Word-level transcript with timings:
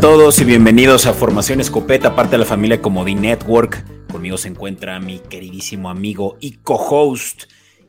todos 0.00 0.40
y 0.40 0.46
bienvenidos 0.46 1.06
a 1.06 1.12
Formación 1.12 1.60
Escopeta, 1.60 2.16
parte 2.16 2.32
de 2.32 2.38
la 2.38 2.46
familia 2.46 2.80
Comodín 2.80 3.20
Network. 3.20 3.84
Conmigo 4.10 4.38
se 4.38 4.48
encuentra 4.48 4.98
mi 4.98 5.18
queridísimo 5.18 5.90
amigo 5.90 6.38
y 6.40 6.52
co-host, 6.62 7.42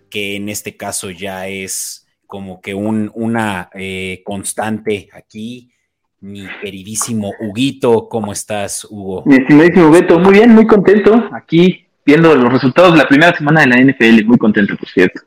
que 0.09 0.35
en 0.35 0.49
este 0.49 0.75
caso 0.75 1.09
ya 1.09 1.47
es 1.47 2.05
como 2.27 2.59
que 2.59 2.73
un, 2.73 3.09
una 3.13 3.69
eh, 3.73 4.23
constante 4.25 5.07
aquí. 5.13 5.71
Mi 6.19 6.45
queridísimo 6.61 7.31
Huguito, 7.39 8.09
¿cómo 8.09 8.33
estás, 8.33 8.85
Hugo? 8.89 9.23
Mi 9.25 9.35
estimadísimo 9.35 9.89
Beto, 9.89 10.19
muy 10.19 10.33
bien, 10.33 10.53
muy 10.53 10.67
contento. 10.67 11.29
Aquí 11.31 11.87
viendo 12.05 12.35
los 12.35 12.51
resultados 12.51 12.91
de 12.91 12.97
la 12.97 13.07
primera 13.07 13.33
semana 13.37 13.61
de 13.61 13.67
la 13.67 13.77
NFL, 13.77 14.25
muy 14.25 14.37
contento, 14.37 14.75
por 14.75 14.89
cierto. 14.89 15.21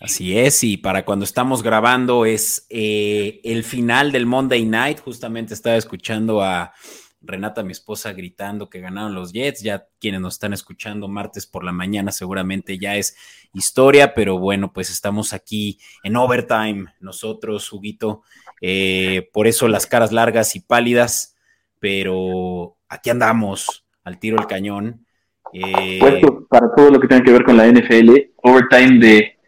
Así 0.00 0.38
es, 0.38 0.64
y 0.64 0.78
para 0.78 1.04
cuando 1.04 1.26
estamos 1.26 1.62
grabando 1.62 2.24
es 2.24 2.66
eh, 2.70 3.42
el 3.44 3.64
final 3.64 4.12
del 4.12 4.24
Monday 4.24 4.64
Night. 4.64 5.00
Justamente 5.00 5.52
estaba 5.52 5.76
escuchando 5.76 6.42
a 6.42 6.72
Renata, 7.20 7.62
mi 7.62 7.72
esposa, 7.72 8.14
gritando 8.14 8.70
que 8.70 8.80
ganaron 8.80 9.14
los 9.14 9.34
Jets. 9.34 9.60
Ya 9.62 9.86
quienes 9.98 10.22
nos 10.22 10.34
están 10.34 10.54
escuchando 10.54 11.06
martes 11.06 11.46
por 11.46 11.64
la 11.64 11.72
mañana 11.72 12.12
seguramente 12.12 12.78
ya 12.78 12.96
es 12.96 13.14
historia, 13.52 14.14
pero 14.14 14.38
bueno, 14.38 14.72
pues 14.72 14.88
estamos 14.88 15.34
aquí 15.34 15.78
en 16.02 16.16
overtime 16.16 16.86
nosotros, 17.00 17.70
Huguito. 17.70 18.22
Eh, 18.62 19.28
por 19.34 19.46
eso 19.46 19.68
las 19.68 19.86
caras 19.86 20.12
largas 20.12 20.56
y 20.56 20.60
pálidas, 20.60 21.36
pero 21.78 22.78
aquí 22.88 23.10
andamos 23.10 23.84
al 24.02 24.18
tiro 24.18 24.38
del 24.38 24.46
cañón. 24.46 25.04
Eh, 25.52 26.00
para 26.48 26.74
todo 26.74 26.90
lo 26.90 27.00
que 27.00 27.06
tenga 27.06 27.22
que 27.22 27.32
ver 27.32 27.44
con 27.44 27.58
la 27.58 27.66
NFL, 27.66 28.14
overtime 28.42 28.98
de 28.98 29.39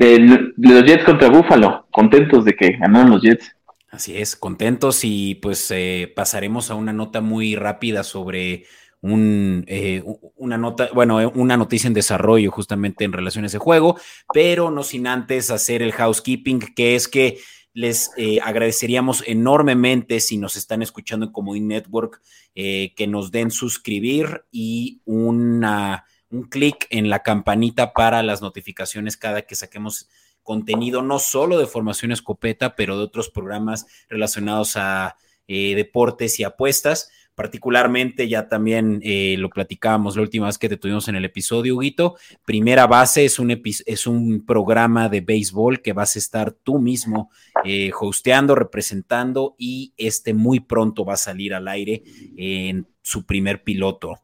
de, 0.00 0.52
los 0.56 0.84
Jets 0.84 1.04
contra 1.04 1.28
Buffalo, 1.28 1.86
contentos 1.90 2.44
de 2.44 2.56
que 2.56 2.72
ganaron 2.72 3.10
los 3.10 3.22
Jets. 3.22 3.54
Así 3.90 4.16
es, 4.16 4.34
contentos 4.34 5.00
y 5.04 5.34
pues 5.36 5.70
eh, 5.70 6.10
pasaremos 6.14 6.70
a 6.70 6.74
una 6.74 6.92
nota 6.92 7.20
muy 7.20 7.54
rápida 7.54 8.02
sobre 8.02 8.64
un, 9.02 9.64
eh, 9.66 10.02
una 10.36 10.56
nota, 10.56 10.88
bueno, 10.94 11.20
eh, 11.20 11.26
una 11.26 11.56
noticia 11.56 11.88
en 11.88 11.94
desarrollo 11.94 12.50
justamente 12.50 13.04
en 13.04 13.12
relación 13.12 13.44
a 13.44 13.48
ese 13.48 13.58
juego, 13.58 13.98
pero 14.32 14.70
no 14.70 14.84
sin 14.84 15.06
antes 15.06 15.50
hacer 15.50 15.82
el 15.82 15.92
housekeeping, 15.92 16.60
que 16.74 16.94
es 16.94 17.06
que 17.06 17.38
les 17.72 18.10
agradeceríamos 18.42 19.22
enormemente 19.26 20.18
si 20.18 20.38
nos 20.38 20.56
están 20.56 20.82
escuchando 20.82 21.26
en 21.26 21.32
Comodín 21.32 21.68
Network, 21.68 22.20
que 22.52 23.06
nos 23.08 23.30
den 23.30 23.52
suscribir 23.52 24.42
y 24.50 25.00
una 25.04 26.04
un 26.30 26.44
clic 26.44 26.86
en 26.90 27.10
la 27.10 27.22
campanita 27.22 27.92
para 27.92 28.22
las 28.22 28.40
notificaciones 28.42 29.16
cada 29.16 29.42
que 29.42 29.54
saquemos 29.54 30.08
contenido, 30.42 31.02
no 31.02 31.18
solo 31.18 31.58
de 31.58 31.66
formación 31.66 32.12
escopeta, 32.12 32.74
pero 32.74 32.96
de 32.96 33.04
otros 33.04 33.30
programas 33.30 33.86
relacionados 34.08 34.76
a 34.76 35.16
eh, 35.46 35.74
deportes 35.74 36.40
y 36.40 36.44
apuestas. 36.44 37.10
Particularmente, 37.34 38.28
ya 38.28 38.48
también 38.48 39.00
eh, 39.02 39.36
lo 39.38 39.48
platicábamos 39.48 40.16
la 40.16 40.22
última 40.22 40.46
vez 40.46 40.58
que 40.58 40.68
te 40.68 40.76
tuvimos 40.76 41.08
en 41.08 41.16
el 41.16 41.24
episodio, 41.24 41.76
Huguito. 41.76 42.16
Primera 42.44 42.86
base 42.86 43.24
es 43.24 43.38
un, 43.38 43.50
es 43.86 44.06
un 44.06 44.44
programa 44.44 45.08
de 45.08 45.22
béisbol 45.22 45.80
que 45.80 45.92
vas 45.92 46.16
a 46.16 46.18
estar 46.18 46.52
tú 46.52 46.78
mismo 46.78 47.30
eh, 47.64 47.90
hosteando, 47.98 48.54
representando 48.54 49.54
y 49.56 49.94
este 49.96 50.34
muy 50.34 50.60
pronto 50.60 51.04
va 51.04 51.14
a 51.14 51.16
salir 51.16 51.54
al 51.54 51.68
aire 51.68 52.02
en 52.36 52.86
su 53.00 53.24
primer 53.24 53.62
piloto. 53.62 54.20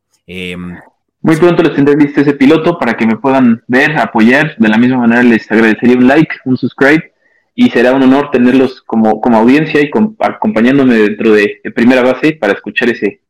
Muy 1.27 1.35
pronto 1.39 1.61
les 1.61 1.75
tendré 1.75 1.97
listo 1.97 2.21
ese 2.21 2.35
piloto 2.35 2.79
para 2.79 2.97
que 2.97 3.05
me 3.05 3.17
puedan 3.17 3.61
ver, 3.67 3.99
apoyar. 3.99 4.57
De 4.59 4.69
la 4.69 4.79
misma 4.79 4.99
manera 4.99 5.25
les 5.25 5.51
agradecería 5.51 5.97
un 5.97 6.07
like, 6.07 6.33
un 6.45 6.57
subscribe 6.57 7.13
y 7.53 7.69
será 7.69 7.95
un 7.95 8.05
honor 8.05 8.31
tenerlos 8.31 8.81
como, 8.83 9.21
como 9.21 9.37
audiencia 9.37 9.83
y 9.83 9.91
acompañándome 10.21 10.95
dentro 10.95 11.33
de, 11.33 11.61
primera 11.75 12.03
base 12.03 12.35
para 12.35 12.53
escuchar 12.53 12.91
ese 12.91 13.23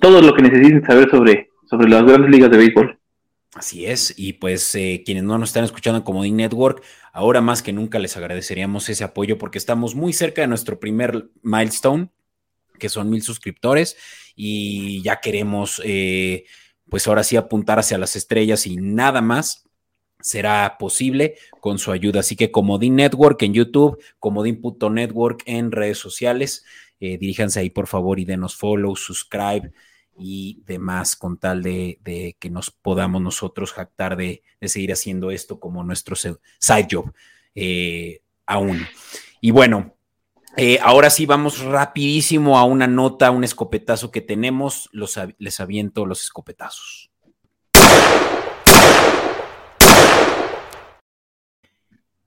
todo 0.00 0.22
lo 0.22 0.34
que 0.34 0.42
necesiten 0.42 0.84
saber 0.86 1.10
sobre, 1.10 1.50
sobre 1.68 1.90
las 1.90 2.04
grandes 2.04 2.30
ligas 2.30 2.48
de 2.48 2.58
béisbol. 2.58 3.00
Así 3.54 3.86
es, 3.86 4.14
y 4.16 4.34
pues 4.34 4.72
eh, 4.76 5.02
quienes 5.04 5.24
no 5.24 5.36
nos 5.36 5.48
están 5.48 5.64
escuchando 5.64 5.98
en 5.98 6.04
Comodín 6.04 6.36
Network, 6.36 6.84
ahora 7.12 7.40
más 7.40 7.60
que 7.60 7.72
nunca 7.72 7.98
les 7.98 8.16
agradeceríamos 8.16 8.88
ese 8.88 9.02
apoyo 9.02 9.36
porque 9.36 9.58
estamos 9.58 9.96
muy 9.96 10.12
cerca 10.12 10.42
de 10.42 10.46
nuestro 10.46 10.78
primer 10.78 11.26
milestone, 11.42 12.08
que 12.78 12.88
son 12.88 13.10
mil 13.10 13.22
suscriptores, 13.22 13.96
y 14.36 15.02
ya 15.02 15.16
queremos 15.16 15.82
eh, 15.84 16.44
pues 16.92 17.08
ahora 17.08 17.24
sí 17.24 17.36
apuntar 17.36 17.78
hacia 17.78 17.96
las 17.96 18.16
estrellas 18.16 18.66
y 18.66 18.76
nada 18.76 19.22
más 19.22 19.64
será 20.20 20.76
posible 20.78 21.36
con 21.58 21.78
su 21.78 21.90
ayuda. 21.90 22.20
Así 22.20 22.36
que 22.36 22.50
Comodín 22.52 22.96
Network 22.96 23.42
en 23.44 23.54
YouTube, 23.54 23.98
Comodín.network 24.18 25.42
en 25.46 25.72
redes 25.72 25.96
sociales, 25.96 26.66
eh, 27.00 27.16
diríjanse 27.16 27.60
ahí 27.60 27.70
por 27.70 27.86
favor 27.86 28.20
y 28.20 28.26
denos 28.26 28.56
follow, 28.56 28.94
subscribe 28.94 29.72
y 30.18 30.60
demás 30.66 31.16
con 31.16 31.38
tal 31.38 31.62
de, 31.62 32.36
que 32.38 32.50
nos 32.50 32.70
podamos 32.70 33.22
nosotros 33.22 33.72
jactar 33.72 34.14
de, 34.14 34.42
seguir 34.60 34.92
haciendo 34.92 35.30
esto 35.30 35.58
como 35.58 35.82
nuestro 35.84 36.14
side 36.14 36.88
job 36.90 37.10
eh, 37.54 38.20
aún. 38.44 38.86
Y 39.40 39.50
bueno, 39.50 39.96
eh, 40.56 40.78
ahora 40.82 41.08
sí 41.10 41.24
vamos 41.26 41.60
rapidísimo 41.60 42.58
a 42.58 42.64
una 42.64 42.86
nota, 42.86 43.30
un 43.30 43.44
escopetazo 43.44 44.10
que 44.10 44.20
tenemos. 44.20 44.88
Los, 44.92 45.18
les 45.38 45.60
aviento 45.60 46.04
los 46.06 46.22
escopetazos. 46.22 47.10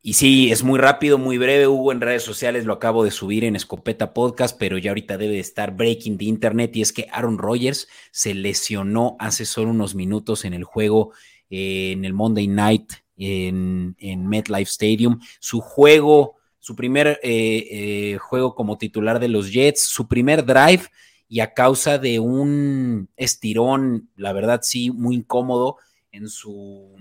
Y 0.02 0.14
sí, 0.14 0.52
es 0.52 0.64
muy 0.64 0.78
rápido, 0.78 1.18
muy 1.18 1.40
breve. 1.40 1.68
Hugo 1.68 1.92
en 1.92 2.00
redes 2.00 2.22
sociales 2.22 2.66
lo 2.66 2.74
acabo 2.74 3.04
de 3.04 3.10
subir 3.10 3.44
en 3.44 3.56
Escopeta 3.56 4.14
Podcast, 4.14 4.56
pero 4.60 4.78
ya 4.78 4.92
ahorita 4.92 5.18
debe 5.18 5.34
de 5.34 5.40
estar 5.40 5.76
breaking 5.76 6.18
de 6.18 6.26
internet. 6.26 6.76
Y 6.76 6.84
es 6.84 6.94
que 6.94 7.08
Aaron 7.12 7.40
Rodgers 7.40 7.88
se 8.12 8.36
lesionó 8.36 9.16
hace 9.20 9.46
solo 9.46 9.72
unos 9.72 9.96
minutos 9.96 10.46
en 10.46 10.54
el 10.54 10.64
juego 10.64 11.12
eh, 11.50 11.92
en 11.94 12.06
el 12.06 12.14
Monday 12.14 12.48
Night 12.48 12.94
en, 13.18 13.96
en 13.98 14.28
MetLife 14.28 14.70
Stadium. 14.70 15.20
Su 15.40 15.60
juego 15.60 16.36
su 16.66 16.76
primer 16.76 17.20
eh, 17.22 17.68
eh, 17.70 18.18
juego 18.18 18.56
como 18.56 18.80
titular 18.80 19.20
de 19.20 19.28
los 19.28 19.54
Jets, 19.54 19.84
su 19.84 20.08
primer 20.08 20.44
drive 20.44 20.82
y 21.30 21.42
a 21.42 21.54
causa 21.54 22.00
de 22.00 22.18
un 22.18 23.08
estirón, 23.18 24.10
la 24.16 24.34
verdad 24.34 24.62
sí, 24.64 24.90
muy 24.90 25.18
incómodo 25.18 25.78
en 26.12 26.28
su... 26.28 26.96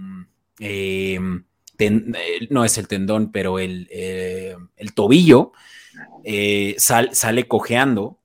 Eh, 0.58 1.18
no 2.50 2.64
es 2.66 2.76
el 2.76 2.88
tendón, 2.88 3.32
pero 3.32 3.58
el, 3.58 3.88
el 3.90 4.92
tobillo, 4.92 5.52
sale 6.76 7.48
cojeando 7.48 8.20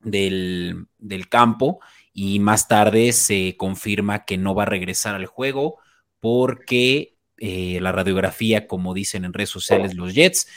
del, 0.00 0.88
del 0.98 1.30
campo 1.30 1.80
y 2.12 2.38
más 2.38 2.68
tarde 2.68 3.12
se 3.12 3.56
confirma 3.56 4.26
que 4.26 4.36
no 4.36 4.54
va 4.54 4.64
a 4.64 4.66
regresar 4.66 5.14
al 5.14 5.24
juego 5.24 5.78
porque 6.20 7.15
eh, 7.38 7.78
la 7.80 7.92
radiografía, 7.92 8.66
como 8.66 8.94
dicen 8.94 9.24
en 9.24 9.32
redes 9.32 9.50
sociales 9.50 9.94
los 9.94 10.14
Jets, 10.14 10.48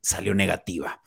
salió 0.00 0.34
negativa. 0.34 1.00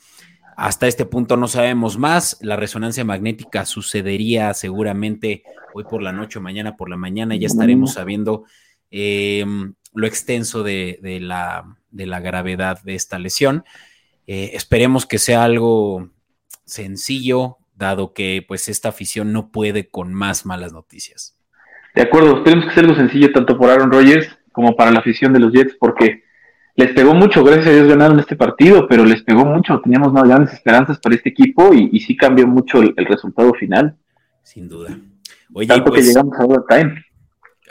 Hasta 0.55 0.87
este 0.87 1.05
punto 1.05 1.37
no 1.37 1.47
sabemos 1.47 1.97
más. 1.97 2.37
La 2.41 2.55
resonancia 2.55 3.05
magnética 3.05 3.65
sucedería 3.65 4.53
seguramente 4.53 5.43
hoy 5.73 5.83
por 5.83 6.01
la 6.01 6.11
noche 6.11 6.39
o 6.39 6.41
mañana 6.41 6.75
por 6.75 6.89
la 6.89 6.97
mañana. 6.97 7.35
Ya 7.35 7.45
estaremos 7.45 7.93
sabiendo 7.93 8.45
em, 8.89 9.75
lo 9.93 10.07
extenso 10.07 10.63
de, 10.63 10.97
la, 11.21 11.63
gravedad 11.91 12.81
de 12.81 12.95
esta 12.95 13.19
lesión. 13.19 13.65
Eh, 14.25 14.51
esperemos 14.53 15.05
que 15.05 15.19
sea 15.19 15.43
algo 15.43 16.09
sencillo, 16.65 17.57
dado 17.75 18.13
que 18.13 18.43
pues 18.47 18.67
esta 18.67 18.89
afición 18.89 19.31
no 19.33 19.51
puede 19.51 19.89
con 19.89 20.11
más 20.11 20.45
malas 20.45 20.73
noticias. 20.73 21.37
De 21.93 22.01
acuerdo, 22.01 22.37
esperemos 22.37 22.65
que 22.65 22.73
sea 22.73 22.83
algo 22.83 22.95
sencillo 22.95 23.31
tanto 23.31 23.57
por 23.57 23.69
Aaron 23.69 23.91
Rodgers 23.91 24.27
como 24.57 24.75
para 24.75 24.89
la 24.89 25.01
afición 25.01 25.33
de 25.33 25.39
los 25.39 25.53
Jets, 25.53 25.75
porque 25.79 26.23
les 26.75 26.91
pegó 26.93 27.13
mucho, 27.13 27.43
gracias 27.43 27.67
a 27.67 27.73
Dios 27.73 27.87
ganaron 27.87 28.19
este 28.19 28.35
partido, 28.35 28.87
pero 28.87 29.05
les 29.05 29.21
pegó 29.21 29.45
mucho, 29.45 29.79
teníamos 29.81 30.11
más 30.11 30.23
grandes 30.23 30.51
esperanzas 30.51 30.97
para 30.97 31.13
este 31.13 31.29
equipo 31.29 31.75
y, 31.75 31.99
sí 31.99 32.17
cambió 32.17 32.47
mucho 32.47 32.81
el, 32.81 33.05
resultado 33.05 33.53
final. 33.53 33.95
Sin 34.41 34.67
duda. 34.67 34.97
Oye, 35.53 35.67
Tanto 35.67 35.91
que 35.91 35.99
pues, 35.99 36.07
llegamos 36.07 36.35
a 36.39 36.43
overtime. 36.43 37.05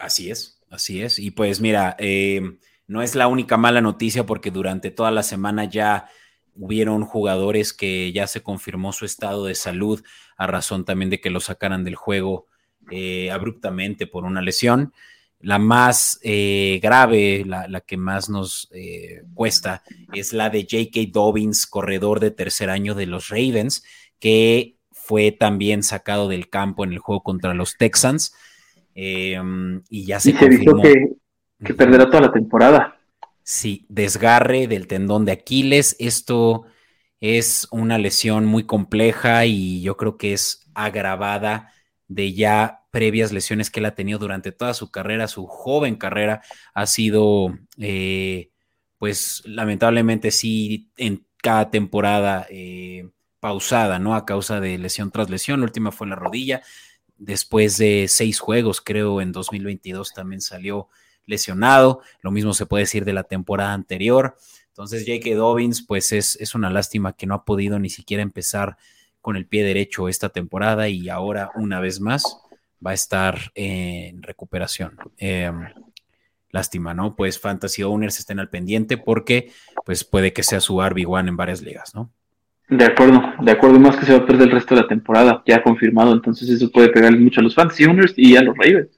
Así 0.00 0.31
es, 0.31 0.61
así 0.71 1.03
es. 1.03 1.19
Y 1.19 1.33
pues 1.33 1.61
mira, 1.61 1.97
eh, 1.99 2.41
no 2.87 3.03
es 3.03 3.17
la 3.17 3.27
única 3.27 3.56
mala 3.56 3.81
noticia 3.81 4.25
porque 4.27 4.53
durante 4.53 4.93
toda 4.93 5.11
la 5.11 5.25
semana 5.25 5.65
ya 5.65 6.06
hubieron 6.55 7.05
jugadores 7.05 7.73
que 7.73 8.12
ya 8.12 8.29
se 8.29 8.44
confirmó 8.44 8.93
su 8.93 9.06
estado 9.06 9.47
de 9.47 9.56
salud 9.56 10.05
a 10.37 10.47
razón 10.47 10.85
también 10.85 11.11
de 11.11 11.21
que 11.21 11.31
lo 11.31 11.41
sacaran 11.41 11.83
del 11.83 11.97
juego 11.97 12.47
eh, 12.93 13.33
abruptamente 13.33 14.06
por 14.06 14.25
una 14.25 14.41
lesión. 14.41 14.93
La 15.41 15.59
más 15.59 16.19
eh, 16.23 16.81
grave, 16.83 17.44
la, 17.44 17.81
que 17.81 17.97
más 17.97 18.29
nos 18.29 18.69
eh, 18.73 19.23
cuesta, 19.35 19.83
es 20.12 20.33
la 20.33 20.50
de 20.50 20.62
J.K. 20.62 21.11
Dobbins, 21.12 21.67
corredor 21.67 22.21
de 22.21 22.31
tercer 22.31 22.71
año 22.71 22.94
de 22.94 23.06
los 23.06 23.29
Ravens, 23.29 23.85
que 24.19 24.77
fue 24.91 25.33
también 25.33 25.83
sacado 25.83 26.29
del 26.29 26.49
campo 26.49 26.85
en 26.85 26.93
el 26.93 26.99
juego 26.99 27.23
contra 27.23 27.55
los 27.55 27.77
Texans. 27.77 28.35
Em, 28.94 29.83
y 29.91 30.06
ya 30.06 30.19
se, 30.19 30.35
confirmó. 30.35 30.83
que, 30.83 31.75
perderá 31.75 32.06
toda 32.06 32.23
la 32.23 32.33
temporada. 32.33 32.99
Sí, 33.43 33.87
desgarre 33.88 34.67
del 34.67 34.87
tendón 34.87 35.25
de 35.27 35.33
Aquiles. 35.33 35.94
Esto 35.99 36.65
es 37.21 37.69
una 37.71 37.99
lesión 37.99 38.47
muy 38.47 38.65
compleja 38.65 39.47
y 39.47 39.83
yo 39.83 39.97
creo 39.97 40.17
que 40.17 40.33
es 40.33 40.67
agravada 40.75 41.73
de 42.08 42.32
ya 42.32 42.85
previas 42.91 43.32
lesiones 43.32 43.70
que 43.70 43.81
él 43.81 43.87
ha 43.87 43.94
tenido 43.94 44.19
durante 44.19 44.53
toda 44.53 44.75
su 44.75 44.91
carrera, 44.91 45.29
su 45.29 45.47
joven 45.47 45.97
carrera, 45.97 46.43
ha 46.75 46.87
sido, 46.87 47.58
eh, 47.79 48.50
pues 48.99 49.43
lamentablemente 49.44 50.31
sí, 50.31 50.91
en 50.97 51.26
cada 51.43 51.70
temporada 51.70 52.47
eh, 52.50 53.11
pausada, 53.41 53.99
¿no? 53.99 54.14
A 54.14 54.25
causa 54.25 54.61
de 54.61 54.79
lesión 54.79 55.11
tras 55.11 55.31
lesión, 55.31 55.61
la 55.61 55.67
última 55.67 55.93
fue 55.93 56.06
la 56.06 56.17
rodilla, 56.17 56.62
después 57.19 57.76
de 57.79 58.06
seis 58.09 58.41
juegos, 58.41 58.81
creo, 58.81 59.20
en 59.20 59.32
2022 59.32 60.12
también 60.12 60.41
salió 60.41 60.88
lesionado, 61.26 62.00
lo 62.20 62.31
mismo 62.31 62.55
se 62.55 62.67
puede 62.67 62.85
decir 62.85 63.05
de 63.05 63.12
la 63.12 63.25
temporada 63.25 63.73
anterior. 63.73 64.37
Entonces, 64.69 65.05
J.K. 65.06 65.35
Dobbins, 65.37 65.82
pues 65.82 66.12
es, 66.12 66.37
es 66.37 66.55
una 66.55 66.70
lástima 66.70 67.14
que 67.14 67.26
no 67.26 67.35
ha 67.35 67.44
podido 67.44 67.79
ni 67.79 67.91
siquiera 67.91 68.23
empezar 68.23 68.76
con 69.26 69.37
el 69.37 69.46
pie 69.46 69.64
derecho 69.64 70.08
esta 70.08 70.28
temporada 70.28 70.88
y 70.88 71.08
ahora, 71.08 71.50
una 71.56 71.81
vez 71.81 72.00
más, 72.00 72.38
va 72.84 72.93
a 72.93 72.94
estar 72.94 73.37
en 73.56 74.23
recuperación. 74.23 74.96
Em, 75.19 75.64
lástima, 76.52 76.94
¿no? 76.94 77.17
Pues 77.17 77.40
Fantasy 77.40 77.82
Owners 77.82 78.20
estén 78.20 78.38
al 78.38 78.50
pendiente 78.50 78.99
porque 78.99 79.50
pues 79.84 80.05
puede 80.05 80.32
que 80.32 80.44
sea 80.44 80.61
su 80.61 80.76
RB1 80.76 81.26
en 81.26 81.37
varias 81.37 81.61
ligas, 81.61 81.93
¿no? 81.93 82.12
De 82.69 82.84
acuerdo, 82.84 83.20
de 83.43 83.50
acuerdo, 83.50 83.81
más 83.81 83.96
que 83.96 84.06
se 84.06 84.12
va 84.17 84.19
a 84.23 84.26
perder 84.26 84.46
el 84.46 84.55
resto 84.55 84.76
de 84.76 84.82
la 84.82 84.87
temporada, 84.87 85.43
ya 85.44 85.61
confirmado, 85.61 86.12
entonces 86.12 86.49
eso 86.49 86.70
puede 86.70 86.90
pegar 86.90 87.11
mucho 87.19 87.40
a 87.40 87.43
los 87.43 87.56
Fantasy 87.56 87.84
Owners 87.84 88.14
y 88.17 88.37
a 88.37 88.43
los 88.43 88.56
Ravens. 88.56 88.96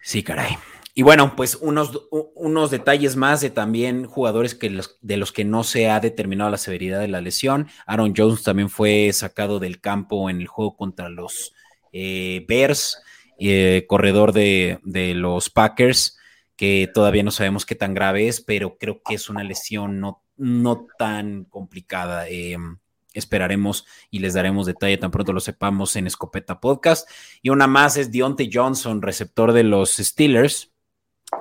Sí, 0.00 0.22
caray. 0.22 0.56
Y 0.98 1.02
bueno, 1.02 1.36
pues 1.36 1.54
unos, 1.54 2.08
unos 2.10 2.72
detalles 2.72 3.14
más 3.14 3.40
de 3.40 3.50
también 3.50 4.04
jugadores 4.04 4.56
que 4.56 4.80
de 5.00 5.16
los 5.16 5.30
que 5.30 5.44
no 5.44 5.62
se 5.62 5.88
ha 5.88 6.00
determinado 6.00 6.50
la 6.50 6.58
severidad 6.58 6.98
de 6.98 7.06
la 7.06 7.20
lesión. 7.20 7.68
Aaron 7.86 8.14
Jones 8.16 8.42
también 8.42 8.68
fue 8.68 9.12
sacado 9.12 9.60
del 9.60 9.80
campo 9.80 10.28
en 10.28 10.40
el 10.40 10.48
juego 10.48 10.76
contra 10.76 11.08
los 11.08 11.54
eh, 11.92 12.44
Bears, 12.48 13.00
eh, 13.38 13.84
corredor 13.86 14.32
de, 14.32 14.80
los 15.14 15.50
Packers, 15.50 16.18
que 16.56 16.90
todavía 16.92 17.22
no 17.22 17.30
sabemos 17.30 17.64
qué 17.64 17.76
tan 17.76 17.94
grave 17.94 18.26
es, 18.26 18.40
pero 18.40 18.76
creo 18.76 19.00
que 19.00 19.14
es 19.14 19.30
una 19.30 19.44
lesión 19.44 20.00
no, 20.00 20.24
no 20.36 20.88
tan 20.98 21.44
complicada. 21.44 22.26
Em, 22.26 22.78
esperaremos 23.14 23.86
y 24.10 24.18
les 24.18 24.34
daremos 24.34 24.66
detalle 24.66 24.96
tan 24.96 25.12
pronto 25.12 25.32
lo 25.32 25.38
sepamos 25.38 25.94
en 25.94 26.08
Escopeta 26.08 26.58
Podcast. 26.58 27.08
Y 27.40 27.50
una 27.50 27.68
más 27.68 27.96
es 27.96 28.10
Deontay 28.10 28.50
Johnson, 28.52 29.00
receptor 29.00 29.52
de 29.52 29.62
los 29.62 29.94
Steelers 29.94 30.72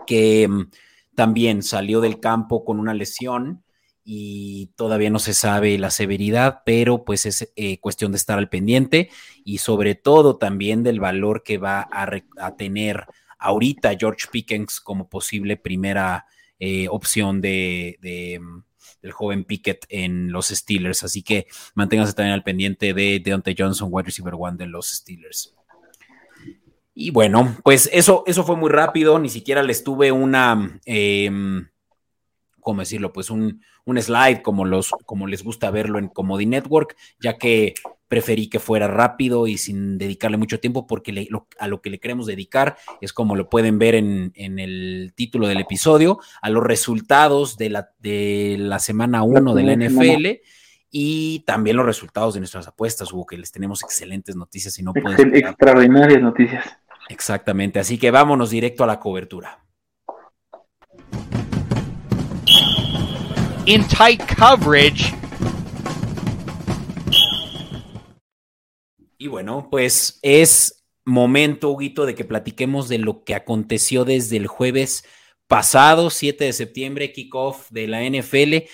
que 0.06 0.48
mm, 0.48 0.70
también 1.16 1.64
salió 1.64 2.02
del 2.02 2.20
campo 2.20 2.64
con 2.64 2.80
una 2.80 2.94
lesión 2.94 3.64
y 4.10 4.68
todavía 4.78 5.10
no 5.10 5.20
se 5.20 5.34
sabe 5.34 5.78
la 5.78 5.92
severidad, 5.92 6.62
pero 6.66 7.04
pues 7.04 7.26
es 7.26 7.52
eh, 7.58 7.78
cuestión 7.80 8.14
de 8.14 8.18
estar 8.18 8.38
al 8.38 8.48
pendiente 8.48 9.10
y 9.44 9.58
sobre 9.58 9.96
todo 9.96 10.38
también 10.38 10.82
del 10.82 11.02
valor 11.02 11.44
que 11.44 11.58
va 11.58 11.90
a, 11.92 12.56
tener 12.56 13.06
ahorita 13.38 13.98
George 14.00 14.28
Pickens 14.32 14.80
como 14.80 15.10
posible 15.10 15.58
primera 15.58 16.26
eh, 16.58 16.88
opción 16.88 17.42
de, 17.42 18.40
mm, 18.42 18.60
del 19.02 19.12
joven 19.12 19.44
Pickett 19.44 19.86
en 19.90 20.32
los 20.32 20.48
Steelers. 20.48 21.04
Así 21.04 21.22
que 21.22 21.48
manténganse 21.76 22.14
también 22.14 22.34
al 22.34 22.44
pendiente 22.44 22.94
de 22.94 23.20
Deontay 23.20 23.56
Johnson, 23.58 23.90
wide 23.92 24.06
receiver 24.06 24.36
one 24.38 24.56
de 24.56 24.68
los 24.68 24.88
Steelers. 24.88 25.57
Y 27.00 27.12
bueno, 27.12 27.56
pues 27.64 27.88
eso, 27.94 28.24
eso 28.26 28.44
fue 28.44 28.56
muy 28.56 28.72
rápido, 28.72 29.20
ni 29.20 29.30
siquiera 29.30 29.62
les 29.62 29.84
tuve 29.84 30.12
una, 30.12 30.80
em, 30.84 31.68
¿cómo 32.60 32.80
decirlo? 32.80 33.14
Pues 33.14 33.30
un, 33.30 33.62
un, 33.86 34.02
slide 34.02 34.42
como, 34.42 34.66
los, 34.66 34.90
como 35.06 35.28
les 35.28 35.44
gusta 35.44 35.70
verlo 35.70 36.00
en 36.00 36.08
Comedy 36.08 36.48
Network, 36.48 36.96
ya 37.20 37.38
que 37.38 37.76
preferí 38.08 38.50
que 38.50 38.58
fuera 38.58 38.88
rápido 38.88 39.46
y 39.46 39.60
sin 39.60 40.00
dedicarle 40.00 40.38
mucho 40.38 40.60
tiempo, 40.60 40.88
porque 40.88 41.30
a 41.60 41.68
lo 41.68 41.82
que 41.84 41.92
le 41.92 42.00
queremos 42.00 42.26
dedicar 42.26 42.78
es 43.00 43.14
como 43.14 43.36
lo 43.36 43.48
pueden 43.48 43.78
ver 43.78 43.94
en, 43.94 44.32
en 44.34 44.58
el 44.58 45.14
título 45.16 45.48
del 45.48 45.60
episodio, 45.60 46.18
a 46.42 46.50
los 46.50 46.64
resultados 46.64 47.58
de 47.58 47.70
la, 47.70 47.92
de 48.00 48.56
la 48.58 48.80
semana 48.80 49.22
1 49.22 49.54
de 49.54 49.64
la 49.64 49.76
NFL 49.76 50.42
y 50.90 51.42
también 51.42 51.76
los 51.76 51.86
resultados 51.86 52.34
de 52.34 52.40
nuestras 52.40 52.68
apuestas, 52.68 53.14
Hugo, 53.14 53.28
que 53.28 53.38
les 53.38 53.52
tenemos 53.52 53.84
excelentes 53.84 54.36
noticias 54.36 54.80
y 54.80 54.84
no. 54.84 54.94
Extraordinarias 54.96 56.24
noticias. 56.24 56.66
Exactamente, 57.10 57.80
así 57.80 57.98
que 57.98 58.12
vámonos 58.12 58.50
directo 58.50 58.84
a 58.84 58.88
la 58.88 59.00
cobertura. 59.00 59.64
In 63.66 63.86
tight 63.88 64.22
coverage. 64.38 65.14
Y 69.18 69.28
bueno, 69.28 69.68
pues 69.70 70.20
es 70.22 70.86
momento, 71.06 71.72
Huguito, 71.72 72.06
de 72.06 72.16
que 72.16 72.24
platiquemos 72.24 72.88
de 72.88 73.00
lo 73.00 73.24
que 73.24 73.36
aconteció 73.36 74.06
desde 74.06 74.38
el 74.38 74.48
jueves 74.48 75.06
pasado, 75.48 76.10
7 76.10 76.46
de 76.46 76.54
septiembre, 76.54 77.12
kickoff 77.12 77.70
de 77.72 77.88
la 77.88 78.04
NFL 78.04 78.68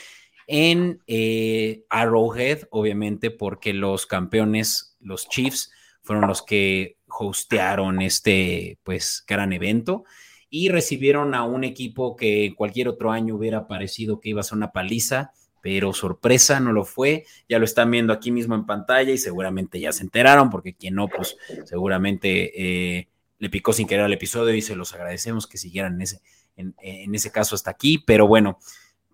en 0.47 1.01
eh, 1.07 1.85
Arrowhead, 1.89 2.67
obviamente, 2.71 3.31
porque 3.31 3.73
los 3.73 4.05
campeones, 4.05 4.97
los 4.99 5.29
Chiefs, 5.29 5.71
fueron 6.01 6.27
los 6.27 6.41
que 6.41 6.97
hostearon 7.19 8.01
este 8.01 8.77
pues 8.83 9.23
gran 9.27 9.53
evento 9.53 10.03
y 10.49 10.69
recibieron 10.69 11.33
a 11.33 11.43
un 11.43 11.63
equipo 11.63 12.15
que 12.15 12.53
cualquier 12.55 12.87
otro 12.87 13.11
año 13.11 13.35
hubiera 13.35 13.67
parecido 13.67 14.19
que 14.19 14.29
iba 14.29 14.41
a 14.41 14.43
ser 14.43 14.57
una 14.57 14.71
paliza, 14.71 15.31
pero 15.61 15.93
sorpresa 15.93 16.59
no 16.59 16.71
lo 16.73 16.85
fue. 16.85 17.25
Ya 17.49 17.57
lo 17.57 17.65
están 17.65 17.89
viendo 17.89 18.13
aquí 18.13 18.29
mismo 18.29 18.53
en 18.53 18.67
pantalla 18.67 19.11
y 19.11 19.17
seguramente 19.17 19.79
ya 19.79 19.91
se 19.91 20.03
enteraron, 20.03 20.51
porque 20.51 20.75
quien 20.75 20.93
no, 20.93 21.07
pues 21.07 21.37
seguramente 21.65 22.51
eh, 22.99 23.09
le 23.39 23.49
picó 23.49 23.73
sin 23.73 23.87
querer 23.87 24.05
al 24.05 24.13
episodio 24.13 24.53
y 24.53 24.61
se 24.61 24.75
los 24.75 24.93
agradecemos 24.93 25.47
que 25.47 25.57
siguieran 25.57 25.95
en 25.95 26.01
ese, 26.03 26.21
en, 26.55 26.75
en 26.83 27.15
ese 27.15 27.31
caso 27.31 27.55
hasta 27.55 27.71
aquí. 27.71 27.97
Pero 27.97 28.27
bueno, 28.27 28.59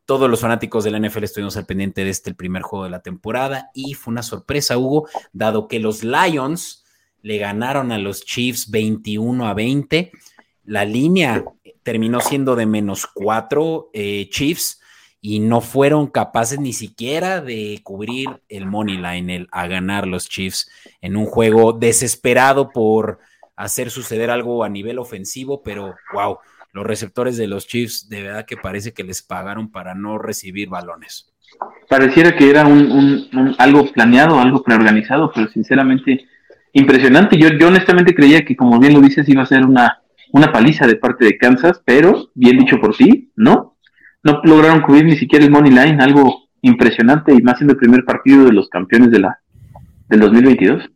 todos 0.06 0.30
los 0.30 0.42
fanáticos 0.42 0.84
de 0.84 0.92
la 0.92 1.00
NFL 1.00 1.24
estuvimos 1.24 1.56
al 1.56 1.66
pendiente 1.66 2.04
de 2.04 2.10
este 2.10 2.32
el 2.32 2.36
primer 2.36 2.64
juego 2.64 2.84
de 2.84 2.90
la 2.90 3.02
temporada 3.02 3.70
y 3.74 3.94
fue 3.94 4.12
una 4.12 4.24
sorpresa, 4.24 4.78
Hugo, 4.78 5.08
dado 5.32 5.68
que 5.70 5.80
los 5.80 6.04
Lions 6.04 6.84
le 7.22 7.38
ganaron 7.38 7.92
a 7.92 7.98
los 7.98 8.24
Chiefs 8.24 8.70
21 8.70 9.48
a 9.48 9.54
20. 9.54 10.12
La 10.66 10.86
línea 10.86 11.44
terminó 11.84 12.22
siendo 12.22 12.56
de 12.56 12.66
menos 12.66 13.08
4 13.08 13.90
eh, 13.94 14.30
Chiefs 14.30 14.82
y 15.22 15.40
no 15.40 15.62
fueron 15.62 16.08
capaces 16.08 16.60
ni 16.60 16.72
siquiera 16.72 17.42
de 17.42 17.82
cubrir 17.84 18.42
el 18.48 18.66
money 18.66 18.98
line, 18.98 19.36
el, 19.36 19.48
a 19.52 19.68
ganar 19.68 20.08
los 20.08 20.30
Chiefs 20.30 20.70
en 21.02 21.18
un 21.18 21.26
juego 21.26 21.74
desesperado 21.74 22.70
por 22.70 23.20
hacer 23.56 23.92
suceder 23.92 24.30
algo 24.30 24.64
a 24.64 24.70
nivel 24.70 25.00
ofensivo, 25.00 25.62
pero 25.62 25.96
wow, 26.14 26.38
los 26.72 26.86
receptores 26.86 27.36
de 27.36 27.48
los 27.48 27.68
Chiefs 27.68 28.08
de 28.08 28.24
verdad 28.24 28.46
que 28.46 28.56
parece 28.56 28.94
que 28.94 29.04
les 29.04 29.22
pagaron 29.22 29.70
para 29.72 29.96
no 29.96 30.18
recibir 30.18 30.70
balones. 30.70 31.34
Pareciera 31.90 32.38
que 32.38 32.50
era 32.50 32.66
un 32.66 33.56
algo 33.58 33.92
planeado, 33.92 34.40
algo 34.40 34.64
preorganizado, 34.64 35.32
pero 35.34 35.50
sinceramente 35.50 36.29
impresionante. 36.74 37.38
Yo, 37.38 37.50
yo 37.50 37.68
honestamente 37.68 38.14
creía 38.14 38.46
que, 38.46 38.56
como 38.56 38.80
bien 38.80 38.94
lo 38.94 39.02
dices, 39.02 39.28
iba 39.30 39.44
a 39.44 39.48
ser 39.48 39.66
una, 39.66 40.02
una 40.32 40.52
paliza 40.52 40.88
de 40.88 40.96
parte 40.96 41.26
de 41.26 41.38
Kansas, 41.38 41.82
pero, 41.86 42.30
bien 42.34 42.58
dicho 42.58 42.80
por 42.80 42.96
ti, 42.96 43.32
¿no? 43.36 43.78
No 44.24 44.42
lograron 44.44 44.82
cubrir 44.82 45.06
ni 45.06 45.18
siquiera 45.18 45.46
el 45.46 45.52
money 45.52 45.72
line, 45.72 46.02
algo 46.02 46.50
impresionante 46.62 47.34
y 47.34 47.42
más 47.42 47.62
en 47.62 47.70
el 47.70 47.78
primer 47.78 48.04
partido 48.04 48.46
de 48.46 48.54
los 48.54 48.70
campeones 48.70 49.12
de 49.12 49.20
la 49.20 49.40
del 50.10 50.20
2022. 50.20 50.90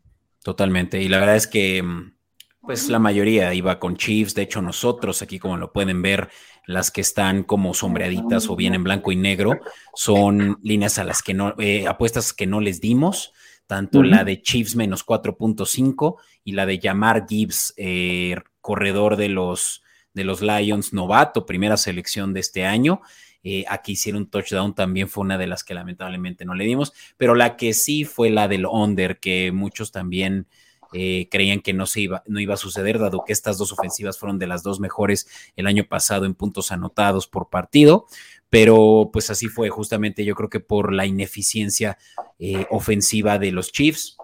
Totalmente, 0.43 1.01
y 1.01 1.07
la 1.07 1.19
verdad 1.19 1.37
es 1.37 1.47
que 1.47 1.81
mm, 1.81 2.13
pues 2.61 2.89
la 2.89 2.99
mayoría 2.99 3.53
iba 3.53 3.79
con 3.79 3.95
Chiefs, 3.95 4.35
de 4.35 4.41
hecho 4.41 4.61
nosotros 4.61 5.21
aquí 5.21 5.39
como 5.39 5.57
lo 5.57 5.71
pueden 5.71 6.01
ver, 6.01 6.29
las 6.65 6.91
que 6.91 7.01
están 7.01 7.43
como 7.43 7.73
sombreaditas 7.73 8.49
o 8.49 8.55
bien 8.55 8.73
en 8.73 8.83
blanco 8.83 9.11
y 9.11 9.15
negro, 9.15 9.59
son 9.95 10.57
líneas 10.63 10.97
a 10.97 11.03
las 11.03 11.21
que 11.21 11.33
no, 11.33 11.55
eh, 11.59 11.87
apuestas 11.87 12.33
que 12.33 12.47
no 12.47 12.61
les 12.61 12.79
dimos, 12.79 13.33
tanto 13.67 14.03
la 14.03 14.23
de 14.23 14.41
Chiefs 14.41 14.75
menos 14.75 15.05
4.5 15.05 16.17
y 16.43 16.51
la 16.51 16.65
de 16.65 16.79
Yamar 16.79 17.25
Gibbs, 17.27 17.73
eh, 17.77 18.35
corredor 18.61 19.15
de 19.15 19.29
los, 19.29 19.83
de 20.13 20.23
los 20.23 20.41
Lions, 20.41 20.93
novato, 20.93 21.45
primera 21.45 21.77
selección 21.77 22.33
de 22.33 22.41
este 22.41 22.65
año. 22.65 23.01
Eh, 23.43 23.65
aquí 23.67 23.93
hicieron 23.93 24.23
un 24.23 24.29
touchdown, 24.29 24.73
también 24.73 25.09
fue 25.09 25.23
una 25.23 25.37
de 25.37 25.47
las 25.47 25.63
que 25.63 25.73
lamentablemente 25.73 26.45
no 26.45 26.55
le 26.55 26.63
dimos, 26.63 26.93
pero 27.17 27.35
la 27.35 27.57
que 27.57 27.73
sí 27.73 28.05
fue 28.05 28.29
la 28.29 28.47
del 28.47 28.65
under, 28.65 29.19
que 29.19 29.51
muchos 29.51 29.91
también 29.91 30.47
eh, 30.93 31.27
creían 31.29 31.59
que 31.59 31.73
no, 31.73 31.85
se 31.85 32.01
iba, 32.01 32.23
no 32.27 32.39
iba 32.39 32.53
a 32.53 32.57
suceder, 32.57 32.99
dado 32.99 33.23
que 33.25 33.33
estas 33.33 33.57
dos 33.57 33.71
ofensivas 33.71 34.17
fueron 34.17 34.39
de 34.39 34.47
las 34.47 34.63
dos 34.63 34.79
mejores 34.79 35.27
el 35.55 35.67
año 35.67 35.85
pasado 35.85 36.25
en 36.25 36.35
puntos 36.35 36.71
anotados 36.71 37.27
por 37.27 37.49
partido 37.49 38.05
pero 38.53 39.09
pues 39.11 39.31
así 39.31 39.47
fue 39.47 39.69
justamente 39.69 40.23
yo 40.23 40.35
creo 40.35 40.47
que 40.47 40.59
por 40.59 40.93
la 40.93 41.07
ineficiencia 41.07 41.97
eh, 42.37 42.67
ofensiva 42.69 43.39
de 43.39 43.51
los 43.51 43.71
Chiefs. 43.71 44.15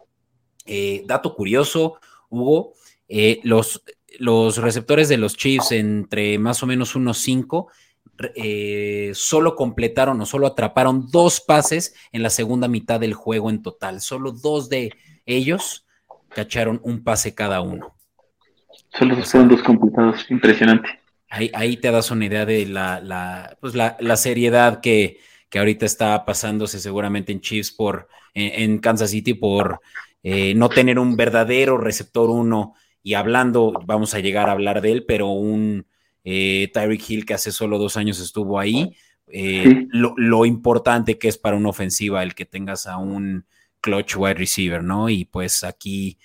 Eh, 0.68 1.02
dato 1.08 1.34
curioso, 1.34 1.96
Hugo, 2.30 2.74
eh, 3.08 3.40
los, 3.42 3.84
los 4.20 4.58
receptores 4.58 5.10
de 5.10 5.18
los 5.18 5.36
Chiefs 5.36 5.72
entre 5.72 6.38
más 6.38 6.62
o 6.62 6.68
menos 6.68 6.96
unos 6.96 7.18
cinco 7.18 7.70
solo 9.14 9.56
completaron 9.56 10.22
o 10.22 10.28
solo 10.28 10.46
atraparon 10.46 11.08
dos 11.10 11.42
pases 11.42 11.96
en 12.12 12.22
la 12.22 12.30
segunda 12.30 12.68
mitad 12.68 13.00
del 13.00 13.16
juego 13.16 13.50
en 13.50 13.64
total. 13.64 14.00
Solo 14.00 14.32
dos 14.32 14.70
de 14.70 14.92
ellos 15.26 15.88
cacharon 16.28 16.80
un 16.84 17.04
pase 17.04 17.34
cada 17.34 17.62
uno. 17.62 17.96
Solo 18.90 19.24
fueron 19.24 19.50
dos 19.50 19.64
completados, 19.64 20.30
impresionante. 20.30 21.00
Ahí, 21.30 21.78
te 21.78 21.92
das 21.92 22.10
una 22.10 22.26
idea 22.26 22.46
de 22.46 22.66
la, 22.66 23.00
la, 23.02 23.56
pues 23.62 23.76
la, 23.76 24.18
seriedad 24.18 24.82
que, 24.82 25.20
que, 25.50 25.60
ahorita 25.60 25.86
está 25.86 26.26
pasándose 26.26 26.80
seguramente 26.80 27.32
en 27.32 27.40
Chiefs 27.40 27.72
por, 27.72 28.08
en, 28.34 28.80
Kansas 28.80 29.12
City 29.12 29.36
por 29.36 29.80
eh, 30.24 30.56
no 30.56 30.70
tener 30.70 30.98
un 30.98 31.16
verdadero 31.16 31.78
receptor 31.78 32.32
uno 32.32 32.74
y 33.04 33.14
hablando, 33.14 33.74
vamos 33.86 34.16
a 34.16 34.20
llegar 34.20 34.50
a 34.50 34.54
hablar 34.54 34.82
de 34.82 34.92
él, 34.92 35.06
pero 35.06 35.28
un 35.28 35.86
eh, 36.24 36.70
Tyreek 36.74 37.10
Hill 37.10 37.26
que 37.26 37.36
hace 37.36 37.52
solo 37.52 37.78
dos 37.78 37.96
años 37.96 38.20
estuvo 38.20 38.60
ahí, 38.60 38.96
eh, 39.28 39.86
lo, 39.90 40.16
lo, 40.18 40.46
importante 40.46 41.20
que 41.20 41.28
es 41.28 41.38
para 41.38 41.58
una 41.58 41.70
ofensiva 41.70 42.24
el 42.24 42.34
que 42.34 42.46
tengas 42.46 42.88
a 42.88 42.98
un 42.98 43.46
clutch 43.82 44.16
wide 44.18 44.34
receiver, 44.34 44.84
¿no? 44.84 45.10
Y 45.10 45.26
pues 45.26 45.64
aquí 45.64 46.18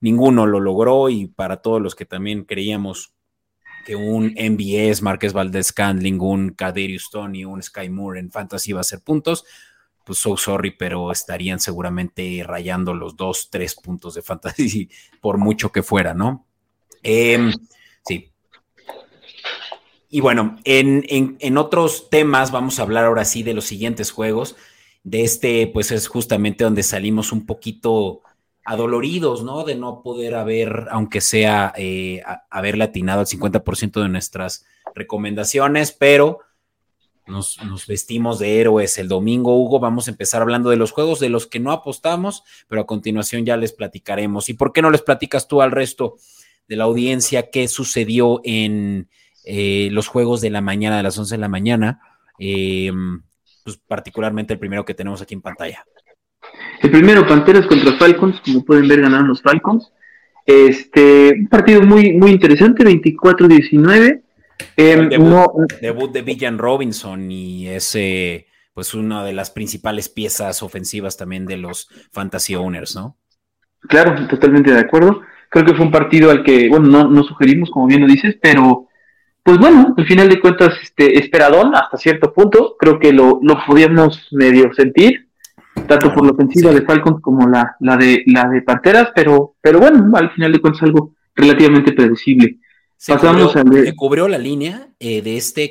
ninguno 0.00 0.46
lo 0.46 0.60
logró 0.60 1.10
y 1.10 1.26
para 1.26 1.58
todos 1.58 1.80
los 1.80 1.94
que 1.94 2.06
también 2.06 2.44
creíamos 2.44 3.15
que 3.86 3.94
un 3.94 4.34
MBS, 4.36 5.00
Marqués 5.00 5.32
Valdez 5.32 5.68
Scandling, 5.68 6.20
un 6.20 6.50
Kaderius 6.50 7.08
Tony, 7.08 7.44
un 7.44 7.62
Sky 7.62 7.88
Moore 7.88 8.18
en 8.18 8.32
Fantasy 8.32 8.72
va 8.72 8.80
a 8.80 8.84
ser 8.84 9.00
puntos, 9.00 9.44
pues 10.04 10.18
so 10.18 10.36
sorry, 10.36 10.72
pero 10.72 11.12
estarían 11.12 11.60
seguramente 11.60 12.42
rayando 12.44 12.94
los 12.94 13.16
dos, 13.16 13.48
tres 13.48 13.76
puntos 13.76 14.14
de 14.14 14.22
Fantasy 14.22 14.90
por 15.20 15.38
mucho 15.38 15.70
que 15.70 15.84
fuera, 15.84 16.14
¿no? 16.14 16.48
Em, 17.04 17.52
sí. 18.04 18.32
Y 20.10 20.20
bueno, 20.20 20.56
en, 20.64 21.04
en 21.38 21.56
otros 21.56 22.10
temas 22.10 22.50
vamos 22.50 22.80
a 22.80 22.82
hablar 22.82 23.04
ahora 23.04 23.24
sí 23.24 23.44
de 23.44 23.54
los 23.54 23.66
siguientes 23.66 24.10
juegos. 24.10 24.56
De 25.04 25.22
este, 25.22 25.68
pues 25.68 25.92
es 25.92 26.08
justamente 26.08 26.64
donde 26.64 26.82
salimos 26.82 27.30
un 27.30 27.46
poquito 27.46 28.22
adoloridos, 28.66 29.44
¿no? 29.44 29.64
De 29.64 29.76
no 29.76 30.02
poder 30.02 30.34
haber, 30.34 30.88
aunque 30.90 31.20
sea, 31.20 31.72
eh, 31.76 32.22
haber 32.50 32.76
latinado 32.76 33.20
al 33.20 33.26
50% 33.26 34.02
de 34.02 34.08
nuestras 34.08 34.66
recomendaciones, 34.94 35.92
pero 35.92 36.40
nos, 37.26 37.58
vestimos 37.86 38.40
de 38.40 38.60
héroes 38.60 38.98
el 38.98 39.08
domingo, 39.08 39.56
Hugo. 39.56 39.78
Vamos 39.78 40.08
a 40.08 40.10
empezar 40.10 40.42
hablando 40.42 40.70
de 40.70 40.76
los 40.76 40.90
juegos 40.90 41.20
de 41.20 41.28
los 41.28 41.46
que 41.46 41.60
no 41.60 41.70
apostamos, 41.70 42.42
pero 42.68 42.82
a 42.82 42.86
continuación 42.86 43.44
ya 43.44 43.56
les 43.56 43.72
platicaremos. 43.72 44.48
¿Y 44.48 44.54
por 44.54 44.72
qué 44.72 44.82
no 44.82 44.90
les 44.90 45.02
platicas 45.02 45.46
tú 45.46 45.62
al 45.62 45.70
resto 45.70 46.16
de 46.68 46.76
la 46.76 46.84
audiencia 46.84 47.50
qué 47.50 47.68
sucedió 47.68 48.40
en 48.42 49.08
eh, 49.44 49.88
los 49.92 50.08
juegos 50.08 50.40
de 50.40 50.50
la 50.50 50.60
mañana, 50.60 50.96
de 50.96 51.04
las 51.04 51.16
11 51.16 51.36
de 51.36 51.40
la 51.40 51.48
mañana? 51.48 52.00
Eh, 52.40 52.92
pues 53.64 53.78
particularmente 53.78 54.52
el 54.52 54.58
primero 54.58 54.84
que 54.84 54.94
tenemos 54.94 55.22
aquí 55.22 55.34
en 55.34 55.42
pantalla. 55.42 55.84
El 56.82 56.90
primero, 56.90 57.26
Panteras 57.26 57.66
contra 57.66 57.96
Falcons, 57.96 58.40
como 58.44 58.64
pueden 58.64 58.88
ver, 58.88 59.00
ganaron 59.00 59.28
los 59.28 59.42
Falcons. 59.42 59.92
Este, 60.44 61.32
un 61.32 61.48
partido 61.48 61.82
muy, 61.82 62.12
muy 62.12 62.30
interesante, 62.30 62.84
24-19. 62.84 64.22
Em, 64.76 65.08
debut, 65.08 65.72
debut, 65.80 66.12
de 66.12 66.22
Villan 66.22 66.58
Robinson 66.58 67.30
y 67.30 67.68
ese, 67.68 68.46
pues 68.72 68.94
una 68.94 69.24
de 69.24 69.32
las 69.32 69.50
principales 69.50 70.08
piezas 70.08 70.62
ofensivas 70.62 71.16
también 71.16 71.46
de 71.46 71.56
los 71.56 71.88
Fantasy 72.12 72.54
Owners, 72.54 72.94
¿no? 72.94 73.16
Claro, 73.88 74.26
totalmente 74.28 74.72
de 74.72 74.80
acuerdo. 74.80 75.22
Creo 75.50 75.64
que 75.64 75.74
fue 75.74 75.84
un 75.84 75.92
partido 75.92 76.30
al 76.30 76.42
que, 76.42 76.68
bueno, 76.68 76.86
no, 76.88 77.08
no 77.08 77.22
sugerimos, 77.24 77.70
como 77.70 77.86
bien 77.86 78.02
lo 78.02 78.06
dices, 78.06 78.36
pero 78.40 78.88
pues 79.42 79.58
bueno, 79.58 79.94
al 79.96 80.06
final 80.06 80.28
de 80.28 80.40
cuentas, 80.40 80.74
este, 80.82 81.18
esperadón 81.20 81.74
hasta 81.76 81.96
cierto 81.96 82.32
punto, 82.32 82.76
creo 82.78 82.98
que 82.98 83.12
lo, 83.12 83.38
lo 83.42 83.56
podíamos 83.64 84.26
medio 84.32 84.74
sentir, 84.74 85.25
tanto 85.86 86.12
por 86.12 86.24
la 86.24 86.32
ofensiva 86.32 86.72
de 86.72 86.82
Falcons 86.82 87.20
como 87.20 87.48
la, 87.48 87.76
la, 87.80 87.96
de, 87.96 88.22
la 88.26 88.48
de 88.48 88.62
Panteras, 88.62 89.10
pero, 89.14 89.56
pero 89.60 89.78
bueno, 89.78 90.10
al 90.14 90.30
final 90.32 90.52
de 90.52 90.60
cuentas 90.60 90.82
algo 90.82 91.14
relativamente 91.34 91.92
predecible. 91.92 92.58
Se 92.96 93.12
Pasamos 93.12 93.52
cubrió, 93.52 93.94
cubrió 93.94 94.28
la 94.28 94.38
línea 94.38 94.88
eh, 94.98 95.20
de 95.20 95.36
este 95.36 95.70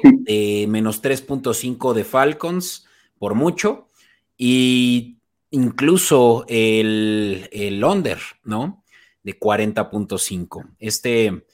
menos 0.67 1.01
3.5 1.03 1.93
de 1.93 2.03
Falcons 2.03 2.87
por 3.17 3.33
mucho 3.33 3.89
y 4.37 5.17
incluso 5.51 6.45
el, 6.47 7.49
el 7.51 7.83
under, 7.83 8.19
¿no? 8.43 8.83
De 9.23 9.39
40.5. 9.39 10.75
Este, 10.79 11.45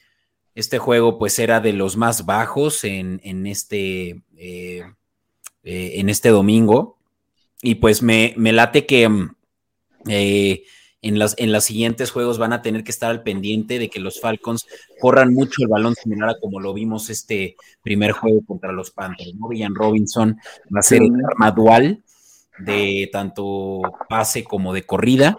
este 0.56 0.78
juego 0.80 1.18
pues 1.18 1.40
era 1.40 1.60
de 1.62 1.74
los 1.74 1.98
más 1.98 2.26
bajos 2.26 2.84
en, 2.84 3.22
en 3.24 3.48
este, 3.48 4.22
eh, 4.36 4.84
eh, 5.64 5.92
en 5.96 6.10
este 6.10 6.30
domingo 6.30 6.98
y 7.62 7.76
pues 7.76 8.02
me, 8.02 8.34
late 8.38 8.86
que 8.86 9.08
mm, 9.08 9.36
eh, 10.08 10.64
en, 11.02 11.20
las, 11.20 11.36
en 11.38 11.52
los 11.52 11.64
siguientes 11.64 12.12
juegos 12.12 12.38
van 12.38 12.54
a 12.54 12.62
tener 12.62 12.84
que 12.84 12.92
estar 12.92 13.10
al 13.10 13.24
pendiente 13.24 13.80
de 13.80 13.90
que 13.90 14.00
los 14.00 14.20
Falcons 14.20 14.68
corran 15.00 15.34
mucho 15.34 15.62
el 15.64 15.68
balón 15.68 15.96
similar 15.96 16.30
a 16.30 16.40
como 16.40 16.60
lo 16.60 16.74
vimos 16.74 17.10
este 17.10 17.56
primer 17.82 18.12
juego 18.12 18.42
contra 18.46 18.72
los 18.72 18.92
Panthers. 18.92 19.34
¿no? 19.36 19.48
Villan 19.48 19.76
Robinson 19.76 20.38
va 20.74 20.80
a 20.80 20.84
ser 20.84 21.04
el 21.04 21.12
arma 21.26 21.52
dual 21.52 22.04
de 22.60 23.10
tanto 23.12 23.82
pase 24.10 24.44
como 24.44 24.74
de 24.74 24.86
corrida. 24.86 25.38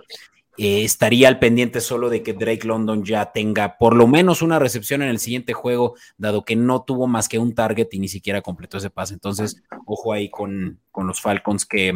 Eh, 0.59 0.85
estaría 0.85 1.29
al 1.29 1.39
pendiente 1.39 1.81
solo 1.81 2.11
de 2.11 2.23
que 2.23 2.35
Drake 2.35 2.67
London 2.67 3.05
ya 3.05 3.33
tenga 3.33 3.79
por 3.79 3.97
lo 3.97 4.07
menos 4.07 4.43
una 4.43 4.59
recepción 4.59 5.01
en 5.01 5.09
el 5.09 5.19
siguiente 5.19 5.55
juego, 5.55 5.95
dado 6.19 6.45
que 6.45 6.57
no 6.57 6.83
tuvo 6.83 7.07
más 7.07 7.29
que 7.29 7.39
un 7.39 7.55
target 7.55 7.89
y 7.93 7.99
ni 7.99 8.09
siquiera 8.09 8.43
completó 8.43 8.77
ese 8.77 8.91
pase. 8.91 9.15
Entonces, 9.15 9.63
ojo 9.87 10.13
ahí 10.13 10.29
con, 10.29 10.79
los 10.95 11.21
Falcons 11.23 11.65
que 11.65 11.95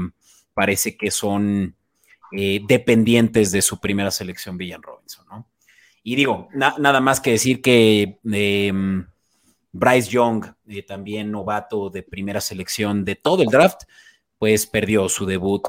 parece 0.57 0.97
que 0.97 1.13
son 1.13 1.77
eh, 2.33 2.61
dependientes 2.67 3.53
de 3.53 3.63
su 3.63 3.79
primera 3.79 4.11
selección, 4.11 4.57
Villan 4.57 4.83
Robinson, 4.83 5.27
¿no? 5.29 5.47
Y 6.03 6.17
digo, 6.17 6.49
nada 6.55 7.01
más 7.01 7.21
que 7.21 7.33
decir 7.33 7.61
que 7.61 8.21
em, 8.25 9.07
Bryce 9.73 10.09
Young, 10.09 10.47
eh, 10.69 10.83
también 10.83 11.33
novato 11.33 11.91
de 11.91 12.03
primera 12.03 12.41
selección 12.41 13.05
de 13.05 13.17
todo 13.17 13.43
el 13.43 13.49
draft, 13.49 13.83
pues 14.39 14.67
perdió 14.67 15.09
su 15.09 15.27
debut 15.27 15.63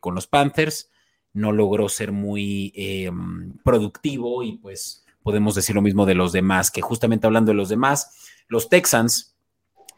con 0.00 0.14
los 0.14 0.28
Panthers 0.28 0.90
no 1.32 1.52
logró 1.52 1.88
ser 1.88 2.12
muy 2.12 2.72
em, 2.74 3.52
productivo 3.64 4.42
y 4.42 4.58
pues 4.58 5.04
podemos 5.22 5.54
decir 5.54 5.74
lo 5.74 5.82
mismo 5.82 6.06
de 6.06 6.14
los 6.14 6.32
demás, 6.32 6.70
que 6.70 6.80
justamente 6.80 7.26
hablando 7.26 7.50
de 7.50 7.56
los 7.56 7.68
demás, 7.68 8.28
los 8.48 8.68
Texans 8.68 9.36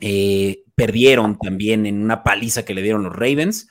eh, 0.00 0.64
perdieron 0.74 1.38
también 1.38 1.86
en 1.86 2.02
una 2.02 2.22
paliza 2.22 2.64
que 2.64 2.74
le 2.74 2.82
dieron 2.82 3.04
los 3.04 3.14
Ravens. 3.14 3.68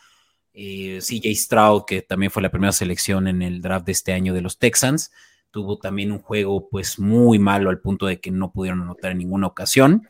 Eh, 0.53 0.99
CJ 1.01 1.35
Stroud, 1.35 1.83
que 1.85 2.01
también 2.01 2.31
fue 2.31 2.41
la 2.41 2.51
primera 2.51 2.71
selección 2.71 3.27
en 3.27 3.41
el 3.41 3.61
draft 3.61 3.85
de 3.85 3.91
este 3.93 4.13
año 4.13 4.33
de 4.33 4.41
los 4.41 4.59
Texans, 4.59 5.11
tuvo 5.49 5.77
también 5.77 6.11
un 6.11 6.19
juego 6.19 6.69
pues 6.69 6.99
muy 6.99 7.39
malo 7.39 7.69
al 7.69 7.79
punto 7.79 8.05
de 8.05 8.19
que 8.19 8.31
no 8.31 8.51
pudieron 8.51 8.81
anotar 8.81 9.11
en 9.11 9.19
ninguna 9.19 9.47
ocasión. 9.47 10.07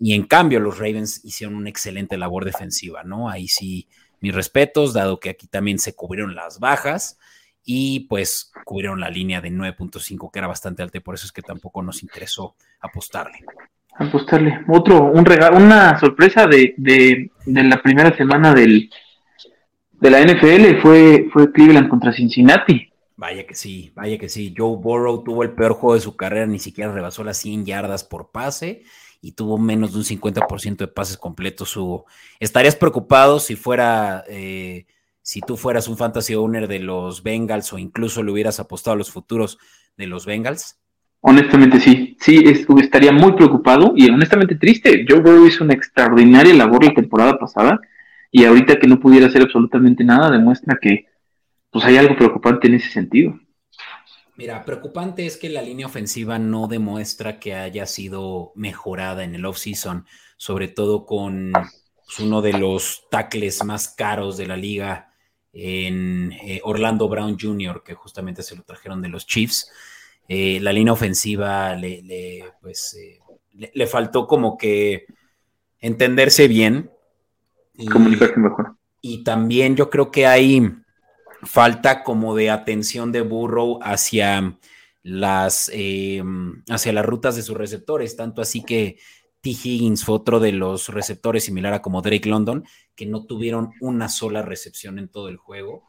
Y 0.00 0.14
en 0.14 0.24
cambio 0.24 0.60
los 0.60 0.78
Ravens 0.78 1.24
hicieron 1.24 1.56
una 1.56 1.70
excelente 1.70 2.16
labor 2.16 2.44
defensiva, 2.44 3.02
¿no? 3.02 3.28
Ahí 3.28 3.48
sí 3.48 3.88
mis 4.20 4.34
respetos, 4.34 4.94
dado 4.94 5.20
que 5.20 5.30
aquí 5.30 5.46
también 5.46 5.78
se 5.78 5.94
cubrieron 5.94 6.34
las 6.34 6.58
bajas 6.58 7.18
y 7.64 8.00
pues 8.08 8.50
cubrieron 8.64 9.00
la 9.00 9.10
línea 9.10 9.40
de 9.40 9.50
9.5, 9.50 10.30
que 10.30 10.38
era 10.38 10.48
bastante 10.48 10.82
alta 10.82 10.98
y 10.98 11.02
por 11.02 11.14
eso 11.14 11.26
es 11.26 11.32
que 11.32 11.42
tampoco 11.42 11.82
nos 11.82 12.02
interesó 12.02 12.56
apostarle. 12.80 13.44
Apostarle. 13.94 14.64
Otro, 14.68 15.04
un 15.04 15.24
regalo, 15.24 15.56
una 15.56 15.98
sorpresa 15.98 16.46
de, 16.46 16.74
de, 16.76 17.30
la 17.44 17.82
primera 17.82 18.16
semana 18.16 18.54
del, 18.54 18.90
de 20.00 20.10
la 20.10 20.20
NFL 20.20 20.80
fue, 20.80 21.28
fue 21.32 21.52
Cleveland 21.52 21.88
contra 21.88 22.12
Cincinnati. 22.12 22.88
Vaya 23.16 23.44
que 23.46 23.54
sí, 23.54 23.90
vaya 23.96 24.16
que 24.16 24.28
sí. 24.28 24.54
Joe 24.56 24.76
Burrow 24.76 25.24
tuvo 25.24 25.42
el 25.42 25.50
peor 25.50 25.72
juego 25.72 25.94
de 25.94 26.00
su 26.00 26.14
carrera, 26.16 26.46
ni 26.46 26.60
siquiera 26.60 26.92
rebasó 26.92 27.24
las 27.24 27.38
100 27.38 27.66
yardas 27.66 28.04
por 28.04 28.30
pase 28.30 28.84
y 29.20 29.32
tuvo 29.32 29.58
menos 29.58 29.92
de 29.92 29.98
un 29.98 30.04
50% 30.04 30.76
de 30.76 30.86
pases 30.86 31.16
completos, 31.16 31.76
Hugo. 31.76 32.06
¿Estarías 32.38 32.76
preocupado 32.76 33.40
si 33.40 33.56
fuera, 33.56 34.22
eh, 34.28 34.86
si 35.20 35.40
tú 35.40 35.56
fueras 35.56 35.88
un 35.88 35.96
fantasy 35.96 36.36
owner 36.36 36.68
de 36.68 36.78
los 36.78 37.24
Bengals 37.24 37.72
o 37.72 37.78
incluso 37.78 38.22
le 38.22 38.30
hubieras 38.30 38.60
apostado 38.60 38.94
a 38.94 38.98
los 38.98 39.10
futuros 39.10 39.58
de 39.96 40.06
los 40.06 40.24
Bengals? 40.24 40.78
Honestamente 41.20 41.80
sí, 41.80 42.16
sí, 42.20 42.44
estaría 42.80 43.10
muy 43.10 43.32
preocupado 43.32 43.92
y 43.96 44.08
honestamente 44.08 44.54
triste. 44.54 45.04
Joe 45.08 45.18
Burrow 45.18 45.46
hizo 45.46 45.64
una 45.64 45.74
extraordinaria 45.74 46.54
labor 46.54 46.84
la 46.84 46.94
temporada 46.94 47.36
pasada 47.36 47.80
y 48.30 48.44
ahorita 48.44 48.78
que 48.78 48.86
no 48.86 49.00
pudiera 49.00 49.26
hacer 49.26 49.42
absolutamente 49.42 50.04
nada 50.04 50.30
demuestra 50.30 50.78
que 50.80 51.06
pues 51.70 51.84
hay 51.84 51.96
algo 51.96 52.16
preocupante 52.16 52.66
en 52.66 52.74
ese 52.74 52.90
sentido. 52.90 53.38
Mira, 54.36 54.64
preocupante 54.64 55.26
es 55.26 55.36
que 55.36 55.48
la 55.48 55.62
línea 55.62 55.86
ofensiva 55.86 56.38
no 56.38 56.68
demuestra 56.68 57.40
que 57.40 57.54
haya 57.54 57.86
sido 57.86 58.52
mejorada 58.54 59.24
en 59.24 59.34
el 59.34 59.44
offseason, 59.44 60.06
sobre 60.36 60.68
todo 60.68 61.06
con 61.06 61.52
pues, 61.52 62.20
uno 62.20 62.40
de 62.40 62.52
los 62.52 63.02
tackles 63.10 63.64
más 63.64 63.88
caros 63.88 64.36
de 64.36 64.46
la 64.46 64.56
liga 64.56 65.12
en 65.52 66.32
eh, 66.32 66.60
Orlando 66.62 67.08
Brown 67.08 67.36
Jr., 67.38 67.82
que 67.84 67.94
justamente 67.94 68.42
se 68.44 68.54
lo 68.54 68.62
trajeron 68.62 69.02
de 69.02 69.08
los 69.08 69.26
Chiefs. 69.26 69.70
Eh, 70.28 70.60
la 70.60 70.72
línea 70.72 70.92
ofensiva 70.92 71.74
le, 71.74 72.44
pues, 72.60 72.94
eh, 72.94 73.18
le, 73.72 73.86
faltó 73.86 74.26
como 74.26 74.56
que 74.56 75.06
entenderse 75.80 76.46
bien. 76.46 76.90
Y, 77.78 77.86
Comunicarse 77.86 78.38
mejor. 78.38 78.76
Y 79.00 79.24
también 79.24 79.76
yo 79.76 79.88
creo 79.88 80.10
que 80.10 80.26
hay 80.26 80.70
falta 81.42 82.02
como 82.02 82.34
de 82.34 82.50
atención 82.50 83.12
de 83.12 83.22
Burrow 83.22 83.78
hacia 83.82 84.58
las, 85.02 85.70
eh, 85.72 86.22
hacia 86.68 86.92
las 86.92 87.06
rutas 87.06 87.36
de 87.36 87.42
sus 87.42 87.56
receptores, 87.56 88.16
tanto 88.16 88.42
así 88.42 88.62
que 88.62 88.98
T. 89.40 89.50
Higgins 89.50 90.04
fue 90.04 90.16
otro 90.16 90.40
de 90.40 90.52
los 90.52 90.88
receptores 90.88 91.44
similar 91.44 91.72
a 91.72 91.82
como 91.82 92.02
Drake 92.02 92.28
London, 92.28 92.64
que 92.94 93.06
no 93.06 93.24
tuvieron 93.24 93.70
una 93.80 94.08
sola 94.08 94.42
recepción 94.42 94.98
en 94.98 95.08
todo 95.08 95.28
el 95.28 95.36
juego. 95.36 95.84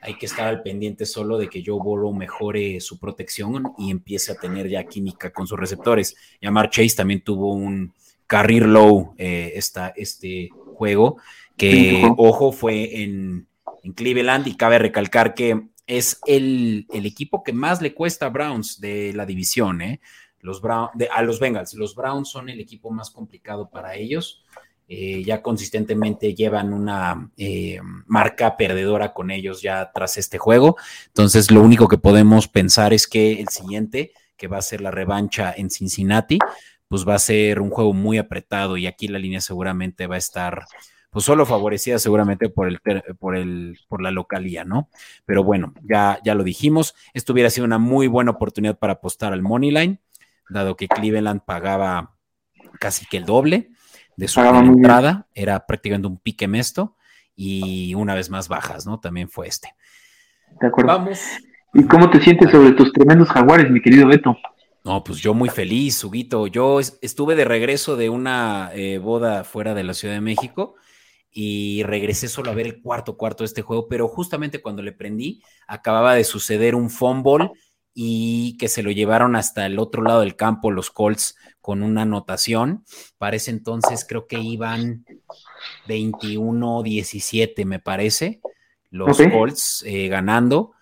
Hay 0.00 0.16
que 0.16 0.26
estar 0.26 0.48
al 0.48 0.62
pendiente 0.62 1.06
solo 1.06 1.38
de 1.38 1.48
que 1.48 1.62
Joe 1.64 1.78
Burrow 1.78 2.12
mejore 2.12 2.80
su 2.80 2.98
protección 2.98 3.72
y 3.78 3.90
empiece 3.90 4.32
a 4.32 4.36
tener 4.36 4.68
ya 4.68 4.84
química 4.84 5.30
con 5.30 5.46
sus 5.46 5.58
receptores. 5.58 6.14
Yamar 6.40 6.70
Chase 6.70 6.96
también 6.96 7.22
tuvo 7.22 7.52
un 7.54 7.92
career 8.34 8.66
low 8.66 9.14
eh, 9.16 9.52
este 9.94 10.48
juego, 10.74 11.18
que, 11.56 12.02
ojo, 12.16 12.50
fue 12.50 13.02
en, 13.02 13.46
en 13.84 13.92
Cleveland 13.92 14.48
y 14.48 14.56
cabe 14.56 14.80
recalcar 14.80 15.34
que 15.34 15.68
es 15.86 16.18
el, 16.26 16.88
equipo 16.92 17.44
que 17.44 17.52
más 17.52 17.80
le 17.80 17.94
cuesta 17.94 18.26
a 18.26 18.30
Browns 18.30 18.80
de 18.80 19.12
la 19.12 19.24
división, 19.24 19.82
¿eh? 19.82 20.00
Los 20.40 20.60
a 20.64 21.22
los 21.22 21.38
Bengals. 21.38 21.74
Los 21.74 21.94
Browns 21.94 22.28
son 22.28 22.48
el 22.48 22.60
equipo 22.60 22.90
más 22.90 23.10
complicado 23.10 23.70
para 23.70 23.94
ellos. 23.94 24.44
Eh, 24.88 25.22
ya 25.24 25.40
consistentemente 25.40 26.34
llevan 26.34 26.74
una 26.74 27.30
eh, 27.38 27.78
marca 28.06 28.56
perdedora 28.56 29.14
con 29.14 29.30
ellos 29.30 29.62
ya 29.62 29.92
tras 29.94 30.18
este 30.18 30.38
juego. 30.38 30.76
Entonces, 31.06 31.52
lo 31.52 31.62
único 31.62 31.86
que 31.86 31.98
podemos 31.98 32.48
pensar 32.48 32.92
es 32.92 33.06
que 33.06 33.40
el 33.40 33.48
siguiente, 33.48 34.12
que 34.36 34.48
va 34.48 34.58
a 34.58 34.62
ser 34.62 34.80
la 34.82 34.90
revancha 34.90 35.54
en 35.56 35.70
Cincinnati, 35.70 36.38
pues 36.94 37.08
va 37.08 37.16
a 37.16 37.18
ser 37.18 37.60
un 37.60 37.70
juego 37.70 37.92
muy 37.92 38.18
apretado 38.18 38.76
y 38.76 38.86
aquí 38.86 39.08
la 39.08 39.18
línea 39.18 39.40
seguramente 39.40 40.06
va 40.06 40.14
a 40.14 40.18
estar 40.18 40.64
pues 41.10 41.24
solo 41.24 41.44
favorecida 41.44 41.98
seguramente 41.98 42.48
por 42.48 42.68
el, 42.68 42.78
por 43.18 43.34
el, 43.34 43.80
por 43.88 44.00
la 44.00 44.12
localía, 44.12 44.64
¿no? 44.64 44.88
Pero 45.26 45.42
bueno, 45.42 45.74
ya, 45.82 46.20
ya 46.22 46.36
lo 46.36 46.44
dijimos, 46.44 46.94
esto 47.12 47.32
hubiera 47.32 47.50
sido 47.50 47.64
una 47.64 47.78
muy 47.78 48.06
buena 48.06 48.30
oportunidad 48.30 48.78
para 48.78 48.92
apostar 48.92 49.32
al 49.32 49.42
money 49.42 49.72
line, 49.72 49.98
dado 50.48 50.76
que 50.76 50.86
Cleveland 50.86 51.40
pagaba 51.44 52.14
casi 52.78 53.06
que 53.06 53.16
el 53.16 53.24
doble 53.24 53.70
de 54.16 54.28
su 54.28 54.38
entrada, 54.38 55.26
era 55.34 55.66
prácticamente 55.66 56.06
un 56.06 56.18
pique 56.18 56.46
mesto 56.46 56.94
y 57.34 57.92
una 57.96 58.14
vez 58.14 58.30
más 58.30 58.46
bajas, 58.46 58.86
¿no? 58.86 59.00
También 59.00 59.28
fue 59.28 59.48
este. 59.48 59.74
De 60.60 60.68
acuerdo. 60.68 60.92
Vamos. 60.92 61.18
¿Y 61.72 61.82
cómo 61.88 62.08
te 62.08 62.20
sientes 62.20 62.52
sobre 62.52 62.70
tus 62.70 62.92
tremendos 62.92 63.30
jaguares, 63.30 63.68
mi 63.68 63.82
querido 63.82 64.06
Beto? 64.06 64.38
No, 64.84 65.02
pues 65.02 65.18
yo 65.20 65.32
muy 65.32 65.48
feliz, 65.48 66.04
Huguito. 66.04 66.46
Yo 66.46 66.78
estuve 66.78 67.34
de 67.34 67.46
regreso 67.46 67.96
de 67.96 68.10
una 68.10 68.70
eh, 68.74 68.98
boda 68.98 69.42
fuera 69.42 69.72
de 69.72 69.82
la 69.82 69.94
Ciudad 69.94 70.12
de 70.12 70.20
México 70.20 70.74
y 71.30 71.82
regresé 71.84 72.28
solo 72.28 72.50
a 72.50 72.54
ver 72.54 72.66
el 72.66 72.82
cuarto 72.82 73.16
cuarto 73.16 73.44
de 73.44 73.46
este 73.46 73.62
juego, 73.62 73.88
pero 73.88 74.08
justamente 74.08 74.60
cuando 74.60 74.82
le 74.82 74.92
prendí, 74.92 75.42
acababa 75.66 76.14
de 76.14 76.24
suceder 76.24 76.74
un 76.74 76.90
fumble 76.90 77.50
y 77.94 78.58
que 78.58 78.68
se 78.68 78.82
lo 78.82 78.90
llevaron 78.90 79.36
hasta 79.36 79.64
el 79.64 79.78
otro 79.78 80.02
lado 80.02 80.20
del 80.20 80.36
campo 80.36 80.70
los 80.70 80.90
Colts 80.90 81.34
con 81.62 81.82
una 81.82 82.02
anotación. 82.02 82.84
Para 83.16 83.36
ese 83.36 83.52
entonces 83.52 84.04
creo 84.06 84.26
que 84.26 84.38
iban 84.38 85.06
21-17, 85.88 87.64
me 87.64 87.78
parece, 87.78 88.42
los 88.90 89.16
Colts 89.16 89.82
eh, 89.86 90.08
ganando. 90.08 90.72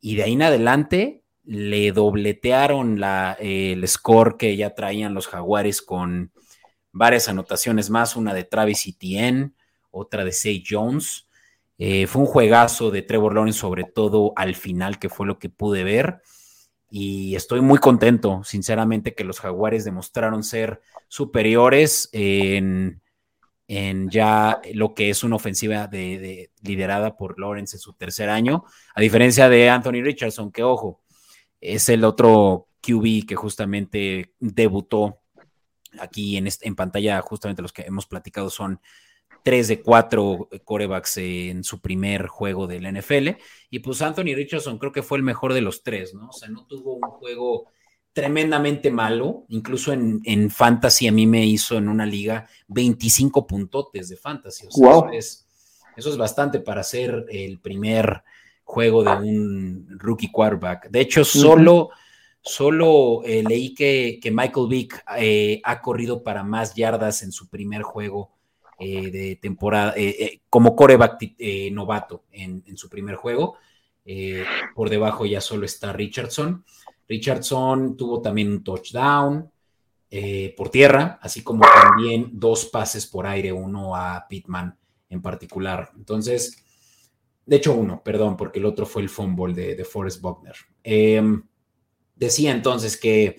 Y 0.00 0.16
de 0.16 0.22
ahí 0.22 0.32
en 0.32 0.42
adelante 0.42 1.19
le 1.44 1.92
dobletearon 1.92 3.00
la, 3.00 3.36
el 3.40 3.86
score 3.88 4.36
que 4.36 4.56
ya 4.56 4.74
traían 4.74 5.14
los 5.14 5.26
Jaguares 5.26 5.82
con 5.82 6.32
varias 6.92 7.28
anotaciones 7.28 7.90
más, 7.90 8.16
una 8.16 8.34
de 8.34 8.44
Travis 8.44 8.86
Etienne, 8.86 9.52
otra 9.90 10.24
de 10.24 10.32
Say 10.32 10.62
Jones. 10.68 11.28
Eh, 11.78 12.06
fue 12.06 12.22
un 12.22 12.28
juegazo 12.28 12.90
de 12.90 13.02
Trevor 13.02 13.34
Lawrence, 13.34 13.58
sobre 13.58 13.84
todo 13.84 14.32
al 14.36 14.54
final, 14.54 14.98
que 14.98 15.08
fue 15.08 15.26
lo 15.26 15.38
que 15.38 15.48
pude 15.48 15.84
ver. 15.84 16.20
Y 16.90 17.36
estoy 17.36 17.60
muy 17.60 17.78
contento, 17.78 18.42
sinceramente, 18.44 19.14
que 19.14 19.24
los 19.24 19.40
Jaguares 19.40 19.84
demostraron 19.84 20.42
ser 20.42 20.82
superiores 21.08 22.10
en, 22.12 23.00
ya 24.10 24.60
lo 24.74 24.94
que 24.94 25.10
es 25.10 25.22
una 25.22 25.36
ofensiva 25.36 25.86
de, 25.86 26.50
liderada 26.62 27.16
por 27.16 27.38
Lawrence 27.38 27.76
en 27.76 27.80
su 27.80 27.92
tercer 27.92 28.28
año, 28.28 28.64
a 28.94 29.00
diferencia 29.00 29.48
de 29.48 29.70
Anthony 29.70 30.02
Richardson, 30.02 30.50
que 30.50 30.64
ojo, 30.64 31.00
es 31.60 31.88
el 31.88 32.04
otro 32.04 32.68
QB 32.82 33.26
que 33.26 33.36
justamente 33.36 34.34
debutó 34.38 35.20
aquí 35.98 36.36
en, 36.36 36.48
en 36.60 36.76
pantalla, 36.76 37.20
justamente 37.20 37.62
los 37.62 37.72
que 37.72 37.82
hemos 37.82 38.06
platicado 38.06 38.50
son 38.50 38.80
tres 39.42 39.68
de 39.68 39.80
cuatro 39.80 40.48
corebacks 40.64 41.16
en 41.18 41.64
su 41.64 41.80
primer 41.80 42.26
juego 42.26 42.66
del 42.66 42.90
NFL. 42.92 43.30
Y 43.70 43.78
pues 43.80 44.02
Anthony 44.02 44.34
Richardson 44.34 44.78
creo 44.78 44.92
que 44.92 45.02
fue 45.02 45.18
el 45.18 45.24
mejor 45.24 45.54
de 45.54 45.60
los 45.60 45.82
tres, 45.82 46.14
¿no? 46.14 46.28
O 46.28 46.32
sea, 46.32 46.48
no 46.48 46.66
tuvo 46.66 46.94
un 46.94 47.10
juego 47.10 47.66
tremendamente 48.12 48.90
malo, 48.90 49.44
incluso 49.48 49.92
en, 49.92 50.20
en 50.24 50.50
fantasy 50.50 51.06
a 51.06 51.12
mí 51.12 51.26
me 51.26 51.46
hizo 51.46 51.76
en 51.76 51.88
una 51.88 52.04
liga 52.04 52.48
25 52.68 53.46
puntotes 53.46 54.08
de 54.08 54.16
fantasy. 54.16 54.66
O 54.66 54.70
sea, 54.70 54.90
eso, 54.90 55.10
es, 55.12 55.48
eso 55.96 56.10
es 56.10 56.16
bastante 56.16 56.60
para 56.60 56.82
ser 56.82 57.26
el 57.30 57.60
primer 57.60 58.22
juego 58.70 59.02
de 59.02 59.10
un 59.10 59.98
rookie 59.98 60.30
quarterback. 60.30 60.90
De 60.90 61.00
hecho, 61.00 61.24
solo, 61.24 61.90
solo 62.40 63.22
eh, 63.24 63.42
leí 63.42 63.74
que, 63.74 64.20
que, 64.22 64.30
Michael 64.30 64.68
Vick 64.68 65.04
eh, 65.18 65.60
ha 65.64 65.82
corrido 65.82 66.22
para 66.22 66.44
más 66.44 66.74
yardas 66.76 67.22
en 67.24 67.32
su 67.32 67.48
primer 67.48 67.82
juego 67.82 68.30
eh, 68.78 69.10
de 69.10 69.36
temporada, 69.36 69.94
como 70.48 70.76
coreback 70.76 71.34
novato 71.72 72.22
en, 72.30 72.76
su 72.76 72.88
primer 72.88 73.16
juego. 73.16 73.56
por 74.74 74.88
debajo 74.88 75.26
ya 75.26 75.40
solo 75.40 75.66
está 75.66 75.92
Richardson. 75.92 76.64
Richardson 77.08 77.96
tuvo 77.96 78.22
también 78.22 78.52
un 78.52 78.62
touchdown 78.62 79.50
por 80.56 80.68
tierra, 80.70 81.18
así 81.20 81.42
como 81.42 81.64
también 81.64 82.30
dos 82.32 82.66
pases 82.66 83.06
por 83.06 83.26
aire, 83.26 83.52
uno 83.52 83.96
a 83.96 84.26
Pittman 84.28 84.76
en 85.08 85.20
particular. 85.20 85.90
Entonces, 85.96 86.64
de 87.50 87.56
hecho 87.56 87.74
uno, 87.74 88.00
perdón, 88.04 88.36
porque 88.36 88.60
el 88.60 88.64
otro 88.64 88.86
fue 88.86 89.02
el 89.02 89.08
fumble 89.08 89.52
de, 89.74 89.84
Forrest 89.84 90.20
Buckner. 90.20 90.54
Em, 90.84 91.42
decía 92.14 92.52
entonces 92.52 92.96
que 92.96 93.38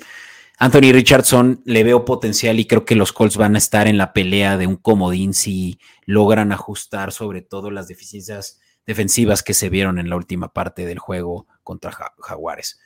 Anthony 0.57 0.91
Richardson 0.91 1.61
le 1.63 1.85
veo 1.85 2.03
potencial 2.03 2.59
y 2.59 2.65
creo 2.65 2.83
que 2.83 2.97
los 2.97 3.13
Colts 3.13 3.37
van 3.37 3.55
a 3.55 3.57
estar 3.57 3.87
en 3.87 3.97
la 3.97 4.11
pelea 4.11 4.57
de 4.57 4.67
un 4.67 4.75
comodín 4.75 5.33
si 5.33 5.79
logran 6.05 6.51
ajustar 6.51 7.13
sobre 7.13 7.41
todo 7.41 7.71
las 7.71 7.87
deficiencias 7.87 8.59
defensivas 8.85 9.43
que 9.43 9.53
se 9.53 9.69
vieron 9.69 9.97
en 9.97 10.09
la 10.09 10.17
última 10.17 10.51
parte 10.51 10.85
del 10.85 10.99
juego 10.99 11.47
contra 11.63 11.95
Jaguares. 12.19 12.81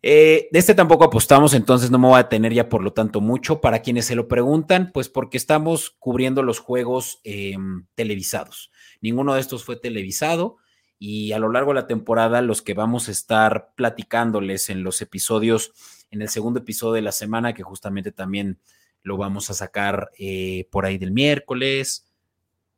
Eh, 0.00 0.48
de 0.50 0.58
este 0.58 0.74
tampoco 0.74 1.04
apostamos, 1.04 1.52
entonces 1.52 1.90
no 1.90 1.98
me 1.98 2.08
voy 2.08 2.18
a 2.18 2.30
tener 2.30 2.54
ya 2.54 2.70
por 2.70 2.82
lo 2.82 2.94
tanto 2.94 3.20
mucho. 3.20 3.60
Para 3.60 3.82
quienes 3.82 4.06
se 4.06 4.14
lo 4.14 4.26
preguntan, 4.26 4.90
pues 4.94 5.10
porque 5.10 5.36
estamos 5.36 5.90
cubriendo 5.98 6.42
los 6.42 6.60
juegos 6.60 7.20
em, 7.24 7.84
televisados. 7.94 8.70
Ninguno 9.00 9.34
de 9.34 9.40
estos 9.40 9.64
fue 9.64 9.76
televisado 9.76 10.58
y 10.98 11.32
a 11.32 11.38
lo 11.38 11.50
largo 11.50 11.70
de 11.70 11.80
la 11.80 11.86
temporada 11.86 12.42
los 12.42 12.62
que 12.62 12.74
vamos 12.74 13.08
a 13.08 13.12
estar 13.12 13.72
platicándoles 13.74 14.68
en 14.68 14.82
los 14.82 15.00
episodios 15.00 15.72
en 16.10 16.22
el 16.22 16.28
segundo 16.28 16.60
episodio 16.60 16.94
de 16.94 17.02
la 17.02 17.12
semana, 17.12 17.54
que 17.54 17.62
justamente 17.62 18.12
también 18.12 18.58
lo 19.02 19.16
vamos 19.16 19.48
a 19.50 19.54
sacar 19.54 20.10
eh, 20.18 20.68
por 20.70 20.84
ahí 20.84 20.98
del 20.98 21.12
miércoles, 21.12 22.10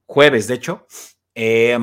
jueves, 0.06 0.46
de 0.46 0.54
hecho. 0.54 0.86
Eh, 1.34 1.78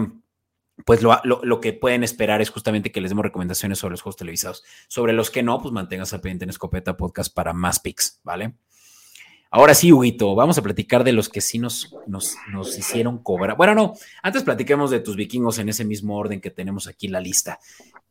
pues 0.85 1.01
lo, 1.01 1.59
que 1.59 1.73
pueden 1.73 2.03
esperar 2.03 2.41
es 2.41 2.49
justamente 2.49 2.91
que 2.91 3.01
les 3.01 3.11
demos 3.11 3.23
recomendaciones 3.23 3.79
sobre 3.79 3.93
los 3.93 4.01
juegos 4.01 4.17
televisados. 4.17 4.63
Sobre 4.87 5.13
los 5.13 5.29
que 5.29 5.43
no, 5.43 5.61
pues 5.61 5.73
manténganse 5.73 6.15
al 6.15 6.21
pendiente 6.21 6.45
en 6.45 6.51
Escopeta 6.51 6.95
Podcast 6.95 7.33
para 7.33 7.53
más 7.53 7.79
pics, 7.79 8.21
¿vale? 8.23 8.53
Ahora 9.51 9.73
sí, 9.73 9.91
Huguito, 9.91 10.35
vamos 10.35 10.57
a 10.57 10.61
platicar 10.61 11.03
de 11.03 11.13
los 11.13 11.27
que 11.27 11.41
sí 11.41 11.57
nos, 11.57 11.95
nos, 12.07 12.77
hicieron 12.77 13.23
cobrar. 13.23 13.57
Bueno, 13.57 13.73
no, 13.73 13.93
antes 14.21 14.43
platiquemos 14.43 14.91
de 14.91 14.99
tus 14.99 15.15
vikingos 15.15 15.57
en 15.57 15.69
ese 15.69 15.85
mismo 15.85 16.17
orden 16.17 16.39
que 16.39 16.51
tenemos 16.51 16.87
aquí 16.87 17.07
la 17.07 17.19
lista. 17.19 17.59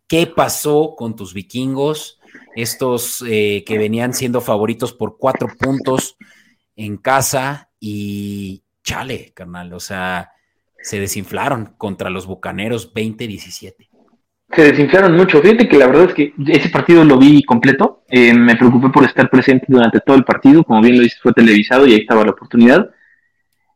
¿Qué 0.06 0.26
pasó 0.26 0.94
con 0.96 1.14
tus 1.14 1.34
vikingos? 1.34 2.18
estos 2.54 3.24
eh, 3.26 3.64
que 3.66 3.78
venían 3.78 4.12
siendo 4.12 4.40
favoritos 4.40 4.92
por 4.92 5.18
cuatro 5.18 5.48
puntos 5.58 6.16
en 6.76 6.96
casa 6.96 7.70
y 7.80 8.64
chale, 8.82 9.32
carnal, 9.34 9.72
o 9.72 9.80
sea, 9.80 10.32
se 10.80 11.00
desinflaron 11.00 11.74
contra 11.76 12.10
los 12.10 12.26
Bucaneros 12.26 12.92
20-17. 12.94 13.87
Se 14.50 14.62
desinflaron 14.62 15.14
mucho. 15.14 15.42
Fíjate 15.42 15.68
que 15.68 15.76
la 15.76 15.86
verdad 15.86 16.06
es 16.08 16.14
que 16.14 16.32
ese 16.46 16.70
partido 16.70 17.04
lo 17.04 17.18
vi 17.18 17.42
completo. 17.42 18.02
Eh, 18.08 18.32
me 18.32 18.56
preocupé 18.56 18.88
por 18.88 19.04
estar 19.04 19.28
presente 19.28 19.66
durante 19.68 20.00
todo 20.00 20.16
el 20.16 20.24
partido. 20.24 20.64
Como 20.64 20.80
bien 20.80 20.96
lo 20.96 21.02
dices, 21.02 21.20
fue 21.20 21.34
televisado 21.34 21.86
y 21.86 21.92
ahí 21.92 22.00
estaba 22.00 22.24
la 22.24 22.30
oportunidad. 22.30 22.90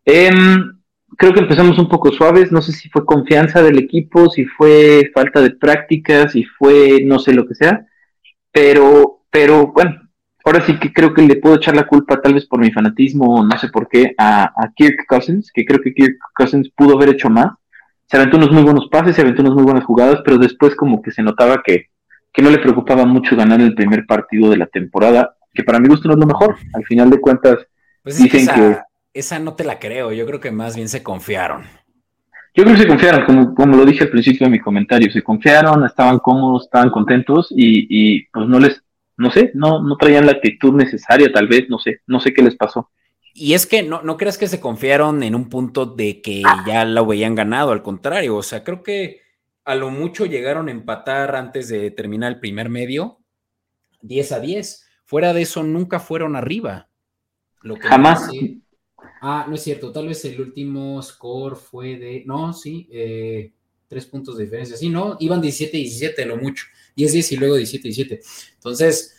Em, 0.05 0.81
creo 1.17 1.35
que 1.35 1.41
empezamos 1.41 1.79
un 1.79 1.89
poco 1.89 2.11
suaves. 2.11 2.51
No 2.51 2.63
sé 2.63 2.73
si 2.73 2.89
fue 2.89 3.05
confianza 3.05 3.63
del 3.63 3.79
equipo, 3.79 4.31
si 4.31 4.47
fue 4.47 5.11
falta 5.15 5.43
de 5.43 5.51
práctica, 5.51 6.29
si 6.29 6.45
fue 6.45 7.03
no 7.05 7.19
sé 7.19 7.35
lo 7.35 7.47
que 7.47 7.55
sea. 7.55 7.87
Pero, 8.51 9.25
pero 9.31 9.69
bueno, 9.73 10.01
ahora 10.45 10.63
sí 10.63 10.79
que 10.79 10.93
creo 10.93 11.13
que 11.13 11.23
le 11.23 11.37
puedo 11.37 11.57
echar 11.57 11.77
la 11.77 11.87
culpa, 11.87 12.21
tal 12.21 12.35
vez 12.35 12.47
por 12.47 12.61
mi 12.61 12.71
fanatismo, 12.73 13.45
no 13.45 13.59
sé 13.59 13.69
por 13.69 13.89
qué, 13.89 14.15
a, 14.19 14.45
a 14.45 14.73
Kirk 14.75 15.07
Cousins, 15.07 15.51
que 15.53 15.65
creo 15.65 15.81
que 15.81 15.95
Kirk 15.95 16.17
Cousins 16.35 16.71
pudo 16.75 16.97
haber 16.97 17.11
hecho 17.11 17.29
más. 17.31 17.53
Se 18.07 18.17
aventó 18.17 18.37
unos 18.37 18.53
muy 18.53 18.63
buenos 18.63 18.89
pases, 18.91 19.17
se 19.17 19.23
aventó 19.23 19.43
unas 19.43 19.55
muy 19.55 19.65
buenas 19.65 19.85
jugadas, 19.85 20.21
pero 20.25 20.39
después 20.39 20.75
como 20.77 21.01
que 21.01 21.11
se 21.11 21.23
notaba 21.23 21.63
que, 21.65 21.87
que 22.33 22.43
no 22.43 22.51
le 22.51 22.59
preocupaba 22.59 23.07
mucho 23.07 23.37
ganar 23.37 23.61
el 23.61 23.75
primer 23.75 24.07
partido 24.07 24.51
de 24.51 24.59
la 24.59 24.67
temporada, 24.67 25.37
que 25.55 25.65
para 25.65 25.79
mi 25.79 25.89
gusto 25.89 26.09
no 26.09 26.15
es 26.15 26.21
lo 26.21 26.27
mejor. 26.27 26.57
Al 26.75 26.85
final 26.85 27.11
de 27.11 27.21
cuentas, 27.21 27.59
pues 28.03 28.19
dicen 28.19 28.47
que, 28.47 28.79
esa, 29.15 29.39
no 29.39 29.55
te 29.55 29.65
la 29.65 29.79
creo, 29.79 30.13
yo 30.13 30.27
creo 30.27 30.41
que 30.41 30.51
más 30.51 30.75
bien 30.75 30.89
se 30.89 31.03
confiaron. 31.03 31.63
Yo 32.55 32.65
creo 32.65 32.77
que 32.77 32.83
se 32.83 32.89
confiaron, 32.89 33.25
como, 33.25 33.55
como 33.55 33.77
lo 33.77 33.85
dije 33.87 34.05
al 34.05 34.11
principio 34.11 34.47
de 34.47 34.51
mi 34.51 34.59
comentario, 34.59 35.11
se 35.11 35.23
confiaron, 35.23 35.85
estaban 35.87 36.19
cómodos, 36.19 36.65
estaban 36.65 36.91
contentos 36.91 37.49
y, 37.51 37.87
y 37.89 38.27
pues 38.27 38.47
no 38.47 38.59
les, 38.59 38.83
no 39.17 39.31
sé, 39.31 39.53
no, 39.55 39.83
no 39.83 39.97
traían 39.97 40.27
la 40.27 40.33
actitud 40.33 40.75
necesaria, 40.75 41.33
tal 41.33 41.47
vez, 41.47 41.69
no 41.69 41.79
sé, 41.79 42.01
no 42.07 42.21
sé 42.21 42.35
qué 42.35 42.43
les 42.43 42.57
pasó. 42.57 42.91
Y 43.35 43.55
es 43.55 43.67
que 43.67 43.83
no, 43.83 44.03
no 44.03 44.17
creas 44.17 44.37
que 44.37 44.49
se 44.49 44.61
confiaron 44.61 45.23
en 45.23 45.35
un 45.35 45.49
punto 45.49 45.87
de 45.87 46.21
que 46.21 46.43
ya 46.67 46.85
lo 46.85 47.03
habían 47.03 47.35
ganado, 47.35 47.73
al 47.73 47.83
contrario, 47.83 48.37
o 48.37 48.43
sea, 48.43 48.63
creo 48.63 48.83
que 48.83 49.21
a 49.65 49.75
lo 49.75 49.91
mucho 49.91 50.27
llegaron 50.27 50.69
a 50.69 50.73
empatar 50.73 51.35
antes 51.37 51.69
de 51.69 51.91
terminar 51.91 52.33
el 52.33 52.41
primer 52.41 52.69
medio, 52.69 53.21
10 54.03 54.33
a 54.33 54.41
10. 54.41 54.87
Fuera 55.05 55.33
de 55.33 55.43
eso, 55.43 55.63
nunca 55.63 56.01
fueron 56.01 56.37
arriba. 56.37 56.89
Lo 57.63 57.77
que 57.77 57.89
Jamás. 57.89 58.29
ah, 59.21 59.47
no 59.49 59.55
es 59.55 59.63
cierto, 59.63 59.93
tal 59.93 60.09
vez 60.09 60.25
el 60.25 60.41
último 60.41 61.01
score 61.03 61.57
fue 61.57 61.97
de, 61.97 62.25
no, 62.27 62.53
sí, 62.53 62.89
eh, 62.91 63.53
tres 63.87 64.07
puntos 64.07 64.37
de 64.37 64.45
diferencia, 64.45 64.77
sí, 64.77 64.89
no, 64.89 65.17
iban 65.21 65.41
17 65.41 65.77
17, 65.77 66.27
lo 66.27 66.37
mucho, 66.37 66.67
10 66.97 67.13
10 67.13 67.33
y 67.33 67.37
luego 67.37 67.55
17 67.57 67.89
17. 67.89 68.21
Entonces, 68.55 69.17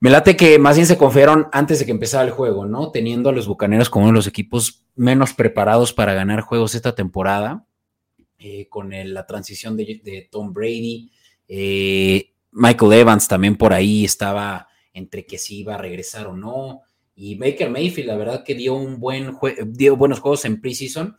me 0.00 0.10
late 0.10 0.36
que 0.36 0.58
más 0.58 0.76
bien 0.76 0.86
se 0.86 0.96
confiaron 0.96 1.48
antes 1.52 1.78
de 1.78 1.86
que 1.86 1.90
empezara 1.90 2.24
el 2.24 2.30
juego, 2.30 2.66
¿no? 2.66 2.90
Teniendo 2.90 3.30
a 3.30 3.32
los 3.32 3.48
Bucaneros 3.48 3.90
como 3.90 4.04
uno 4.04 4.12
de 4.12 4.18
los 4.18 4.26
equipos 4.26 4.84
menos 4.94 5.34
preparados 5.34 5.92
para 5.92 6.14
ganar 6.14 6.42
juegos 6.42 6.74
esta 6.74 6.94
temporada, 6.94 7.66
eh, 8.38 8.68
con 8.68 8.90
la 8.92 9.26
transición 9.26 9.76
de, 9.76 10.28
Tom 10.30 10.52
Brady. 10.52 11.10
Eh, 11.48 12.32
Michael 12.52 12.92
Evans 12.92 13.26
también 13.26 13.56
por 13.56 13.72
ahí 13.72 14.04
estaba 14.04 14.68
entre 14.92 15.26
que 15.26 15.38
si 15.38 15.60
iba 15.60 15.74
a 15.74 15.78
regresar 15.78 16.28
o 16.28 16.36
no. 16.36 16.82
Y 17.16 17.34
Baker 17.34 17.68
Mayfield, 17.68 18.08
la 18.08 18.16
verdad 18.16 18.44
que 18.44 18.54
dio 18.54 18.74
un 18.74 19.00
buen 19.00 19.36
dio 19.66 19.96
buenos 19.96 20.20
juegos 20.20 20.44
en 20.44 20.60
preseason 20.60 21.16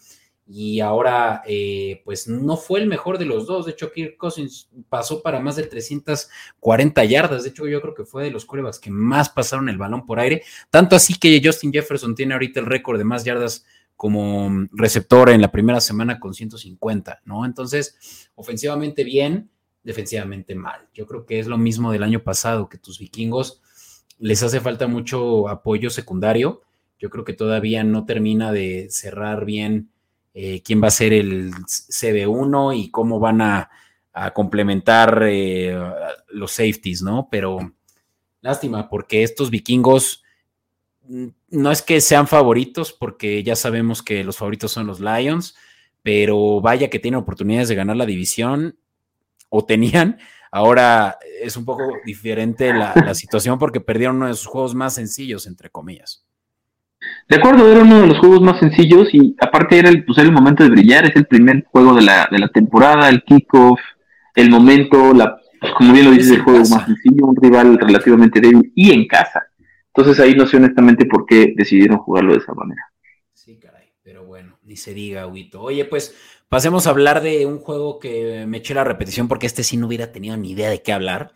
y 0.52 0.80
ahora 0.80 1.44
eh, 1.46 2.02
pues 2.04 2.28
no 2.28 2.58
fue 2.58 2.80
el 2.80 2.88
mejor 2.88 3.20
de 3.20 3.26
los 3.26 3.46
dos. 3.46 3.68
De 3.68 3.74
hecho, 3.74 3.92
Kirk 3.92 4.18
Cousins 4.18 4.68
pasó 4.90 5.22
para 5.22 5.40
más 5.40 5.56
de 5.58 5.64
340 5.64 7.06
yardas. 7.06 7.44
De 7.44 7.50
hecho, 7.50 7.68
yo 7.68 7.80
creo 7.82 7.94
que 7.94 8.04
fue 8.04 8.24
de 8.24 8.32
los 8.32 8.46
corebacks 8.46 8.80
que 8.80 8.90
más 8.90 9.30
pasaron 9.30 9.70
el 9.70 9.78
balón 9.78 10.08
por 10.08 10.20
aire. 10.20 10.42
Tanto 10.72 10.96
así 10.96 11.14
que 11.20 11.40
Justin 11.44 11.72
Jefferson 11.72 12.16
tiene 12.16 12.34
ahorita 12.34 12.62
el 12.62 12.66
récord 12.66 12.98
de 12.98 13.04
más 13.04 13.24
yardas 13.24 13.64
como 13.96 14.68
receptor 14.72 15.30
en 15.30 15.42
la 15.42 15.52
primera 15.52 15.80
semana 15.82 16.20
con 16.20 16.34
150, 16.34 17.22
¿no? 17.26 17.46
Entonces, 17.46 18.32
ofensivamente 18.34 19.04
bien, 19.04 19.52
defensivamente 19.84 20.56
mal. 20.56 20.88
Yo 20.96 21.06
creo 21.06 21.28
que 21.28 21.38
es 21.38 21.46
lo 21.46 21.60
mismo 21.60 21.92
del 21.92 22.02
año 22.02 22.24
pasado, 22.24 22.70
que 22.70 22.80
tus 22.80 22.98
vikingos 22.98 23.62
les 24.18 24.42
hace 24.42 24.62
falta 24.62 24.88
mucho 24.88 25.48
apoyo 25.48 25.92
secundario. 25.92 26.62
Yo 26.98 27.12
creo 27.12 27.24
que 27.24 27.34
todavía 27.34 27.84
no 27.84 28.06
termina 28.06 28.52
de 28.52 28.88
cerrar 28.90 29.46
bien 29.46 29.92
eh, 30.34 30.62
quién 30.64 30.82
va 30.82 30.88
a 30.88 30.92
ser 30.92 31.14
el 31.14 31.54
CB1 31.54 32.78
y 32.78 32.92
cómo 32.92 33.20
van 33.20 33.42
a, 33.42 33.70
complementar 34.34 35.24
eh, 35.30 35.74
los 36.28 36.52
safeties, 36.52 37.02
¿no? 37.02 37.30
Pero 37.32 37.72
lástima, 38.42 38.90
porque 38.90 39.24
estos 39.24 39.50
vikingos 39.50 40.24
mm, 41.08 41.28
no 41.52 41.72
es 41.72 41.82
que 41.82 42.02
sean 42.02 42.28
favoritos, 42.28 42.92
porque 42.92 43.44
ya 43.44 43.56
sabemos 43.56 44.04
que 44.04 44.26
los 44.26 44.36
favoritos 44.36 44.74
son 44.74 44.88
los 44.88 45.00
Lions, 45.00 45.56
pero 46.04 46.60
vaya 46.60 46.90
que 46.90 47.00
tienen 47.00 47.22
oportunidades 47.22 47.70
de 47.70 47.76
ganar 47.76 47.96
la 47.96 48.06
división, 48.06 48.78
o 49.50 49.66
tenían. 49.66 50.20
Ahora 50.52 51.18
es 51.42 51.58
un 51.58 51.66
poco 51.66 51.84
diferente 52.06 52.74
la, 52.74 52.94
la 52.96 53.14
situación 53.14 53.60
porque 53.60 53.82
perdieron 53.82 54.18
uno 54.18 54.28
de 54.28 54.34
sus 54.34 54.48
juegos 54.48 54.74
más 54.74 54.96
sencillos, 54.96 55.46
entre 55.46 55.70
comillas. 55.70 56.26
De 57.30 57.36
acuerdo, 57.36 57.72
era 57.72 57.82
uno 57.82 58.02
de 58.02 58.08
los 58.08 58.18
juegos 58.18 58.42
más 58.42 58.60
sencillos 58.60 59.08
y 59.14 59.36
aparte 59.40 59.78
era 59.78 59.90
el, 59.90 60.04
pues 60.04 60.18
el 60.18 60.32
momento 60.32 60.64
de 60.64 60.72
brillar, 60.72 61.06
es 61.06 61.16
el 61.16 61.28
primer 61.28 61.64
juego 61.66 61.94
de 61.94 62.02
la, 62.02 62.28
de 62.32 62.40
la 62.40 62.48
temporada, 62.48 63.08
el 63.08 63.24
kickoff, 63.24 63.80
el 64.34 64.50
momento, 64.50 65.14
la, 65.14 65.40
pues, 65.62 65.72
como 65.74 65.94
bien 65.94 66.06
lo 66.06 66.12
dices, 66.12 66.32
el 66.32 66.42
juego 66.42 66.60
más 66.60 66.86
sencillo, 66.86 67.28
un 67.28 67.36
rival 67.36 67.78
relativamente 67.78 68.42
débil 68.42 68.72
y 68.74 68.92
en 68.92 69.06
casa. 69.06 69.46
Entonces 69.94 70.20
ahí 70.20 70.34
no 70.34 70.48
sé 70.48 70.58
honestamente 70.58 71.06
por 71.06 71.28
qué 71.28 71.54
decidieron 71.56 72.00
jugarlo 72.00 72.34
de 72.34 72.40
esa 72.40 72.54
manera. 72.56 72.82
Sí, 73.34 73.60
caray, 73.60 73.92
pero 74.02 74.26
bueno, 74.26 74.58
ni 74.64 74.76
se 74.76 74.96
diga, 74.96 75.28
Huito. 75.28 75.62
Oye, 75.62 75.86
pues 75.86 76.16
pasemos 76.50 76.88
a 76.88 76.90
hablar 76.90 77.22
de 77.22 77.46
un 77.46 77.60
juego 77.60 78.00
que 78.00 78.46
me 78.48 78.58
eché 78.58 78.74
la 78.74 78.84
repetición 78.84 79.28
porque 79.28 79.46
este 79.46 79.64
sí 79.64 79.78
no 79.78 79.86
hubiera 79.86 80.12
tenido 80.12 80.36
ni 80.36 80.52
idea 80.52 80.72
de 80.72 80.82
qué 80.82 80.94
hablar. 80.94 81.32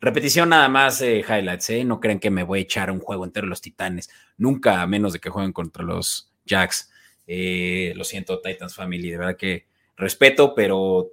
Repetición 0.00 0.50
nada 0.50 0.68
más, 0.68 1.00
eh, 1.02 1.24
highlights, 1.28 1.70
¿eh? 1.70 1.84
No 1.84 1.98
crean 1.98 2.20
que 2.20 2.30
me 2.30 2.44
voy 2.44 2.60
a 2.60 2.62
echar 2.62 2.90
un 2.90 3.00
juego 3.00 3.24
entero 3.24 3.48
los 3.48 3.60
Titanes. 3.60 4.08
Nunca, 4.36 4.80
a 4.80 4.86
menos 4.86 5.12
de 5.12 5.18
que 5.18 5.30
jueguen 5.30 5.52
contra 5.52 5.82
los 5.82 6.30
Jacks. 6.46 6.90
Eh, 7.26 7.92
lo 7.96 8.04
siento, 8.04 8.40
Titans 8.40 8.74
Family, 8.74 9.10
de 9.10 9.18
verdad 9.18 9.36
que 9.36 9.66
respeto, 9.96 10.54
pero 10.54 11.08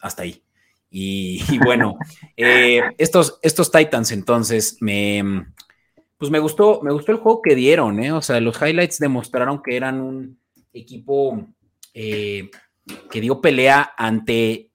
hasta 0.00 0.22
ahí. 0.22 0.42
Y, 0.94 1.58
bueno, 1.64 1.96
eh, 2.36 2.82
estos, 2.98 3.38
estos 3.40 3.72
Titans 3.72 4.12
entonces 4.12 4.76
me, 4.80 5.46
pues 6.18 6.30
me 6.30 6.38
gustó, 6.38 6.82
me 6.82 6.92
gustó 6.92 7.12
el 7.12 7.18
juego 7.18 7.40
que 7.40 7.54
dieron, 7.54 7.98
¿eh? 7.98 8.12
O 8.12 8.20
sea, 8.20 8.38
los 8.40 8.60
highlights 8.60 8.98
demostraron 8.98 9.62
que 9.62 9.74
eran 9.74 10.02
un 10.02 10.38
equipo 10.74 11.48
que 11.94 12.50
dio 13.10 13.40
pelea 13.40 13.94
ante 13.96 14.71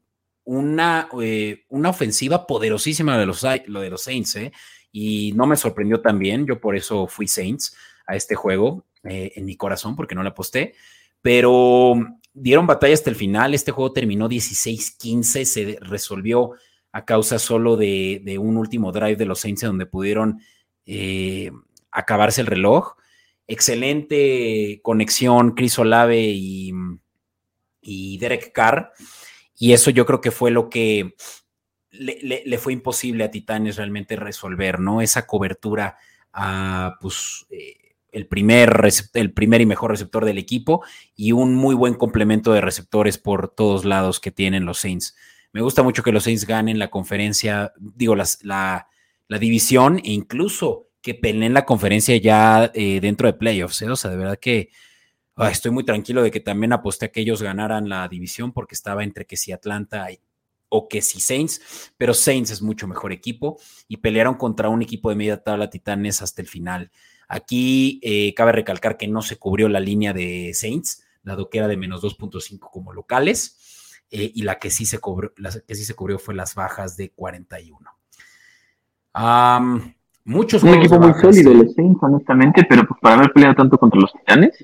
una, 0.48 1.10
eh, 1.22 1.66
una 1.68 1.90
ofensiva 1.90 2.48
poderosísima 2.48 3.18
de 3.18 3.26
los, 3.26 3.46
lo 3.66 3.82
de 3.82 3.90
los 3.90 4.02
Saints, 4.02 4.38
¿eh? 4.38 4.54
y 4.94 5.34
no 5.34 5.46
me 5.46 5.58
sorprendió 5.58 6.00
también, 6.00 6.48
yo 6.48 6.62
por 6.62 6.78
eso 6.78 7.06
fui 7.06 7.28
Saints 7.28 7.76
a 8.08 8.16
este 8.16 8.34
juego 8.34 8.86
eh, 9.04 9.34
en 9.36 9.44
mi 9.44 9.58
corazón, 9.58 9.98
porque 9.98 10.16
no 10.16 10.24
la 10.24 10.30
aposté, 10.30 10.74
pero 11.22 11.96
dieron 12.34 12.66
batalla 12.66 12.94
hasta 12.94 13.10
el 13.10 13.18
final, 13.18 13.54
este 13.54 13.74
juego 13.74 13.92
terminó 13.92 14.30
16-15, 14.30 15.44
se 15.44 15.78
resolvió 15.82 16.52
a 16.94 17.04
causa 17.04 17.40
solo 17.40 17.76
de, 17.76 18.38
un 18.40 18.56
último 18.56 18.94
drive 18.94 19.18
de 19.18 19.26
los 19.26 19.42
Saints 19.42 19.64
donde 19.64 19.86
pudieron 19.86 20.40
acabarse 21.92 22.40
el 22.40 22.48
reloj. 22.48 22.96
Excelente 23.48 24.80
conexión, 24.82 25.56
Chris 25.56 25.78
Olave 25.78 26.22
y, 26.22 26.72
y 27.82 28.18
Derek 28.18 28.54
Carr. 28.54 28.94
Y 29.58 29.74
eso 29.74 29.90
yo 29.90 30.06
creo 30.06 30.22
que 30.22 30.32
fue 30.32 30.52
lo 30.52 30.70
que 30.70 31.16
le, 31.92 32.58
fue 32.58 32.74
imposible 32.74 33.24
a 33.24 33.32
Titanes 33.32 33.78
realmente 33.78 34.16
resolver, 34.16 34.80
¿no? 34.80 35.02
Esa 35.02 35.26
cobertura 35.26 35.98
a, 36.32 36.96
pues, 37.02 37.46
eh, 37.50 37.96
el, 38.12 38.28
primer 38.28 38.88
el 39.14 39.34
primer 39.34 39.62
y 39.62 39.66
mejor 39.66 39.92
receptor 39.92 40.26
del 40.26 40.38
equipo 40.38 40.84
y 41.16 41.32
un 41.32 41.56
muy 41.56 41.76
buen 41.76 41.96
complemento 41.96 42.54
de 42.54 42.62
receptores 42.62 43.18
por 43.18 43.50
todos 43.50 43.86
lados 43.86 44.20
que 44.20 44.32
tienen 44.32 44.66
los 44.66 44.80
Saints. 44.80 45.16
Me 45.54 45.62
gusta 45.62 45.82
mucho 45.82 46.04
que 46.04 46.12
los 46.12 46.24
Saints 46.24 46.46
ganen 46.46 46.78
la 46.78 46.90
conferencia, 46.90 47.74
digo, 47.80 48.16
la, 48.16 48.88
la 49.28 49.40
división 49.40 49.98
e 50.00 50.12
incluso 50.12 50.88
que 51.02 51.14
peleen 51.16 51.54
la 51.54 51.66
conferencia 51.66 52.18
ya 52.18 52.72
eh, 52.74 53.00
dentro 53.00 53.28
de 53.28 53.34
playoffs. 53.34 53.82
¿eh? 53.82 53.90
O 53.90 53.96
sea, 53.96 54.12
de 54.12 54.18
verdad 54.18 54.40
que 54.40 54.70
estoy 55.46 55.72
muy 55.72 55.84
tranquilo 55.84 56.24
de 56.24 56.32
que 56.32 56.40
también 56.40 56.74
aposté 56.74 57.06
a 57.06 57.10
que 57.10 57.22
ellos 57.22 57.42
ganaran 57.42 57.90
la 57.90 58.08
división 58.08 58.52
porque 58.52 58.76
estaba 58.76 59.04
entre 59.04 59.26
que 59.26 59.38
si 59.38 59.52
Atlanta 59.52 60.08
o 60.70 60.88
que 60.90 61.02
si 61.02 61.20
Saints, 61.20 61.94
pero 61.98 62.14
Saints 62.14 62.52
es 62.52 62.62
mucho 62.62 62.88
mejor 62.88 63.12
equipo 63.12 63.60
y 63.88 63.98
pelearon 63.98 64.36
contra 64.36 64.70
un 64.70 64.82
equipo 64.82 65.10
de 65.10 65.16
media 65.16 65.42
tabla 65.44 65.70
Titanes 65.70 66.22
hasta 66.22 66.42
el 66.42 66.48
final. 66.48 66.92
Aquí 67.28 68.00
eh, 68.04 68.34
cabe 68.34 68.52
recalcar 68.54 68.98
que 68.98 69.08
no 69.08 69.22
se 69.22 69.38
cubrió 69.38 69.70
la 69.70 69.80
línea 69.80 70.14
de 70.14 70.52
Saints, 70.54 71.06
dado 71.24 71.50
que 71.50 71.60
era 71.60 71.68
de 71.68 71.78
menos 71.78 72.02
2.5 72.02 72.70
como 72.72 72.94
locales, 72.94 74.04
eh, 74.10 74.32
y 74.34 74.44
la 74.44 74.60
que, 74.60 74.70
sí 74.70 74.86
se 74.86 75.00
cubrió, 75.00 75.34
la 75.38 75.52
que 75.52 75.76
sí 75.76 75.84
se 75.84 75.94
cubrió 75.94 76.20
fue 76.20 76.34
las 76.34 76.56
bajas 76.56 76.96
de 76.96 77.12
41. 77.12 77.78
muchos 80.24 80.64
un 80.64 80.70
equipo 80.70 81.00
muy 81.00 81.14
sólido 81.22 81.54
los 81.54 81.74
Saints, 81.74 82.00
honestamente, 82.02 82.66
pero 82.68 82.88
pues 82.88 83.00
para 83.02 83.16
haber 83.16 83.34
peleado 83.34 83.56
tanto 83.56 83.78
contra 83.78 84.00
los 84.00 84.14
Titanes, 84.14 84.56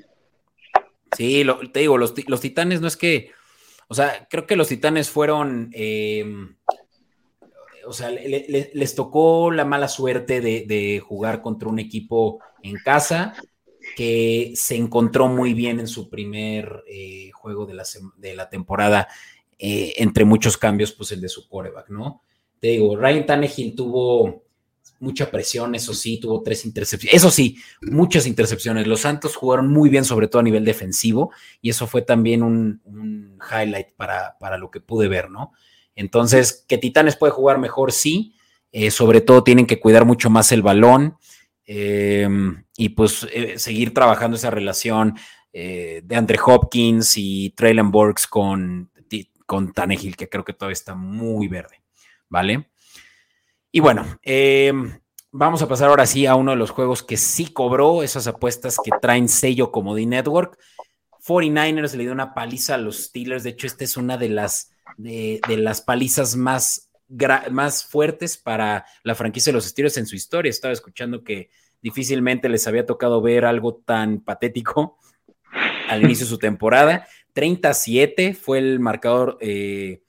Sí, 1.16 1.46
te 1.72 1.80
digo, 1.82 1.98
los, 1.98 2.14
titanes 2.14 2.82
no 2.82 2.88
es 2.88 2.98
que, 2.98 3.32
o 3.88 3.94
sea, 3.94 4.28
creo 4.30 4.46
que 4.46 4.56
los 4.56 4.68
titanes 4.68 5.10
fueron, 5.10 5.70
em, 5.74 6.56
o 7.86 7.94
sea, 7.94 8.10
les 8.10 8.96
tocó 8.96 9.52
la 9.52 9.66
mala 9.66 9.88
suerte 9.88 10.42
de, 10.42 11.00
jugar 11.06 11.42
contra 11.42 11.70
un 11.70 11.80
equipo 11.80 12.40
en 12.62 12.76
casa 12.78 13.36
que 13.96 14.54
se 14.56 14.76
encontró 14.76 15.28
muy 15.28 15.54
bien 15.54 15.80
en 15.80 15.88
su 15.88 16.10
primer 16.10 16.84
eh, 16.88 17.32
juego 17.34 17.66
de 17.66 17.74
la, 17.74 17.84
de 18.18 18.36
la 18.36 18.50
temporada, 18.50 19.08
eh, 19.60 19.94
entre 19.98 20.26
muchos 20.26 20.58
cambios, 20.58 20.94
pues 20.94 21.12
el 21.12 21.22
de 21.22 21.30
su 21.30 21.48
quarterback, 21.48 21.90
¿no? 21.90 22.22
Te 22.60 22.70
digo, 22.70 22.96
Ryan 22.96 23.26
Tannehill 23.26 23.76
tuvo 23.76 24.44
mucha 25.04 25.30
presión, 25.30 25.76
eso 25.76 25.94
sí, 25.94 26.18
tuvo 26.20 26.42
tres 26.42 26.66
intercepciones, 26.66 27.16
eso 27.16 27.30
sí, 27.30 27.58
muchas 27.82 28.26
intercepciones. 28.26 28.88
Los 28.88 29.02
Santos 29.02 29.36
jugaron 29.36 29.68
muy 29.68 29.90
bien, 29.90 30.06
sobre 30.06 30.30
todo 30.30 30.40
a 30.40 30.44
nivel 30.44 30.64
defensivo, 30.64 31.32
y 31.62 31.70
eso 31.70 31.88
fue 31.88 32.02
también 32.02 32.42
un, 32.42 33.38
highlight 33.52 33.90
para, 33.98 34.38
para, 34.40 34.58
lo 34.58 34.72
que 34.72 34.80
pude 34.80 35.10
ver, 35.10 35.30
¿no? 35.30 35.52
Entonces, 35.94 36.64
que 36.68 36.78
Titanes 36.78 37.18
puede 37.18 37.34
jugar 37.34 37.60
mejor, 37.60 37.92
sí, 37.92 38.34
eh, 38.72 38.90
sobre 38.92 39.20
todo 39.20 39.44
tienen 39.44 39.68
que 39.68 39.80
cuidar 39.80 40.06
mucho 40.06 40.30
más 40.30 40.52
el 40.52 40.62
balón 40.62 41.18
em, 41.66 42.64
y 42.78 42.90
pues 42.90 43.28
eh, 43.32 43.60
seguir 43.60 43.94
trabajando 43.94 44.38
esa 44.38 44.50
relación 44.50 45.16
eh, 45.52 46.02
de 46.04 46.16
Andre 46.16 46.40
Hopkins 46.44 47.14
y 47.18 47.52
Traylon 47.52 47.92
Burks 47.92 48.26
con, 48.26 48.90
con 49.46 49.74
Tannehill, 49.74 50.16
que 50.16 50.30
creo 50.30 50.44
que 50.44 50.54
todavía 50.54 50.74
está 50.74 50.96
muy 50.96 51.48
verde, 51.48 51.84
¿vale? 52.30 52.70
Y 53.76 53.80
bueno, 53.80 54.06
em, 54.22 55.00
vamos 55.32 55.64
a 55.64 55.68
pasar 55.68 55.90
ahora 55.90 56.06
sí 56.06 56.28
a 56.28 56.36
uno 56.36 56.52
de 56.52 56.58
los 56.58 56.70
juegos 56.70 57.02
que 57.02 57.18
sí 57.18 57.48
cobró 57.48 58.04
esas 58.04 58.28
apuestas 58.28 58.78
que 58.78 58.92
traen 59.02 59.28
sello 59.28 59.72
como 59.72 59.96
The 59.96 60.06
Network. 60.06 60.60
49ers 61.26 61.96
le 61.96 62.04
dio 62.04 62.12
una 62.12 62.36
paliza 62.36 62.76
a 62.76 62.78
los 62.78 63.06
Steelers. 63.06 63.42
De 63.44 63.50
hecho, 63.50 63.66
esta 63.66 63.84
es 63.84 63.98
una 63.98 64.16
de 64.18 64.30
las, 64.30 64.72
de, 64.98 65.42
las 65.58 65.82
palizas 65.82 66.36
más, 66.36 66.92
más 67.50 67.84
fuertes 67.84 68.38
para 68.38 68.86
la 69.02 69.16
franquicia 69.16 69.52
de 69.52 69.56
los 69.56 69.66
Steelers 69.66 69.98
en 69.98 70.06
su 70.06 70.16
historia. 70.16 70.52
Estaba 70.52 70.72
escuchando 70.72 71.24
que 71.24 71.50
difícilmente 71.82 72.50
les 72.50 72.68
había 72.68 72.86
tocado 72.86 73.24
ver 73.24 73.44
algo 73.44 73.82
tan 73.84 74.20
patético 74.20 75.00
al 75.90 76.04
inicio 76.04 76.28
de 76.28 76.30
su 76.30 76.38
temporada. 76.38 77.08
37 77.34 78.36
fue 78.36 78.60
el 78.60 78.80
marcador. 78.80 79.40
Eh, 79.42 80.04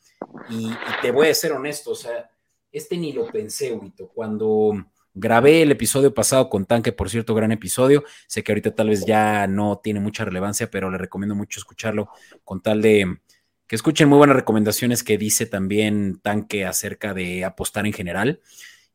y, 0.51 0.67
y, 0.67 0.77
te 1.01 1.13
voy 1.13 1.29
a 1.29 1.35
ser 1.35 1.53
honesto, 1.53 1.93
o 1.93 1.95
sea, 1.95 2.29
este 2.75 2.97
ni 2.97 3.13
lo 3.13 3.27
pensé, 3.31 3.73
Huito. 3.73 4.09
Cuando 4.09 4.85
grabé 5.15 5.63
el 5.63 5.71
episodio 5.71 6.13
pasado 6.13 6.51
con 6.51 6.67
Tanque, 6.67 6.93
por 6.93 7.09
cierto, 7.09 7.35
gran 7.35 7.53
episodio. 7.53 8.03
Sé 8.27 8.43
que 8.43 8.51
ahorita 8.51 8.75
tal 8.75 8.89
vez 8.89 9.07
ya 9.07 9.47
no 9.47 9.81
tiene 9.83 10.01
mucha 10.01 10.25
relevancia, 10.25 10.69
pero 10.71 10.91
le 10.91 10.99
recomiendo 10.99 11.37
mucho 11.37 11.61
escucharlo 11.61 12.09
con 12.43 12.61
tal 12.61 12.83
de 12.83 13.21
que 13.69 13.77
escuchen 13.77 14.09
muy 14.09 14.19
buenas 14.19 14.37
recomendaciones 14.37 15.05
que 15.05 15.17
dice 15.17 15.47
también 15.47 16.21
Tanque 16.21 16.67
acerca 16.67 17.15
de 17.15 17.45
apostar 17.45 17.87
en 17.87 17.93
general. 17.93 18.41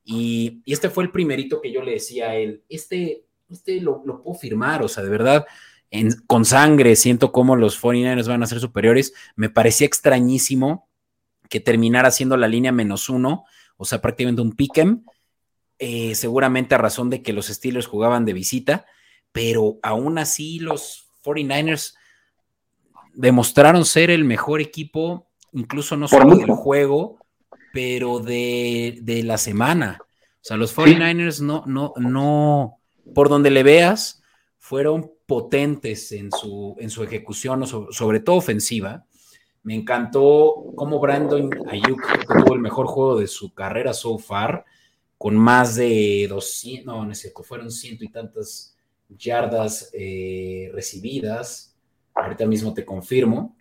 Y, 0.04 0.62
este 0.66 0.90
fue 0.90 1.06
el 1.06 1.12
primerito 1.12 1.62
que 1.62 1.72
yo 1.72 1.82
le 1.82 1.94
decía 1.94 2.32
a 2.32 2.36
él. 2.36 2.64
Este, 2.68 3.24
este 3.50 3.80
lo, 3.80 4.04
puedo 4.04 4.38
firmar, 4.38 4.84
o 4.84 4.90
sea, 4.90 5.04
de 5.04 5.10
verdad. 5.10 5.46
con 6.28 6.44
sangre, 6.44 6.98
siento 6.98 7.32
como 7.32 7.56
los 7.56 7.82
49ers 7.82 8.28
van 8.28 8.44
a 8.44 8.48
ser 8.48 8.60
superiores. 8.60 9.14
Me 9.38 9.50
parecía 9.50 9.88
extrañísimo 9.88 10.90
que 11.50 11.62
terminara 11.62 12.12
siendo 12.12 12.36
la 12.36 12.50
línea 12.50 12.74
menos 12.74 13.08
uno 13.08 13.46
o 13.80 13.86
sea, 13.86 14.02
prácticamente 14.02 14.42
un 14.42 14.52
pick'em, 14.52 15.06
eh, 15.80 16.14
seguramente 16.14 16.76
a 16.76 16.78
razón 16.78 17.10
de 17.10 17.24
que 17.24 17.32
los 17.32 17.48
Steelers 17.48 17.88
jugaban 17.88 18.26
de 18.26 18.34
visita, 18.34 18.86
pero 19.32 19.80
aún 19.82 20.18
así 20.18 20.60
los 20.60 21.08
49ers 21.24 21.96
demostraron 23.14 23.86
ser 23.86 24.12
el 24.12 24.26
mejor 24.26 24.60
equipo, 24.60 25.30
incluso 25.54 25.96
no 25.96 26.10
solo 26.10 26.36
del 26.36 26.52
juego, 26.52 27.20
pero 27.72 28.20
de, 28.20 29.22
la 29.24 29.38
semana. 29.38 30.00
O 30.02 30.42
sea, 30.42 30.58
los 30.58 30.76
49ers 30.76 31.40
no, 31.40 31.64
no, 31.66 31.94
no, 31.96 32.80
por 33.16 33.30
donde 33.30 33.50
le 33.50 33.64
veas, 33.64 34.22
fueron 34.58 35.10
potentes 35.26 36.12
en 36.12 36.32
su, 36.32 36.76
en 36.80 36.90
su 36.90 37.02
ejecución, 37.04 37.66
sobre 37.66 38.20
todo 38.20 38.36
ofensiva. 38.36 39.06
Me 39.64 39.76
encantó 39.76 40.74
cómo 40.76 41.00
Brandon 41.00 41.50
Ayuk 41.68 42.02
tuvo 42.28 42.54
el 42.54 42.62
mejor 42.62 42.88
juego 42.88 43.20
de 43.20 43.28
su 43.28 43.54
carrera 43.54 43.94
so 43.94 44.18
far, 44.18 44.66
con 45.18 45.36
más 45.36 45.76
de 45.76 46.28
200, 46.30 46.86
no, 46.86 47.06
no 47.06 47.12
es 47.12 47.20
cierto, 47.20 47.44
fueron 47.44 47.70
ciento 47.72 48.06
y 48.06 48.10
tantas 48.10 48.78
yardas 49.10 49.90
eh, 49.94 50.70
recibidas. 50.74 51.76
Ahorita 52.14 52.46
mismo 52.46 52.74
te 52.74 52.86
confirmo. 52.86 53.56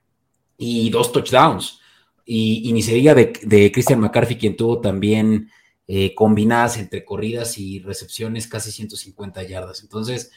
Y 0.57 0.91
dos 0.91 1.13
touchdowns. 1.13 1.81
Y, 2.25 2.71
ni 2.73 2.83
se 2.83 2.95
diga 2.95 3.15
de, 3.15 3.71
Christian 3.73 4.01
McCarthy, 4.01 4.37
quien 4.37 4.57
tuvo 4.57 4.81
también 4.81 5.51
eh, 5.87 6.15
combinadas 6.15 6.77
entre 6.77 7.05
corridas 7.05 7.57
y 7.59 7.79
recepciones 7.81 8.47
casi 8.47 8.71
150 8.71 9.43
yardas. 9.45 9.83
Entonces, 9.83 10.31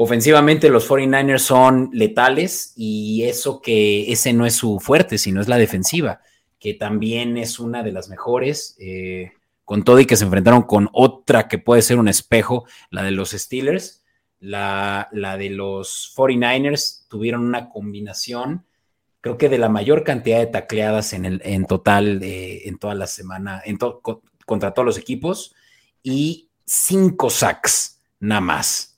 ofensivamente 0.00 0.70
los 0.70 0.88
49ers 0.88 1.40
son 1.40 1.90
letales 1.92 2.72
y 2.76 3.24
eso 3.24 3.60
que 3.60 4.12
ese 4.12 4.32
no 4.32 4.46
es 4.46 4.54
su 4.54 4.78
fuerte, 4.78 5.18
sino 5.18 5.40
es 5.40 5.48
la 5.48 5.58
defensiva, 5.58 6.20
que 6.60 6.74
también 6.74 7.36
es 7.36 7.58
una 7.58 7.82
de 7.82 7.90
las 7.90 8.08
mejores, 8.08 8.76
eh, 8.78 9.32
con 9.64 9.82
todo 9.82 9.98
y 9.98 10.06
que 10.06 10.14
se 10.14 10.22
enfrentaron 10.22 10.62
con 10.62 10.88
otra 10.92 11.48
que 11.48 11.58
puede 11.58 11.82
ser 11.82 11.98
un 11.98 12.06
espejo, 12.06 12.64
la 12.90 13.02
de 13.02 13.10
los 13.10 13.30
Steelers, 13.30 14.04
la, 14.38 15.08
la 15.10 15.36
de 15.36 15.50
los 15.50 16.14
49ers 16.16 17.08
tuvieron 17.08 17.44
una 17.44 17.68
combinación, 17.68 18.66
creo 19.20 19.36
que 19.36 19.48
de 19.48 19.58
la 19.58 19.68
mayor 19.68 20.04
cantidad 20.04 20.38
de 20.38 20.46
tacleadas 20.46 21.12
en, 21.12 21.24
el, 21.24 21.42
en 21.44 21.66
total 21.66 22.20
en 22.22 22.78
toda 22.78 22.94
la 22.94 23.08
semana, 23.08 23.62
en 23.64 23.78
contra 24.46 24.72
todos 24.72 24.86
los 24.86 24.98
equipos, 24.98 25.56
y 26.04 26.50
cinco 26.64 27.30
sacks, 27.30 28.00
nada 28.20 28.40
más 28.40 28.97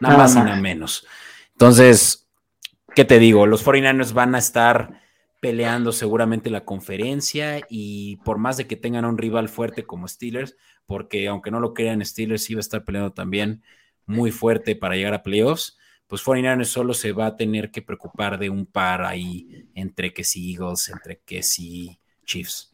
nada 0.00 0.16
más 0.16 0.34
y 0.34 0.38
nada 0.38 0.56
menos. 0.56 1.06
Entonces, 1.52 2.28
¿qué 2.94 3.04
te 3.04 3.18
digo? 3.18 3.46
Los 3.46 3.64
49ers 3.64 4.12
van 4.12 4.34
a 4.34 4.38
estar 4.38 5.00
peleando 5.40 5.92
seguramente 5.92 6.50
la 6.50 6.64
conferencia 6.64 7.60
y 7.68 8.16
por 8.24 8.38
más 8.38 8.56
de 8.56 8.66
que 8.66 8.76
tengan 8.76 9.04
un 9.04 9.18
rival 9.18 9.48
fuerte 9.48 9.84
como 9.84 10.08
Steelers, 10.08 10.56
porque 10.86 11.28
aunque 11.28 11.50
no 11.50 11.60
lo 11.60 11.74
crean, 11.74 12.04
Steelers 12.04 12.48
iba 12.50 12.58
a 12.58 12.60
estar 12.60 12.84
peleando 12.84 13.12
también 13.12 13.62
muy 14.06 14.30
fuerte 14.30 14.76
para 14.76 14.96
llegar 14.96 15.14
a 15.14 15.22
playoffs, 15.22 15.78
pues 16.06 16.24
49ers 16.24 16.64
solo 16.64 16.94
se 16.94 17.12
va 17.12 17.26
a 17.26 17.36
tener 17.36 17.70
que 17.70 17.82
preocupar 17.82 18.38
de 18.38 18.50
un 18.50 18.66
par 18.66 19.02
ahí 19.02 19.68
entre 19.74 20.12
que 20.12 20.24
si 20.24 20.52
Eagles, 20.52 20.88
entre 20.88 21.20
que 21.24 21.42
si 21.42 21.98
Chiefs. 22.24 22.72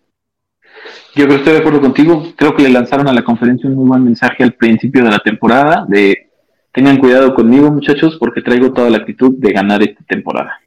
Yo 1.15 1.25
creo 1.25 1.29
que 1.29 1.37
estoy 1.37 1.53
de 1.55 1.59
acuerdo 1.59 1.81
contigo. 1.81 2.33
Creo 2.37 2.55
que 2.55 2.63
le 2.63 2.71
lanzaron 2.71 3.09
a 3.09 3.13
la 3.13 3.25
conferencia 3.25 3.69
un 3.69 3.77
muy 3.77 3.89
buen 3.89 4.05
mensaje 4.05 4.43
al 4.43 4.55
principio 4.55 5.05
de 5.05 5.11
la 5.11 5.19
temporada 5.19 5.85
de 5.89 6.32
tengan 6.73 6.99
cuidado 6.99 7.35
conmigo, 7.35 7.71
muchachos, 7.71 8.17
porque 8.19 8.43
traigo 8.43 8.73
toda 8.73 8.91
la 8.91 8.99
actitud 8.99 9.35
de 9.39 9.53
ganar 9.53 9.83
esta 9.83 10.03
temporada. 10.05 10.61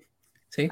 Sí. 0.50 0.70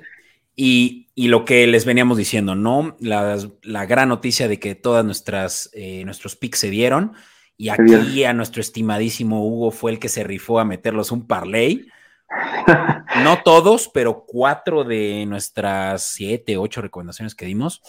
Y, 0.56 1.00
lo 1.16 1.46
que 1.46 1.68
les 1.68 1.86
veníamos 1.86 2.18
diciendo, 2.18 2.56
¿no? 2.56 2.96
La, 3.00 3.86
gran 3.86 4.10
noticia 4.10 4.48
de 4.48 4.60
que 4.60 4.76
todas 4.76 5.06
nuestras 5.06 5.70
eh, 5.74 6.04
nuestros 6.06 6.36
picks 6.36 6.60
se 6.60 6.70
dieron. 6.70 7.14
Y 7.56 7.70
aquí 7.70 8.24
a 8.24 8.34
nuestro 8.34 8.62
estimadísimo 8.62 9.46
Hugo 9.48 9.72
fue 9.72 9.92
el 9.92 10.00
que 10.00 10.10
se 10.10 10.24
rifó 10.24 10.60
a 10.60 10.66
meterlos 10.66 11.12
un 11.12 11.28
parlay. 11.28 11.88
No 13.24 13.44
todos, 13.44 13.92
pero 13.94 14.26
cuatro 14.26 14.84
de 14.84 15.26
nuestras 15.28 16.04
siete, 16.04 16.58
ocho 16.58 16.82
recomendaciones 16.82 17.36
que 17.36 17.46
dimos. 17.46 17.80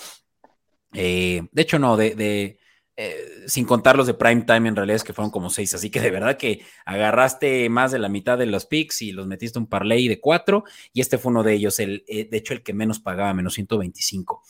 Eh, 0.92 1.48
de 1.50 1.62
hecho, 1.62 1.78
no, 1.78 1.96
de, 1.96 2.58
eh, 2.96 3.44
sin 3.48 3.64
contar 3.64 3.96
los 3.96 4.06
de 4.06 4.14
prime 4.14 4.42
time, 4.42 4.68
en 4.68 4.76
realidad 4.76 4.96
es 4.96 5.04
que 5.04 5.12
fueron 5.12 5.30
como 5.30 5.50
seis. 5.50 5.74
Así 5.74 5.90
que 5.90 6.00
de 6.00 6.10
verdad 6.10 6.36
que 6.36 6.64
agarraste 6.84 7.68
más 7.68 7.90
de 7.90 7.98
la 7.98 8.08
mitad 8.08 8.38
de 8.38 8.46
los 8.46 8.66
picks 8.66 9.02
y 9.02 9.12
los 9.12 9.26
metiste 9.26 9.58
un 9.58 9.66
parlay 9.66 10.06
de 10.06 10.20
cuatro. 10.20 10.64
Y 10.92 11.00
este 11.00 11.18
fue 11.18 11.30
uno 11.30 11.42
de 11.42 11.54
ellos, 11.54 11.80
el, 11.80 12.04
eh, 12.06 12.28
de 12.30 12.36
hecho, 12.36 12.54
el 12.54 12.62
que 12.62 12.72
menos 12.72 13.00
pagaba, 13.00 13.34
menos 13.34 13.54
125. 13.54 14.42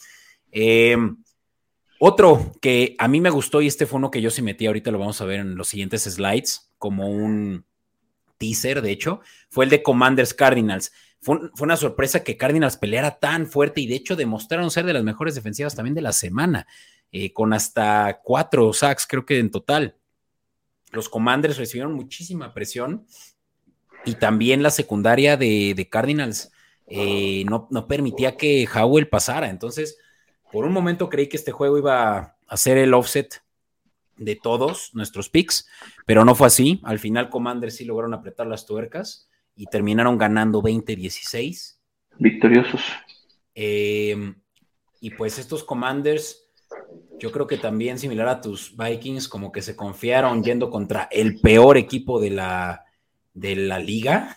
Em, 0.50 1.16
otro 1.98 2.52
que 2.60 2.94
a 2.98 3.08
mí 3.08 3.20
me 3.20 3.30
gustó 3.30 3.62
y 3.62 3.66
este 3.66 3.86
fue 3.86 3.98
uno 3.98 4.10
que 4.10 4.20
yo 4.20 4.30
sí 4.30 4.42
metí, 4.42 4.66
ahorita 4.66 4.90
lo 4.90 4.98
vamos 4.98 5.20
a 5.20 5.24
ver 5.24 5.40
en 5.40 5.56
los 5.56 5.68
siguientes 5.68 6.02
slides, 6.02 6.70
como 6.76 7.08
un 7.08 7.64
teaser, 8.36 8.82
de 8.82 8.90
hecho, 8.90 9.20
fue 9.48 9.64
el 9.64 9.70
de 9.70 9.82
Commanders 9.82 10.34
Cardinals. 10.34 10.92
Fue, 11.22 11.38
fue, 11.54 11.64
una 11.64 11.78
sorpresa 11.78 12.22
que 12.22 12.36
Cardinals 12.36 12.76
peleara 12.76 13.18
tan 13.18 13.46
fuerte 13.46 13.80
y 13.80 13.86
de 13.86 13.94
hecho 13.94 14.16
demostraron 14.16 14.70
ser 14.70 14.84
de 14.84 14.92
las 14.92 15.04
mejores 15.04 15.34
defensivas 15.34 15.74
también 15.74 15.94
de 15.94 16.02
la 16.02 16.12
semana. 16.12 16.66
Eh, 17.16 17.32
con 17.32 17.52
hasta 17.52 18.22
cuatro 18.24 18.72
sacks, 18.72 19.06
creo 19.06 19.24
que 19.24 19.38
en 19.38 19.52
total. 19.52 19.94
Los 20.90 21.08
Commanders 21.08 21.58
recibieron 21.58 21.92
muchísima 21.92 22.52
presión 22.52 23.06
y 24.04 24.16
también 24.16 24.64
la 24.64 24.70
secundaria 24.70 25.36
de, 25.36 25.88
Cardinals 25.88 26.50
eh, 26.88 27.44
no, 27.44 27.68
permitía 27.86 28.36
que 28.36 28.66
Howell 28.66 29.06
pasara. 29.06 29.48
Entonces, 29.48 29.96
por 30.50 30.64
un 30.64 30.72
momento 30.72 31.08
creí 31.08 31.28
que 31.28 31.36
este 31.36 31.52
juego 31.52 31.78
iba 31.78 32.36
a 32.48 32.56
ser 32.56 32.78
el 32.78 32.92
offset 32.92 33.44
de 34.16 34.34
todos 34.34 34.90
nuestros 34.92 35.30
picks, 35.30 35.68
pero 36.06 36.24
no 36.24 36.34
fue 36.34 36.48
así. 36.48 36.80
Al 36.82 36.98
final, 36.98 37.30
Commanders 37.30 37.76
sí 37.76 37.84
lograron 37.84 38.12
apretar 38.12 38.48
las 38.48 38.66
tuercas 38.66 39.30
y 39.54 39.66
terminaron 39.66 40.18
ganando 40.18 40.60
20-16. 40.60 41.76
Victoriosos. 42.18 42.82
Eh, 43.54 44.34
y 44.98 45.10
pues 45.10 45.38
estos 45.38 45.62
Commanders 45.62 46.43
yo 47.18 47.32
creo 47.32 47.46
que 47.46 47.56
también 47.56 47.98
similar 47.98 48.28
a 48.28 48.40
tus 48.40 48.76
Vikings, 48.76 49.28
como 49.28 49.52
que 49.52 49.62
se 49.62 49.76
confiaron 49.76 50.42
yendo 50.42 50.70
contra 50.70 51.08
el 51.10 51.40
peor 51.40 51.76
equipo 51.76 52.20
de 52.20 52.30
la, 52.30 52.84
de 53.32 53.56
la 53.56 53.78
liga. 53.78 54.36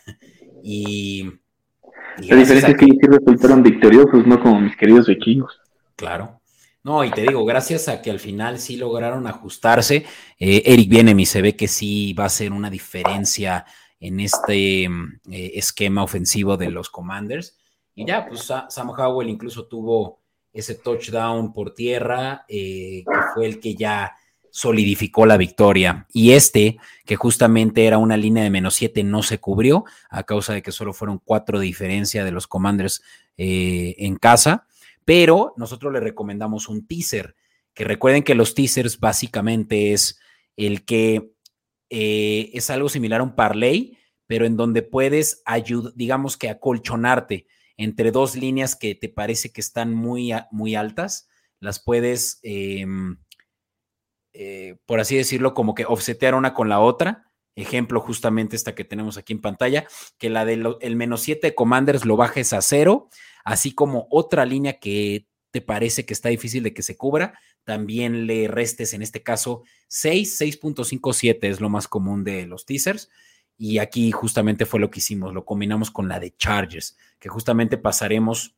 Y, 0.63 1.23
la 2.17 2.35
diferencia 2.35 2.69
es 2.69 2.77
que 2.77 2.85
ellos 2.85 2.97
sí 2.99 3.07
resultaron 3.07 3.61
victoriosos, 3.61 4.25
no 4.25 4.41
como 4.41 4.59
mis 4.59 4.75
queridos 4.75 5.07
vikingos. 5.07 5.59
Claro. 5.95 6.41
No, 6.83 7.03
y 7.03 7.11
te 7.11 7.21
digo, 7.21 7.45
gracias 7.45 7.87
a 7.89 8.01
que 8.01 8.09
al 8.09 8.19
final 8.19 8.59
sí 8.59 8.77
lograron 8.77 9.27
ajustarse, 9.27 10.05
eh, 10.39 10.63
Eric 10.65 10.89
Bienemi 10.89 11.25
se 11.25 11.41
ve 11.41 11.55
que 11.55 11.67
sí 11.67 12.13
va 12.13 12.25
a 12.25 12.29
ser 12.29 12.53
una 12.53 12.69
diferencia 12.69 13.65
en 13.99 14.19
este 14.19 14.85
eh, 14.85 14.89
esquema 15.55 16.03
ofensivo 16.03 16.57
de 16.57 16.71
los 16.71 16.89
Commanders. 16.89 17.57
Y 17.93 18.05
ya, 18.05 18.27
pues 18.27 18.51
Sam 18.69 18.89
Howell 18.89 19.29
incluso 19.29 19.65
tuvo 19.65 20.19
ese 20.53 20.75
touchdown 20.75 21.53
por 21.53 21.73
tierra, 21.73 22.45
eh, 22.47 23.03
que 23.05 23.19
fue 23.33 23.45
el 23.45 23.59
que 23.59 23.75
ya 23.75 24.15
solidificó 24.49 25.25
la 25.25 25.37
victoria. 25.37 26.07
Y 26.11 26.31
este, 26.31 26.77
que 27.05 27.15
justamente 27.15 27.85
era 27.85 27.97
una 27.97 28.17
línea 28.17 28.43
de 28.43 28.49
menos 28.49 28.75
siete, 28.75 29.03
no 29.03 29.21
se 29.21 29.39
cubrió 29.39 29.85
a 30.09 30.23
causa 30.23 30.53
de 30.53 30.61
que 30.61 30.71
solo 30.71 30.93
fueron 30.93 31.21
cuatro 31.23 31.59
diferencia 31.59 32.23
de 32.23 32.31
los 32.31 32.47
Commanders 32.47 33.03
en 33.37 34.15
casa 34.15 34.67
pero 35.07 35.53
nosotros 35.55 35.93
le 35.93 36.01
recomendamos 36.01 36.67
un 36.67 36.85
teaser, 36.85 37.37
que 37.73 37.85
recuerden 37.85 38.23
que 38.23 38.35
los 38.35 38.53
teasers 38.53 38.99
básicamente 38.99 39.93
es 39.93 40.19
el 40.57 40.83
que 40.83 41.31
eh, 41.89 42.49
es 42.51 42.69
algo 42.69 42.89
similar 42.89 43.21
a 43.21 43.23
un 43.23 43.33
parlay, 43.33 43.97
pero 44.25 44.45
en 44.45 44.57
donde 44.57 44.81
puedes 44.81 45.41
digamos 45.95 46.35
que 46.35 46.49
acolchonarte 46.49 47.47
entre 47.77 48.11
dos 48.11 48.35
líneas 48.35 48.75
que 48.75 48.95
te 48.95 49.09
parece 49.09 49.51
que 49.51 49.61
están 49.61 49.93
muy, 49.93 50.31
muy 50.51 50.75
altas, 50.75 51.29
las 51.59 51.79
puedes, 51.79 52.39
em, 52.43 53.17
eh, 54.33 54.77
por 54.85 54.99
así 54.99 55.15
decirlo, 55.15 55.53
como 55.53 55.75
que 55.75 55.85
offsetear 55.85 56.35
una 56.35 56.53
con 56.53 56.69
la 56.69 56.79
otra. 56.79 57.23
Ejemplo, 57.55 57.99
justamente 58.01 58.55
esta 58.55 58.75
que 58.75 58.83
tenemos 58.83 59.17
aquí 59.17 59.33
en 59.33 59.41
pantalla, 59.41 59.87
que 60.17 60.29
la 60.29 60.45
del 60.45 60.95
menos 60.95 61.21
7 61.21 61.47
de 61.47 61.55
Commanders 61.55 62.05
lo 62.05 62.17
bajes 62.17 62.53
a 62.53 62.61
cero 62.61 63.09
así 63.47 63.71
como 63.71 64.07
otra 64.11 64.45
línea 64.45 64.77
que 64.77 65.25
te 65.51 65.61
parece 65.61 66.05
que 66.05 66.13
está 66.13 66.27
difícil 66.27 66.63
de 66.63 66.73
que 66.73 66.83
se 66.83 66.97
cubra, 66.97 67.39
también 67.63 68.27
le 68.27 68.49
restes 68.49 68.93
en 68.93 69.01
este 69.01 69.23
caso 69.23 69.63
6, 69.87 70.41
6.57 70.41 71.39
es 71.43 71.61
lo 71.61 71.69
más 71.69 71.87
común 71.87 72.25
de 72.25 72.45
los 72.45 72.65
teasers. 72.65 73.09
Y 73.57 73.79
aquí 73.79 74.11
justamente 74.11 74.65
fue 74.65 74.79
lo 74.79 74.89
que 74.89 74.99
hicimos, 74.99 75.33
lo 75.33 75.45
combinamos 75.45 75.89
con 75.89 76.07
la 76.07 76.19
de 76.19 76.35
Chargers, 76.35 76.97
que 77.19 77.29
justamente 77.29 77.77
pasaremos 77.77 78.55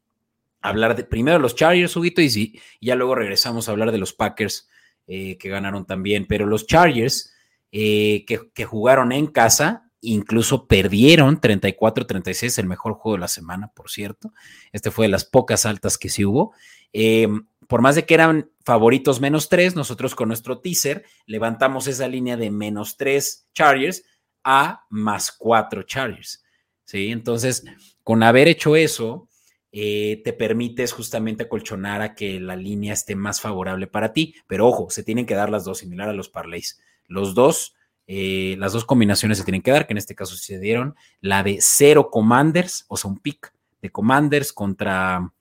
a 0.62 0.69
hablar 0.69 0.95
de 0.95 1.05
primero 1.05 1.38
de 1.38 1.41
los 1.41 1.55
Chargers, 1.55 1.95
Huguito, 1.95 2.21
y, 2.21 2.59
ya 2.81 2.95
luego 2.95 3.15
regresamos 3.15 3.67
a 3.67 3.71
hablar 3.71 3.91
de 3.91 3.97
los 3.97 4.13
Packers 4.13 4.67
eh, 5.07 5.38
que 5.38 5.49
ganaron 5.49 5.85
también. 5.85 6.25
Pero 6.27 6.45
los 6.45 6.67
Chargers 6.67 7.33
eh, 7.71 8.25
que, 8.25 8.65
jugaron 8.65 9.12
en 9.12 9.27
casa, 9.27 9.91
incluso 10.01 10.67
perdieron 10.67 11.39
34-36, 11.39 12.57
el 12.57 12.67
mejor 12.67 12.93
juego 12.93 13.15
de 13.15 13.21
la 13.21 13.27
semana, 13.27 13.71
por 13.73 13.89
cierto. 13.89 14.33
Este 14.71 14.91
fue 14.91 15.05
de 15.05 15.12
las 15.12 15.25
pocas 15.25 15.65
altas 15.65 15.97
que 15.97 16.09
sí 16.09 16.25
hubo. 16.25 16.53
Em, 16.93 17.45
por 17.67 17.81
más 17.81 17.95
de 17.95 18.05
que 18.05 18.15
eran 18.15 18.49
favoritos 18.65 19.21
menos 19.21 19.49
3, 19.49 19.75
nosotros 19.75 20.15
con 20.15 20.29
nuestro 20.29 20.59
teaser 20.59 21.05
levantamos 21.27 21.88
esa 21.88 22.07
línea 22.07 22.35
de 22.35 22.49
menos 22.49 22.97
3 22.97 23.47
Chargers 23.53 24.03
a 24.43 24.86
más 24.89 25.32
4 25.32 25.84
Chargers. 25.84 26.43
¿sí? 26.86 27.12
Entonces, 27.12 27.63
con 28.04 28.23
haber 28.23 28.47
hecho 28.47 28.75
eso, 28.75 29.28
eh, 29.71 30.21
te 30.23 30.34
permites 30.34 30.91
justamente 30.91 31.43
acolchonar 31.43 32.02
a 32.02 32.15
que 32.15 32.39
la 32.39 32.56
línea 32.56 32.93
esté 32.93 33.15
más 33.15 33.41
favorable 33.41 33.88
para 33.88 34.13
ti. 34.13 34.36
Pero 34.47 34.67
ojo, 34.67 34.89
se 34.89 35.04
tienen 35.04 35.25
que 35.25 35.36
dar 35.36 35.49
las 35.49 35.65
dos, 35.65 35.80
similar 35.80 36.10
a 36.10 36.13
los 36.13 36.30
parlays. 36.30 36.80
Los 37.08 37.34
dos 37.36 37.75
eh, 38.12 38.56
las 38.58 38.73
dos 38.73 38.86
combinaciones 38.86 39.38
se 39.38 39.43
tienen 39.43 39.62
que 39.62 39.69
dar, 39.69 39.86
que 39.86 39.93
en 39.93 39.99
este 39.99 40.15
caso 40.15 40.36
se 40.36 40.58
dieron. 40.58 40.95
La 41.21 41.43
de 41.43 41.60
cero 41.62 42.10
commanders, 42.12 42.86
o 42.88 42.97
sea, 42.97 43.12
un 43.12 43.19
pick 43.19 43.54
de 43.84 43.91
commanders 43.91 44.52
contra 44.52 45.32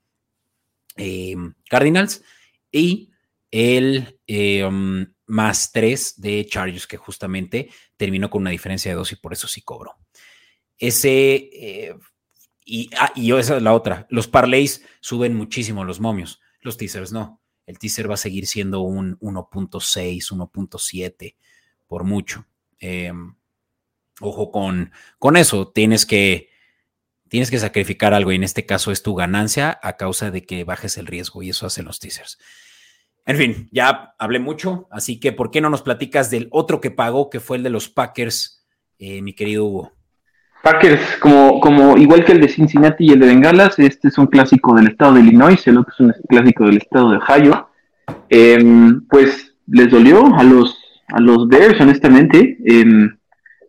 eh, 0.98 1.34
Cardinals. 1.70 2.22
Y 2.70 3.10
el 3.50 4.18
um, 4.66 5.06
más 5.28 5.70
tres 5.72 6.20
de 6.20 6.44
Chargers, 6.46 6.86
que 6.86 6.96
justamente 6.96 7.70
terminó 7.96 8.28
con 8.30 8.42
una 8.42 8.50
diferencia 8.50 8.90
de 8.90 8.96
dos 8.96 9.12
y 9.12 9.16
por 9.16 9.32
eso 9.32 9.46
sí 9.46 9.62
cobró. 9.62 9.96
Ese. 10.76 11.96
y, 12.64 12.90
ah, 12.98 13.12
y 13.14 13.32
esa 13.32 13.56
es 13.56 13.62
la 13.62 13.74
otra. 13.74 14.06
Los 14.10 14.26
parlays 14.26 14.84
suben 15.00 15.34
muchísimo 15.34 15.84
los 15.84 16.00
momios. 16.00 16.40
Los 16.60 16.76
teasers 16.76 17.12
no. 17.12 17.40
El 17.68 17.78
teaser 17.78 18.10
va 18.10 18.14
a 18.14 18.16
seguir 18.16 18.46
siendo 18.46 18.80
un 18.80 19.18
1.6, 19.18 20.32
1.7 20.32 21.36
por 21.86 22.04
mucho. 22.04 22.46
Em, 22.80 23.34
ojo 24.20 24.50
con, 24.50 24.90
con 25.18 25.36
eso, 25.36 25.68
tienes 25.68 26.06
que, 26.06 26.48
tienes 27.28 27.50
que 27.50 27.58
sacrificar 27.58 28.14
algo 28.14 28.32
y 28.32 28.36
en 28.36 28.44
este 28.44 28.64
caso 28.64 28.90
es 28.90 29.02
tu 29.02 29.14
ganancia 29.14 29.78
a 29.82 29.98
causa 29.98 30.30
de 30.30 30.46
que 30.46 30.64
bajes 30.64 30.96
el 30.96 31.06
riesgo 31.06 31.42
y 31.42 31.50
eso 31.50 31.66
hacen 31.66 31.84
los 31.84 32.00
teasers. 32.00 32.38
En 33.28 33.36
fin, 33.36 33.68
ya 33.70 34.14
hablé 34.18 34.38
mucho, 34.38 34.88
así 34.90 35.20
que 35.20 35.32
¿por 35.32 35.50
qué 35.50 35.60
no 35.60 35.68
nos 35.68 35.82
platicas 35.82 36.30
del 36.30 36.48
otro 36.50 36.80
que 36.80 36.90
pagó, 36.90 37.28
que 37.28 37.40
fue 37.40 37.58
el 37.58 37.62
de 37.62 37.68
los 37.68 37.90
Packers, 37.90 38.66
eh, 38.98 39.20
mi 39.20 39.34
querido 39.34 39.66
Hugo? 39.66 39.92
Packers, 40.62 41.18
como, 41.20 41.60
como 41.60 41.98
igual 41.98 42.24
que 42.24 42.32
el 42.32 42.40
de 42.40 42.48
Cincinnati 42.48 43.04
y 43.04 43.10
el 43.10 43.20
de 43.20 43.26
Bengalas, 43.26 43.78
este 43.78 44.08
es 44.08 44.16
un 44.16 44.28
clásico 44.28 44.74
del 44.74 44.88
estado 44.88 45.12
de 45.12 45.20
Illinois, 45.20 45.66
el 45.66 45.76
otro 45.76 45.92
es 45.92 46.00
un 46.00 46.14
clásico 46.26 46.64
del 46.64 46.78
estado 46.78 47.10
de 47.10 47.18
Ohio. 47.18 47.68
Em, 48.30 49.06
pues 49.08 49.54
les 49.66 49.90
dolió 49.90 50.34
a 50.34 50.42
los 50.42 50.78
a 51.08 51.20
los 51.20 51.48
Bears, 51.48 51.78
honestamente. 51.82 52.58
Eh, 52.64 53.10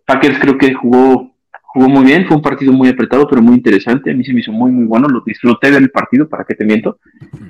Packers 0.06 0.40
creo 0.40 0.58
que 0.58 0.74
jugó, 0.74 1.29
jugó 1.72 1.88
muy 1.88 2.04
bien, 2.04 2.26
fue 2.26 2.36
un 2.36 2.42
partido 2.42 2.74
muy 2.74 2.90
apretado, 2.90 3.28
pero 3.28 3.44
muy 3.44 3.56
interesante. 3.56 4.10
A 4.10 4.14
mí 4.16 4.26
se 4.26 4.34
me 4.34 4.40
hizo 4.40 4.52
muy, 4.52 4.72
muy 4.72 4.86
bueno, 4.86 5.08
lo 5.08 5.22
disfruté 5.24 5.70
del 5.70 5.92
partido, 5.92 6.28
para 6.28 6.44
que 6.44 6.56
te 6.56 6.66
miento. 6.66 6.98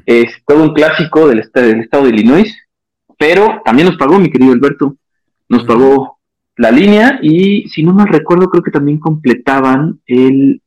Es 0.05 0.43
todo 0.45 0.63
un 0.63 0.73
clásico 0.73 1.29
del, 1.29 1.49
del 1.53 1.79
estado 1.79 2.03
de 2.03 2.09
Illinois, 2.09 2.53
pero 3.17 3.61
también 3.63 3.87
nos 3.87 3.97
pagó, 3.97 4.19
mi 4.19 4.29
querido 4.29 4.51
Alberto, 4.51 4.97
nos 5.47 5.63
pagó 5.63 6.19
la 6.57 6.69
línea 6.69 7.19
y, 7.21 7.69
si 7.69 7.81
no 7.81 7.93
mal 7.93 8.09
recuerdo, 8.09 8.49
creo 8.49 8.63
que 8.63 8.71
también 8.71 8.99
completaban 8.99 9.99
el... 10.05 10.61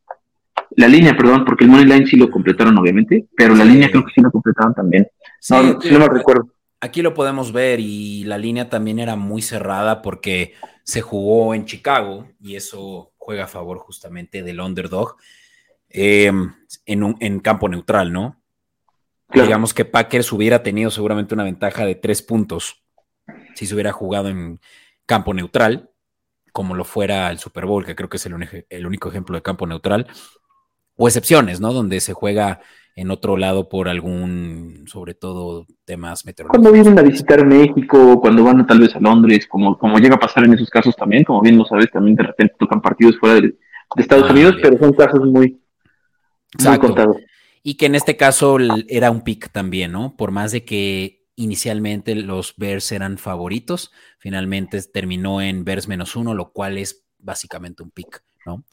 La 0.75 0.89
línea, 0.89 1.15
perdón, 1.15 1.45
porque 1.45 1.65
el 1.65 1.71
Money 1.71 1.85
Line 1.85 2.07
sí 2.07 2.17
lo 2.17 2.31
completaron, 2.31 2.79
obviamente, 2.79 3.27
pero 3.37 3.55
la 3.55 3.67
línea 3.67 3.91
creo 3.91 4.07
que 4.07 4.13
sí 4.15 4.23
lo 4.23 4.31
completaron 4.31 4.73
también. 4.73 5.07
no, 5.51 5.79
si 5.83 5.91
no 5.91 5.99
me 5.99 6.09
recuerdo. 6.09 6.49
Aquí 6.81 7.03
lo 7.03 7.13
podemos 7.13 7.53
ver 7.53 7.79
y 7.79 8.25
la 8.25 8.39
línea 8.39 8.71
también 8.71 8.99
era 8.99 9.15
muy 9.15 9.43
cerrada 9.43 10.01
porque 10.01 10.55
se 10.83 11.01
jugó 11.01 11.55
en 11.55 11.65
Chicago 11.65 12.27
y 12.41 12.57
eso 12.57 13.12
juega 13.23 13.45
a 13.45 13.49
favor 13.49 13.79
justamente 13.79 14.43
del 14.43 14.61
underdog 14.61 15.17
em, 15.89 16.53
en, 16.87 17.03
un, 17.05 17.17
en 17.21 17.39
campo 17.39 17.69
neutral, 17.69 18.13
¿no? 18.13 18.43
Digamos 19.33 19.73
que 19.73 19.85
Packers 19.85 20.31
hubiera 20.33 20.63
tenido 20.63 20.91
seguramente 20.91 21.33
una 21.33 21.45
ventaja 21.45 21.87
de 21.87 21.95
tres 21.95 22.21
puntos 22.21 22.85
si 23.55 23.67
se 23.67 23.75
hubiera 23.75 23.93
jugado 23.93 24.29
en 24.29 24.61
campo 25.07 25.33
neutral, 25.33 25.91
como 26.53 26.75
lo 26.75 26.85
fuera 26.85 27.31
el 27.31 27.39
Super 27.39 27.65
Bowl, 27.65 27.87
que 27.87 27.95
creo 27.95 28.09
que 28.09 28.17
es 28.17 28.27
el, 28.27 28.67
el 28.69 28.87
único 28.87 29.09
ejemplo 29.09 29.37
de 29.37 29.43
campo 29.43 29.67
neutral, 29.67 30.07
o 30.97 31.07
excepciones, 31.07 31.61
¿no? 31.61 31.73
Donde 31.73 32.01
se 32.01 32.13
juega 32.13 32.61
en 32.95 33.11
otro 33.11 33.37
lado 33.37 33.69
por 33.69 33.89
algún, 33.89 34.85
sobre 34.87 35.15
todo, 35.15 35.67
temas 35.85 36.27
meteorológicos. 36.27 36.63
Cuando 36.63 36.73
vienen 36.73 36.99
a 36.99 37.09
visitar 37.09 37.47
México, 37.47 38.21
cuando 38.21 38.45
van 38.45 38.67
tal 38.67 38.81
vez 38.81 38.95
a 38.95 39.01
Londres, 39.01 39.47
como, 39.47 39.79
como 39.79 39.99
llega 39.99 40.17
a 40.17 40.21
pasar 40.21 40.45
en 40.45 40.55
esos 40.55 40.69
casos 40.69 40.95
también, 40.97 41.25
como 41.25 41.41
bien 41.41 41.57
lo 41.57 41.65
sabes, 41.65 41.91
también 41.91 42.17
de 42.17 42.25
repente 42.25 42.55
tocan 42.59 42.83
partidos 42.83 43.19
fuera 43.19 43.41
de, 43.41 43.55
Estados 43.97 44.31
ah, 44.31 44.33
Unidos, 44.33 44.57
pero 44.63 44.79
son 44.79 44.93
casos 44.95 45.21
muy, 45.21 45.61
muy 46.65 46.79
contados. 46.79 47.17
Y 47.63 47.77
que 47.77 47.87
en 47.87 47.95
este 47.95 48.17
caso 48.17 48.57
era 48.89 49.11
un 49.11 49.23
pick 49.23 49.53
también, 49.53 49.93
¿no? 49.93 50.17
Por 50.17 50.31
más 50.31 50.51
de 50.51 50.65
que 50.65 51.27
inicialmente 51.37 52.15
los 52.15 52.55
Bears 52.57 52.91
eran 52.93 53.19
favoritos, 53.19 53.93
finalmente 54.19 54.83
terminó 54.83 55.43
en 55.43 55.65
Bears 55.65 55.89
menos 55.89 56.17
uno, 56.17 56.35
lo 56.35 56.53
cual 56.53 56.79
es 56.79 57.05
básicamente 57.19 57.83
un 57.83 57.91
pick, 57.91 58.23
¿no? 58.47 58.65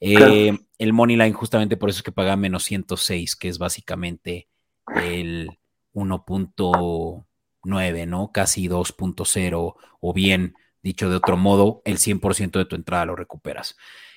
Eh, 0.00 0.52
el 0.78 0.92
money 0.92 1.16
line, 1.16 1.32
justamente 1.32 1.76
por 1.76 1.88
eso 1.88 1.98
es 1.98 2.02
que 2.02 2.12
paga 2.12 2.36
menos 2.36 2.64
106, 2.64 3.36
que 3.36 3.48
es 3.48 3.58
básicamente 3.58 4.48
el 4.94 5.58
1.9, 5.94 8.06
¿no? 8.06 8.32
Casi 8.32 8.68
2.0, 8.68 9.74
o 10.00 10.12
bien, 10.12 10.54
dicho 10.82 11.08
de 11.08 11.16
otro 11.16 11.36
modo, 11.36 11.82
el 11.84 11.98
100% 11.98 12.58
de 12.58 12.64
tu 12.64 12.76
entrada 12.76 13.06
lo 13.06 13.16
recuperas. 13.16 13.76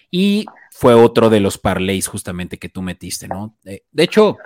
Y 0.10 0.46
fue 0.72 0.94
otro 0.94 1.30
de 1.30 1.40
los 1.40 1.58
parlays 1.58 2.08
justamente 2.08 2.58
que 2.58 2.70
tú 2.70 2.82
metiste, 2.82 3.28
¿no? 3.28 3.58
De, 3.64 3.84
hecho, 3.98 4.38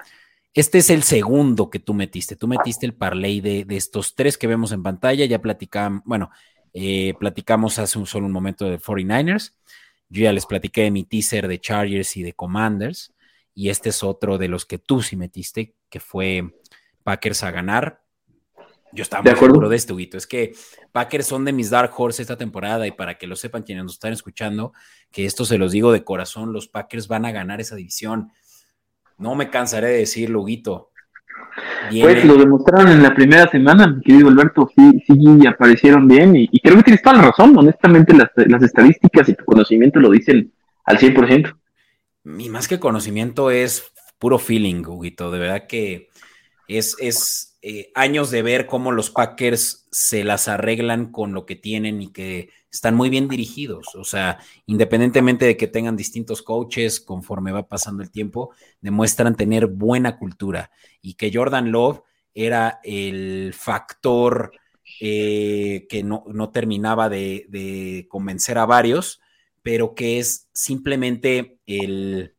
este 0.54 0.80
es 0.80 0.90
el 0.90 1.04
segundo 1.04 1.70
que 1.70 1.80
tú 1.80 1.94
metiste. 1.94 2.36
Tú 2.36 2.48
metiste 2.48 2.86
el 2.86 2.96
parlay 2.96 3.42
de, 3.42 3.66
estos 3.70 4.16
tres 4.16 4.38
que 4.38 4.48
vemos 4.48 4.72
en 4.72 4.82
pantalla. 4.82 5.26
Ya 5.26 5.40
platicamos, 5.40 6.02
bueno, 6.06 6.32
eh, 6.74 7.14
platicamos 7.20 7.78
hace 7.80 8.00
un 8.00 8.08
solo 8.08 8.26
un 8.26 8.32
momento 8.32 8.66
de 8.66 8.80
49ers. 8.80 9.54
Yo 10.12 10.24
ya 10.24 10.34
les 10.34 10.46
platiqué 10.46 10.82
de 10.82 10.92
mi 10.92 11.06
teaser 11.06 11.48
de 11.48 11.58
Chargers 11.58 12.18
y 12.18 12.24
de 12.24 12.34
Commanders, 12.34 13.14
y 13.56 13.70
este 13.70 13.90
es 13.90 14.04
otro 14.04 14.38
de 14.38 14.50
los 14.50 14.66
que 14.66 14.78
tú 14.78 15.02
sí 15.02 15.16
metiste, 15.16 15.74
que 15.90 16.02
fue 16.02 16.54
Packers 17.04 17.44
a 17.44 17.52
ganar. 17.52 18.04
Yo 18.92 19.04
estaba 19.04 19.24
muy 19.24 19.40
seguro 19.40 19.70
de 19.70 19.78
este, 19.78 19.94
Huguito. 19.94 20.18
Es 20.18 20.28
que 20.28 20.54
Packers 20.92 21.28
son 21.28 21.46
de 21.46 21.54
mis 21.54 21.70
Dark 21.70 21.94
Horse 21.96 22.22
esta 22.22 22.38
temporada, 22.38 22.86
y 22.86 22.92
para 22.92 23.18
que 23.18 23.26
lo 23.26 23.38
sepan 23.38 23.64
quienes 23.64 23.86
nos 23.86 23.94
están 23.94 24.12
escuchando, 24.12 24.74
que 25.12 25.26
esto 25.26 25.46
se 25.46 25.58
los 25.58 25.72
digo 25.72 25.94
de 25.94 26.04
corazón, 26.04 26.52
los 26.52 26.68
Packers 26.68 27.08
van 27.08 27.26
a 27.26 27.32
ganar 27.32 27.62
esa 27.62 27.78
división. 27.78 28.34
No 29.18 29.36
me 29.36 29.50
cansaré 29.50 29.88
de 29.88 29.98
decirlo, 30.00 30.44
Pues 31.90 32.26
lo 32.26 32.36
demostraron 32.36 32.92
en 32.92 33.04
la 33.04 33.14
primera 33.14 33.50
semana, 33.50 33.88
mi 33.88 34.02
querido 34.02 34.30
Alberto, 34.30 34.70
sí, 34.76 35.04
sí 35.06 35.48
aparecieron 35.48 36.08
bien 36.08 36.36
y, 36.36 36.48
creo 36.60 36.78
que 36.78 36.84
tienes 36.84 37.02
toda 37.02 37.18
la 37.18 37.24
razón, 37.24 37.58
honestamente 37.58 38.14
las, 38.14 38.30
las 38.36 38.64
estadísticas 38.64 39.30
y 39.30 39.34
tu 39.34 39.46
conocimiento 39.46 40.00
lo 40.00 40.12
dicen 40.12 40.52
al 40.86 40.98
100%. 40.98 41.56
Y 42.38 42.50
más 42.50 42.68
que 42.68 42.80
conocimiento 42.80 43.50
es 43.50 43.92
puro 44.20 44.38
feeling, 44.38 44.86
Huguito, 44.86 45.32
de 45.32 45.40
verdad 45.40 45.68
que 45.68 46.10
es, 46.68 46.96
es 47.00 47.51
eh, 47.64 47.92
años 47.94 48.32
de 48.32 48.42
ver 48.42 48.66
cómo 48.66 48.92
los 48.92 49.12
Packers 49.12 49.88
se 49.92 50.24
las 50.24 50.48
arreglan 50.48 51.12
con 51.12 51.34
lo 51.34 51.46
que 51.46 51.56
tienen 51.56 52.02
y 52.02 52.12
que 52.12 52.50
están 52.72 52.96
muy 52.96 53.10
bien 53.10 53.28
dirigidos. 53.28 53.94
O 53.96 54.04
sea, 54.04 54.40
independientemente 54.66 55.46
de 55.46 55.58
que 55.58 55.68
tengan 55.68 55.96
distintos 55.96 56.42
coaches 56.42 57.00
conforme 57.00 57.52
va 57.52 57.68
pasando 57.68 58.02
el 58.02 58.10
tiempo, 58.10 58.56
demuestran 58.82 59.36
tener 59.36 59.68
buena 59.68 60.18
cultura 60.18 60.72
y 61.02 61.14
que 61.14 61.32
Jordan 61.32 61.72
Love 61.72 62.02
era 62.34 62.80
el 62.84 63.54
factor 63.56 64.54
eh, 65.00 65.86
que 65.88 66.04
no, 66.04 66.24
terminaba 66.52 67.10
de, 67.10 68.08
convencer 68.10 68.58
a 68.58 68.66
varios, 68.66 69.22
pero 69.62 69.94
que 69.94 70.20
es 70.20 70.50
simplemente 70.54 71.60
el... 71.68 72.36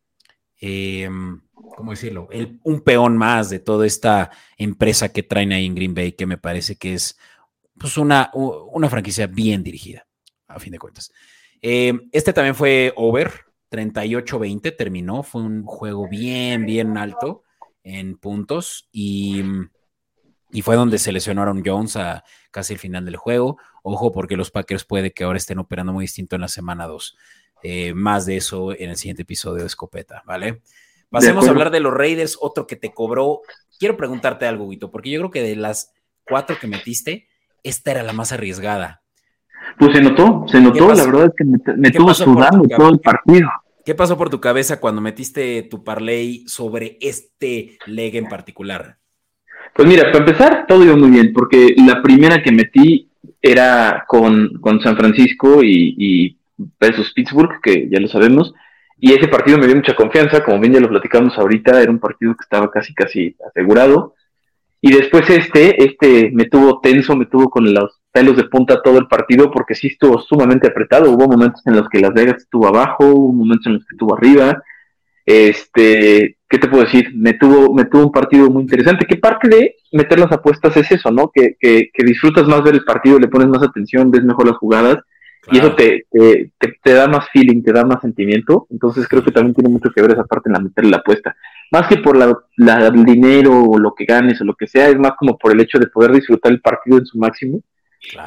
Em, 0.59 1.41
¿cómo 1.75 1.91
decirlo? 1.91 2.27
un 2.63 2.81
peón 2.81 3.17
más 3.17 3.49
de 3.49 3.59
toda 3.59 3.85
esta 3.85 4.31
empresa 4.57 5.09
que 5.09 5.23
traen 5.23 5.51
ahí 5.51 5.65
en 5.65 5.75
Green 5.75 5.93
Bay, 5.93 6.13
que 6.13 6.25
me 6.25 6.37
parece 6.37 6.75
que 6.75 6.93
es 6.93 7.17
pues 7.77 7.97
una, 7.97 8.31
una 8.33 8.89
franquicia 8.89 9.27
bien 9.27 9.63
dirigida, 9.63 10.07
a 10.47 10.59
fin 10.59 10.71
de 10.71 10.79
cuentas. 10.79 11.11
Eh, 11.61 11.93
este 12.11 12.33
también 12.33 12.55
fue 12.55 12.93
over, 12.95 13.31
38-20 13.71 14.75
terminó, 14.75 15.23
fue 15.23 15.41
un 15.41 15.63
juego 15.65 16.07
bien, 16.07 16.65
bien 16.65 16.97
alto 16.97 17.43
en 17.83 18.17
puntos 18.17 18.87
y, 18.91 19.43
y 20.51 20.61
fue 20.61 20.75
donde 20.75 20.99
se 20.99 21.11
lesionaron 21.11 21.63
Jones 21.65 21.95
a 21.97 22.23
casi 22.51 22.73
el 22.73 22.79
final 22.79 23.05
del 23.05 23.17
juego. 23.17 23.57
Ojo, 23.81 24.11
porque 24.11 24.37
los 24.37 24.51
Packers 24.51 24.85
puede 24.85 25.11
que 25.11 25.23
ahora 25.23 25.37
estén 25.37 25.59
operando 25.59 25.91
muy 25.91 26.03
distinto 26.03 26.35
en 26.35 26.41
la 26.41 26.47
semana 26.47 26.85
2. 26.85 27.17
Eh, 27.63 27.93
más 27.93 28.25
de 28.25 28.37
eso 28.37 28.73
en 28.77 28.89
el 28.89 28.97
siguiente 28.97 29.23
episodio 29.23 29.61
de 29.61 29.67
Escopeta, 29.67 30.21
¿vale? 30.25 30.61
Pasemos 31.13 31.47
a 31.47 31.51
hablar 31.51 31.69
de 31.69 31.79
los 31.79 31.93
Raiders, 31.93 32.39
otro 32.41 32.65
que 32.65 32.75
te 32.75 32.91
cobró. 32.91 33.41
Quiero 33.77 33.95
preguntarte 33.95 34.47
algo, 34.47 34.67
Guito, 34.67 34.89
porque 34.89 35.11
yo 35.11 35.19
creo 35.19 35.29
que 35.29 35.43
de 35.43 35.55
las 35.55 35.93
cuatro 36.27 36.57
que 36.59 36.65
metiste, 36.65 37.27
esta 37.61 37.91
era 37.91 38.01
la 38.01 38.13
más 38.13 38.31
arriesgada. 38.31 39.03
Pues 39.77 39.95
se 39.95 40.01
notó, 40.01 40.43
se 40.47 40.59
notó, 40.59 40.91
la 40.91 41.05
verdad 41.05 41.25
es 41.25 41.33
que 41.37 41.43
me, 41.75 41.87
estuvo 41.89 42.11
sudando 42.15 42.67
todo 42.67 42.89
el 42.89 42.99
partido. 42.99 43.47
¿Qué 43.85 43.93
pasó 43.93 44.17
por 44.17 44.31
tu 44.31 44.41
cabeza 44.41 44.79
cuando 44.79 45.01
metiste 45.01 45.61
tu 45.61 45.83
parlay 45.83 46.45
sobre 46.47 46.97
este 46.99 47.77
leg 47.85 48.15
en 48.15 48.27
particular? 48.27 48.97
Pues 49.75 49.87
mira, 49.87 50.11
para 50.11 50.25
empezar, 50.25 50.65
todo 50.67 50.83
iba 50.83 50.95
muy 50.95 51.11
bien, 51.11 51.31
porque 51.31 51.75
la 51.85 52.01
primera 52.01 52.41
que 52.41 52.51
metí 52.51 53.11
era 53.39 54.03
con, 54.07 54.59
San 54.81 54.97
Francisco 54.97 55.63
y, 55.63 55.93
y 55.95 56.37
versus 56.79 57.13
Pittsburgh, 57.13 57.61
que 57.61 57.87
ya 57.87 57.99
lo 57.99 58.07
sabemos, 58.07 58.55
y 59.05 59.11
ese 59.11 59.27
partido 59.27 59.57
me 59.57 59.65
dio 59.65 59.75
mucha 59.75 59.97
confianza, 59.97 60.41
como 60.45 60.61
bien 60.61 60.75
ya 60.75 60.79
lo 60.79 60.87
platicamos 60.87 61.37
ahorita, 61.37 61.81
era 61.81 61.91
un 61.91 61.99
partido 61.99 62.33
que 62.37 62.43
estaba 62.43 62.71
casi, 62.71 62.93
casi 62.93 63.35
asegurado. 63.45 64.13
Y 64.79 64.93
después 64.93 65.29
este, 65.29 65.83
este 65.83 66.31
me 66.31 66.45
tuvo 66.45 66.79
tenso, 66.79 67.13
me 67.13 67.25
tuvo 67.25 67.49
con 67.49 67.73
los 67.73 67.99
pelos 68.13 68.37
de 68.37 68.45
punta 68.45 68.81
todo 68.81 68.97
el 68.97 69.07
partido 69.07 69.51
porque 69.51 69.75
sí 69.75 69.87
estuvo 69.87 70.21
sumamente 70.21 70.69
apretado. 70.69 71.11
Hubo 71.11 71.27
momentos 71.27 71.61
en 71.67 71.75
los 71.75 71.89
que 71.89 71.99
Las 71.99 72.13
Vegas 72.13 72.43
estuvo 72.43 72.65
abajo, 72.65 73.05
hubo 73.07 73.33
momentos 73.33 73.67
en 73.67 73.73
los 73.73 73.85
que 73.85 73.93
estuvo 73.93 74.15
arriba. 74.15 74.63
Este, 75.25 76.37
¿qué 76.47 76.57
te 76.57 76.69
puedo 76.69 76.85
decir? 76.85 77.11
Me 77.13 77.33
tuvo, 77.33 77.73
me 77.73 77.83
tuvo 77.83 78.03
un 78.03 78.11
partido 78.13 78.49
muy 78.49 78.61
interesante. 78.61 79.05
Que 79.05 79.17
parte 79.17 79.49
de 79.49 79.75
meter 79.91 80.17
las 80.17 80.31
apuestas 80.31 80.77
es 80.77 80.89
eso, 80.89 81.11
¿no? 81.11 81.29
Que, 81.29 81.57
que, 81.59 81.89
que 81.93 82.05
disfrutas 82.05 82.47
más 82.47 82.63
ver 82.63 82.75
el 82.75 82.85
partido, 82.85 83.19
le 83.19 83.27
pones 83.27 83.49
más 83.49 83.63
atención, 83.63 84.11
ves 84.11 84.23
mejor 84.23 84.47
las 84.47 84.55
jugadas 84.55 84.99
y 85.51 85.57
eso 85.57 85.75
te, 85.75 86.05
te, 86.09 86.93
da 86.93 87.07
más 87.07 87.27
feeling, 87.31 87.61
te 87.63 87.73
da 87.73 87.83
más 87.83 88.01
sentimiento. 88.01 88.67
Entonces 88.69 89.07
creo 89.07 89.23
que 89.23 89.31
también 89.31 89.53
tiene 89.53 89.69
mucho 89.69 89.89
que 89.93 90.01
ver 90.01 90.11
esa 90.11 90.23
parte 90.23 90.49
en 90.49 90.53
la 90.53 90.59
meterle 90.59 90.91
la 90.91 90.97
apuesta. 90.97 91.35
Más 91.71 91.87
que 91.87 91.97
por 91.97 92.17
la, 92.17 92.87
el 92.87 93.03
dinero 93.03 93.63
o 93.63 93.77
lo 93.77 93.93
que 93.93 94.05
ganes 94.05 94.39
o 94.41 94.45
lo 94.45 94.55
que 94.55 94.67
sea, 94.67 94.89
es 94.89 94.97
más 94.97 95.13
como 95.17 95.37
por 95.37 95.51
el 95.51 95.59
hecho 95.59 95.79
de 95.79 95.87
poder 95.87 96.11
disfrutar 96.13 96.51
el 96.51 96.61
partido 96.61 96.97
en 96.97 97.05
su 97.05 97.17
máximo 97.17 97.61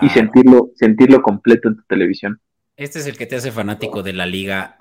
y 0.03 0.09
sentirlo, 0.09 0.71
sentirlo 0.75 1.23
completo 1.23 1.69
en 1.69 1.77
tu 1.77 1.83
televisión. 1.85 2.41
Este 2.77 2.99
es 2.99 3.07
el 3.07 3.17
que 3.17 3.27
te 3.27 3.37
hace 3.37 3.51
fanático 3.51 4.03
de 4.03 4.13
la 4.13 4.27
liga 4.27 4.77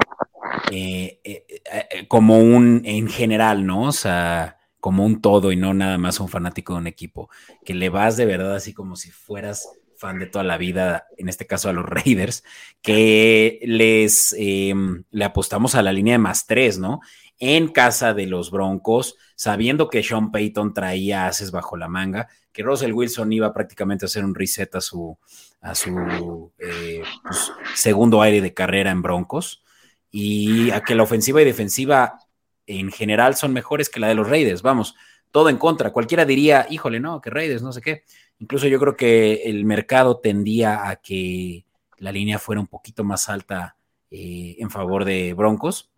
eh, 0.71 1.19
eh, 1.23 1.45
eh, 1.47 2.07
como 2.07 2.39
un, 2.39 2.81
en 2.83 3.07
general, 3.07 3.65
¿no? 3.65 3.83
O 3.83 3.91
sea, 3.91 4.57
como 4.81 5.05
un 5.05 5.21
todo 5.21 5.51
y 5.51 5.55
no 5.55 5.73
nada 5.73 5.97
más 5.97 6.19
un 6.19 6.27
fanático 6.27 6.73
de 6.73 6.79
un 6.79 6.88
equipo. 6.88 7.29
Que 7.63 7.73
le 7.73 7.89
vas 7.89 8.17
de 8.17 8.25
verdad 8.25 8.55
así 8.55 8.73
como 8.73 8.95
si 8.95 9.11
fueras 9.11 9.69
fan 9.97 10.19
de 10.19 10.25
toda 10.25 10.43
la 10.43 10.57
vida, 10.57 11.07
en 11.17 11.29
este 11.29 11.47
caso 11.47 11.69
a 11.69 11.73
los 11.73 11.85
Raiders, 11.89 12.43
que 12.81 13.59
les 13.63 14.35
em, 14.37 15.03
le 15.11 15.25
apostamos 15.25 15.75
a 15.75 15.81
la 15.81 15.93
línea 15.93 16.13
de 16.13 16.19
más 16.19 16.45
tres, 16.45 16.77
¿no? 16.77 17.01
En 17.37 17.67
casa 17.67 18.13
de 18.13 18.27
los 18.27 18.49
Broncos, 18.51 19.17
sabiendo 19.35 19.89
que 19.89 20.03
Sean 20.03 20.31
Payton 20.31 20.73
traía 20.73 21.27
haces 21.27 21.51
bajo 21.51 21.75
la 21.75 21.89
manga, 21.89 22.29
que 22.53 22.63
Russell 22.63 22.93
Wilson 22.93 23.33
iba 23.33 23.53
prácticamente 23.53 24.05
a 24.05 24.07
hacer 24.07 24.23
un 24.23 24.33
reset 24.33 24.73
a 24.75 24.81
su, 24.81 25.17
a 25.59 25.75
su 25.75 26.53
eh, 26.57 27.03
pues, 27.23 27.51
segundo 27.73 28.21
aire 28.21 28.39
de 28.39 28.53
carrera 28.53 28.91
en 28.91 29.01
Broncos, 29.01 29.63
y 30.09 30.71
a 30.71 30.81
que 30.81 30.95
la 30.95 31.03
ofensiva 31.03 31.41
y 31.41 31.45
defensiva 31.45 32.19
en 32.67 32.89
general 32.91 33.35
son 33.35 33.51
mejores 33.51 33.89
que 33.89 33.99
la 33.99 34.07
de 34.07 34.15
los 34.15 34.29
Raiders, 34.29 34.61
vamos, 34.61 34.95
todo 35.31 35.49
en 35.49 35.57
contra. 35.57 35.91
Cualquiera 35.91 36.23
diría, 36.23 36.65
híjole, 36.69 37.01
no, 37.01 37.19
que 37.19 37.29
Raiders, 37.29 37.61
no 37.61 37.73
sé 37.73 37.81
qué 37.81 38.03
Incluso 38.39 38.67
yo 38.67 38.79
creo 38.79 38.95
que 38.95 39.43
el 39.45 39.65
mercado 39.65 40.17
tendía 40.17 40.89
a 40.89 40.97
que 40.97 41.65
la 41.97 42.11
línea 42.11 42.39
fuera 42.39 42.61
un 42.61 42.67
poquito 42.67 43.03
más 43.03 43.29
alta 43.29 43.77
eh, 44.11 44.55
en 44.59 44.69
favor 44.69 45.05
de 45.05 45.33
Broncos, 45.33 45.89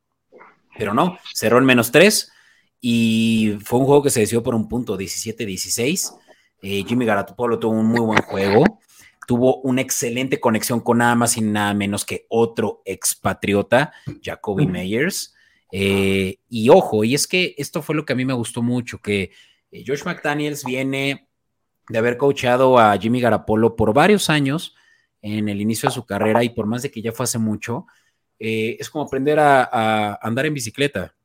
pero 0.77 0.93
no, 0.93 1.17
cerró 1.33 1.57
en 1.57 1.65
menos 1.65 1.91
3 1.91 2.31
y 2.79 3.57
fue 3.63 3.79
un 3.79 3.85
juego 3.85 4.03
que 4.03 4.09
se 4.09 4.19
decidió 4.21 4.43
por 4.43 4.55
un 4.55 4.67
punto, 4.67 4.97
17-16. 4.97 6.15
Eh, 6.61 6.83
Jimmy 6.87 7.05
Garoppolo 7.05 7.59
tuvo 7.59 7.73
un 7.73 7.87
muy 7.87 8.01
buen 8.01 8.21
juego, 8.21 8.63
tuvo 9.27 9.61
una 9.61 9.81
excelente 9.81 10.39
conexión 10.39 10.79
con 10.79 10.99
nada 10.99 11.15
más 11.15 11.37
y 11.37 11.41
nada 11.41 11.73
menos 11.73 12.05
que 12.05 12.25
otro 12.29 12.81
expatriota, 12.85 13.91
Jacoby 14.23 14.67
Meyers. 14.67 15.35
Eh, 15.71 16.39
y 16.47 16.69
ojo, 16.69 17.03
y 17.03 17.15
es 17.15 17.27
que 17.27 17.55
esto 17.57 17.81
fue 17.81 17.95
lo 17.95 18.05
que 18.05 18.13
a 18.13 18.15
mí 18.15 18.25
me 18.25 18.33
gustó 18.33 18.61
mucho, 18.61 18.99
que 18.99 19.31
Josh 19.85 20.03
McDaniels 20.05 20.63
viene 20.63 21.26
de 21.89 21.97
haber 21.97 22.17
coachado 22.17 22.77
a 22.77 22.97
Jimmy 22.97 23.21
Garapolo 23.21 23.75
por 23.75 23.93
varios 23.93 24.29
años 24.29 24.75
en 25.21 25.49
el 25.49 25.61
inicio 25.61 25.89
de 25.89 25.95
su 25.95 26.05
carrera 26.05 26.43
y 26.43 26.49
por 26.49 26.65
más 26.65 26.81
de 26.81 26.91
que 26.91 27.01
ya 27.01 27.11
fue 27.11 27.23
hace 27.23 27.37
mucho, 27.37 27.87
eh, 28.39 28.77
es 28.79 28.89
como 28.89 29.05
aprender 29.05 29.39
a, 29.39 30.15
andar 30.21 30.45
en 30.45 30.53
bicicleta. 30.53 31.15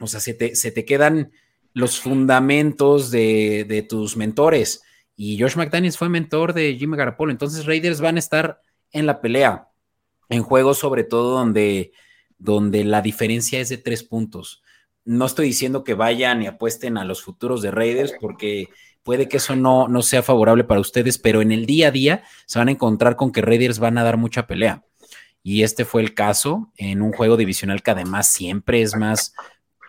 O 0.00 0.06
sea, 0.06 0.20
se 0.20 0.34
te, 0.34 0.84
quedan 0.84 1.32
los 1.72 1.98
fundamentos 2.00 3.10
de, 3.10 3.86
tus 3.88 4.16
mentores. 4.16 4.82
Y 5.16 5.40
Josh 5.40 5.56
McDaniels 5.56 5.96
fue 5.96 6.08
mentor 6.08 6.52
de 6.52 6.76
Jimmy 6.76 6.96
Garapolo. 6.96 7.32
Entonces 7.32 7.64
Raiders 7.64 8.00
van 8.00 8.16
a 8.16 8.18
estar 8.18 8.60
en 8.92 9.06
la 9.06 9.20
pelea, 9.20 9.68
en 10.28 10.42
juegos 10.42 10.78
sobre 10.78 11.04
todo 11.04 11.38
donde, 11.38 11.92
donde 12.38 12.84
la 12.84 13.00
diferencia 13.00 13.60
es 13.60 13.70
de 13.70 13.78
tres 13.78 14.02
puntos. 14.02 14.62
No 15.04 15.24
estoy 15.24 15.46
diciendo 15.46 15.84
que 15.84 15.94
vayan 15.94 16.42
y 16.42 16.46
apuesten 16.46 16.98
a 16.98 17.04
los 17.04 17.22
futuros 17.22 17.62
de 17.62 17.70
Raiders 17.70 18.12
porque 18.20 18.68
puede 19.06 19.28
que 19.28 19.36
eso 19.36 19.54
no, 19.54 19.86
no 19.86 20.02
sea 20.02 20.20
favorable 20.20 20.64
para 20.64 20.80
ustedes, 20.80 21.16
pero 21.16 21.40
en 21.40 21.52
el 21.52 21.64
día 21.64 21.88
a 21.88 21.90
día 21.92 22.24
se 22.44 22.58
van 22.58 22.66
a 22.66 22.72
encontrar 22.72 23.14
con 23.14 23.30
que 23.30 23.40
Raiders 23.40 23.78
van 23.78 23.98
a 23.98 24.02
dar 24.02 24.16
mucha 24.16 24.48
pelea. 24.48 24.84
Y 25.44 25.62
este 25.62 25.84
fue 25.84 26.02
el 26.02 26.12
caso 26.12 26.72
en 26.76 27.02
un 27.02 27.12
juego 27.12 27.36
divisional 27.36 27.84
que 27.84 27.92
además 27.92 28.32
siempre 28.32 28.82
es 28.82 28.96
más 28.96 29.32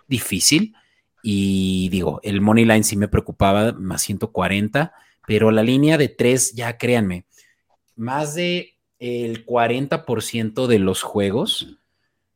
difícil. 0.08 0.76
Y 1.24 1.90
digo, 1.90 2.20
el 2.22 2.42
money 2.42 2.64
line 2.64 2.84
sí 2.84 2.96
me 2.96 3.08
preocupaba, 3.08 3.74
más 3.74 4.04
140, 4.04 4.94
pero 5.26 5.50
la 5.50 5.64
línea 5.64 5.98
de 5.98 6.10
tres, 6.10 6.54
ya 6.54 6.78
créanme, 6.78 7.26
más 7.96 8.36
de 8.36 8.76
el 9.00 9.48
40% 9.48 10.68
de 10.68 10.78
los 10.78 11.02
juegos 11.02 11.80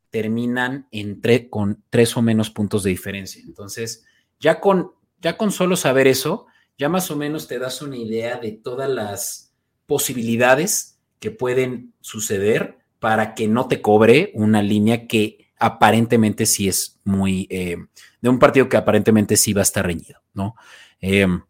terminan 0.10 0.88
entre, 0.90 1.48
con 1.48 1.84
tres 1.92 2.18
o 2.18 2.24
menos 2.24 2.50
puntos 2.50 2.82
de 2.82 2.90
diferencia. 2.90 3.44
Entonces, 3.46 4.04
ya 4.40 4.60
con, 4.60 4.94
ya 5.22 5.38
con 5.38 5.52
solo 5.52 5.76
saber 5.76 6.08
eso, 6.08 6.48
ya 6.82 6.90
más 6.90 7.12
o 7.12 7.16
menos 7.16 7.48
te 7.48 7.60
das 7.60 7.84
una 7.84 7.96
idea 7.96 8.40
de 8.40 8.54
todas 8.54 8.90
las 8.90 9.54
posibilidades 9.86 11.00
que 11.20 11.30
pueden 11.30 11.94
suceder 12.02 12.80
para 12.98 13.36
que 13.36 13.48
no 13.48 13.68
te 13.68 13.84
cobre 13.84 14.32
una 14.34 14.64
línea 14.64 15.06
que 15.06 15.52
aparentemente 15.60 16.48
sí 16.48 16.68
es 16.68 17.00
muy, 17.04 17.46
eh, 17.52 17.78
de 18.20 18.30
un 18.30 18.40
partido 18.40 18.68
que 18.68 18.78
aparentemente 18.78 19.38
sí 19.38 19.54
va 19.54 19.62
a 19.62 19.70
estar 19.70 19.86
reñido, 19.86 20.24
¿no? 20.34 20.56
Em, 21.00 21.44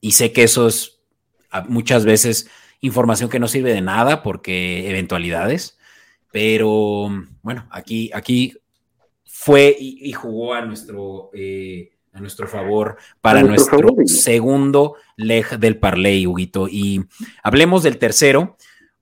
y 0.00 0.12
sé 0.12 0.32
que 0.32 0.44
eso 0.44 0.68
es 0.68 0.98
muchas 1.68 2.06
veces 2.06 2.48
información 2.80 3.28
que 3.28 3.38
no 3.38 3.48
sirve 3.48 3.74
de 3.74 3.82
nada 3.82 4.22
porque 4.22 4.88
eventualidades, 4.88 5.76
pero 6.32 7.10
bueno, 7.42 7.68
aquí, 7.70 8.10
aquí 8.14 8.54
fue 9.26 9.76
y, 9.78 10.10
jugó 10.14 10.54
a 10.54 10.64
nuestro, 10.64 11.28
eh, 11.34 11.95
a 12.16 12.20
nuestro 12.20 12.48
favor 12.48 12.96
para 13.20 13.42
nuestro, 13.42 13.90
segundo 14.06 14.96
leg 15.16 15.58
del 15.58 15.78
parlay, 15.78 16.26
Huguito. 16.26 16.66
Y 16.66 17.04
hablemos 17.42 17.82
del 17.82 17.98
tercero, 17.98 18.56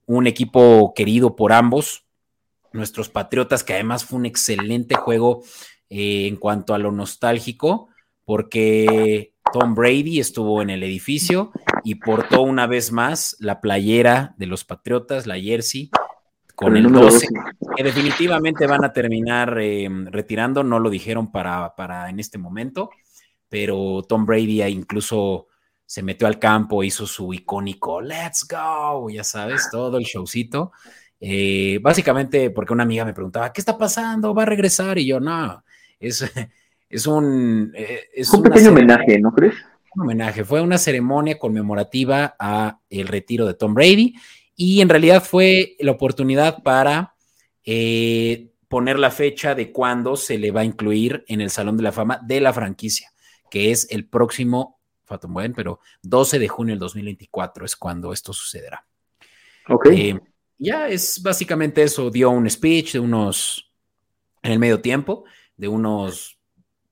un 0.07 0.27
equipo 0.27 0.93
querido 0.95 1.37
por 1.37 1.53
ambos, 1.53 2.05
nuestros 2.73 3.09
Patriotas, 3.09 3.63
que 3.63 3.75
además 3.75 4.05
fue 4.05 4.19
un 4.19 4.27
excelente 4.27 4.97
juego 4.97 5.45
eh, 5.89 6.27
en 6.27 6.37
cuanto 6.37 6.75
a 6.75 6.79
lo 6.79 6.91
nostálgico, 6.91 7.89
porque 8.25 9.33
Tom 9.53 9.77
Brady 9.77 10.19
estuvo 10.19 10.61
en 10.61 10.71
el 10.71 10.83
edificio 10.83 11.53
y 11.85 11.95
portó 11.95 12.43
una 12.43 12.67
vez 12.67 12.91
más 12.91 13.37
la 13.39 13.61
playera 13.61 14.35
de 14.39 14.47
los 14.47 14.65
Patriotas, 14.65 15.29
la 15.29 15.39
jersey, 15.39 15.89
con 16.55 16.77
el 16.77 16.91
12, 16.91 17.29
que 17.77 17.83
definitivamente 17.83 18.67
van 18.67 18.85
a 18.85 18.93
terminar 18.93 19.59
eh, 19.61 19.89
retirando, 20.07 20.63
no 20.63 20.79
lo 20.79 20.89
dijeron 20.89 21.33
para, 21.33 21.75
para 21.75 22.09
en 22.09 22.21
este 22.21 22.39
momento, 22.39 22.91
pero 23.55 24.05
Tom 24.09 24.27
Brady 24.27 24.65
incluso 24.65 25.47
se 25.87 26.03
metió 26.03 26.27
al 26.27 26.41
campo, 26.41 26.83
hizo 26.83 27.07
su 27.07 27.33
icónico 27.33 28.01
Let's 28.01 28.49
go, 28.51 29.09
ya 29.09 29.23
sabes, 29.23 29.69
todo 29.71 29.97
el 29.97 30.03
showcito. 30.03 30.73
Eh, 31.21 31.79
básicamente 31.81 32.51
porque 32.51 32.73
una 32.73 32.83
amiga 32.83 33.05
me 33.05 33.15
preguntaba, 33.15 33.53
¿qué 33.53 33.61
está 33.61 33.79
pasando? 33.79 34.35
¿Va 34.35 34.43
a 34.43 34.47
regresar? 34.47 34.99
Y 34.99 35.07
yo, 35.07 35.21
no, 35.21 35.63
es, 36.01 36.25
es 36.91 37.07
un... 37.07 37.73
Eh, 37.77 38.01
es 38.13 38.29
un 38.35 38.43
pequeño 38.43 38.71
homenaje, 38.71 39.21
¿no 39.21 39.31
crees? 39.33 39.55
Un 39.95 40.03
homenaje, 40.03 40.45
fue 40.45 40.61
una 40.61 40.77
ceremonia 40.77 41.39
conmemorativa 41.39 42.35
a 42.37 42.81
el 42.91 43.07
retiro 43.07 43.47
de 43.47 43.55
Tom 43.55 43.73
Brady 43.73 44.17
y 44.57 44.81
en 44.81 44.89
realidad 44.89 45.23
fue 45.23 45.77
la 45.79 45.93
oportunidad 45.93 46.61
para 46.65 47.15
eh, 47.65 48.51
poner 48.67 48.99
la 48.99 49.13
fecha 49.13 49.55
de 49.55 49.71
cuándo 49.71 50.17
se 50.17 50.39
le 50.39 50.51
va 50.51 50.63
a 50.63 50.65
incluir 50.65 51.25
en 51.29 51.41
el 51.41 51.51
Salón 51.51 51.77
de 51.77 51.85
la 51.85 51.93
Fama 51.93 52.19
de 52.21 52.41
la 52.41 52.53
franquicia, 52.53 53.14
que 53.55 53.71
es 53.71 53.87
el 53.93 54.09
próximo, 54.09 54.81
falta 55.05 55.29
buen, 55.29 55.53
pero 55.53 55.79
12 56.03 56.41
de 56.41 56.49
junio 56.49 56.73
del 56.73 56.81
2024 56.81 57.65
es 57.65 57.77
cuando 57.77 58.13
esto 58.13 58.33
sucederá. 58.33 58.85
Ok. 59.69 59.87
Eh, 59.93 60.19
ya 60.59 60.89
es 60.89 61.23
básicamente 61.23 61.85
eso, 61.85 62.11
dio 62.11 62.31
un 62.31 62.51
speech 62.51 62.95
de 62.95 62.99
unos, 62.99 63.71
en 64.43 64.51
el 64.51 64.59
medio 64.59 64.81
tiempo, 64.81 65.23
de 65.57 65.69
unos, 65.69 66.37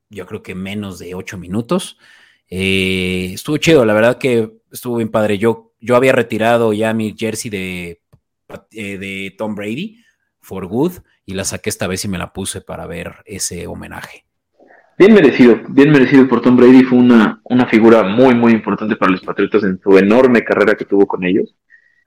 yo 0.09 0.25
creo 0.25 0.41
que 0.41 0.55
menos 0.55 1.01
de 1.01 1.17
ocho 1.17 1.37
minutos. 1.37 1.99
Eh, 2.49 3.33
estuvo 3.35 3.57
chido, 3.57 3.85
la 3.85 3.95
verdad 3.95 4.19
que 4.19 4.61
estuvo 4.71 4.99
bien 4.99 5.11
padre. 5.11 5.39
Yo 5.39 5.73
yo 5.81 5.97
había 5.97 6.13
retirado 6.13 6.73
ya 6.73 6.95
mi 6.95 7.13
jersey 7.19 7.51
de, 7.51 8.01
eh, 8.71 8.99
de 8.99 9.35
Tom 9.37 9.57
Brady 9.57 10.05
for 10.39 10.67
good 10.67 10.93
y 11.27 11.35
la 11.35 11.45
saqué 11.45 11.71
esta 11.71 11.89
vez 11.89 12.05
y 12.05 12.09
me 12.09 12.19
la 12.19 12.33
puse 12.33 12.61
para 12.61 12.87
ver 12.87 13.17
ese 13.27 13.67
homenaje. 13.67 14.27
Bien 14.99 15.15
merecido, 15.15 15.61
bien 15.69 15.91
merecido 15.91 16.29
por 16.29 16.43
Tom 16.43 16.57
Brady. 16.57 16.85
Fue 16.85 16.99
una, 16.99 17.41
una 17.45 17.67
figura 17.67 18.03
muy, 18.03 18.35
muy 18.35 18.53
importante 18.53 18.97
para 18.97 19.13
los 19.13 19.23
Patriotas 19.23 19.65
en 19.65 19.81
su 19.83 19.97
enorme 19.99 20.45
carrera 20.45 20.75
que 20.75 20.85
tuvo 20.85 21.07
con 21.07 21.25
ellos. 21.25 21.55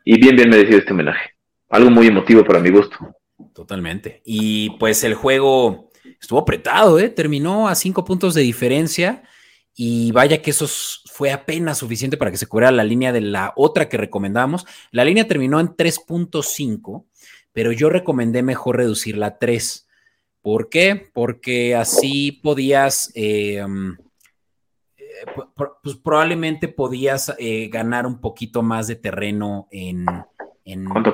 Y 0.03 0.19
bien, 0.19 0.35
bien 0.35 0.49
merecido 0.49 0.79
este 0.79 0.93
homenaje. 0.93 1.31
Algo 1.69 1.89
muy 1.89 2.07
emotivo 2.07 2.43
para 2.43 2.59
mi 2.59 2.69
gusto. 2.69 2.97
Totalmente. 3.53 4.21
Y 4.23 4.71
pues 4.79 5.03
el 5.03 5.15
juego 5.15 5.89
estuvo 6.21 6.39
apretado, 6.39 6.99
¿eh? 6.99 7.09
Terminó 7.09 7.67
a 7.67 7.75
cinco 7.75 8.05
puntos 8.05 8.33
de 8.33 8.41
diferencia. 8.41 9.23
Y 9.77 10.11
vaya 10.13 10.41
que 10.41 10.51
eso 10.51 10.67
fue 11.11 11.31
apenas 11.31 11.79
suficiente 11.79 12.15
para 12.15 12.31
que 12.31 12.37
se 12.37 12.47
cubriera 12.47 12.71
la 12.71 12.85
línea 12.85 13.11
de 13.11 13.21
la 13.21 13.51
otra 13.57 13.89
que 13.89 13.97
recomendamos. 13.97 14.65
La 14.91 15.03
línea 15.03 15.27
terminó 15.27 15.59
en 15.59 15.69
3.5, 15.69 17.05
pero 17.51 17.73
yo 17.73 17.89
recomendé 17.89 18.41
mejor 18.41 18.77
reducirla 18.77 19.27
a 19.27 19.37
3. 19.37 19.84
¿Por 20.45 20.69
qué? 20.69 21.09
Porque 21.11 21.73
así 21.73 22.31
podías, 22.31 23.11
eh, 23.15 23.65
eh, 24.95 25.25
pues 25.81 25.95
probablemente 25.95 26.67
podías 26.67 27.33
eh, 27.39 27.67
ganar 27.69 28.05
un 28.05 28.21
poquito 28.21 28.61
más 28.61 28.85
de 28.85 28.95
terreno 28.95 29.67
en, 29.71 30.05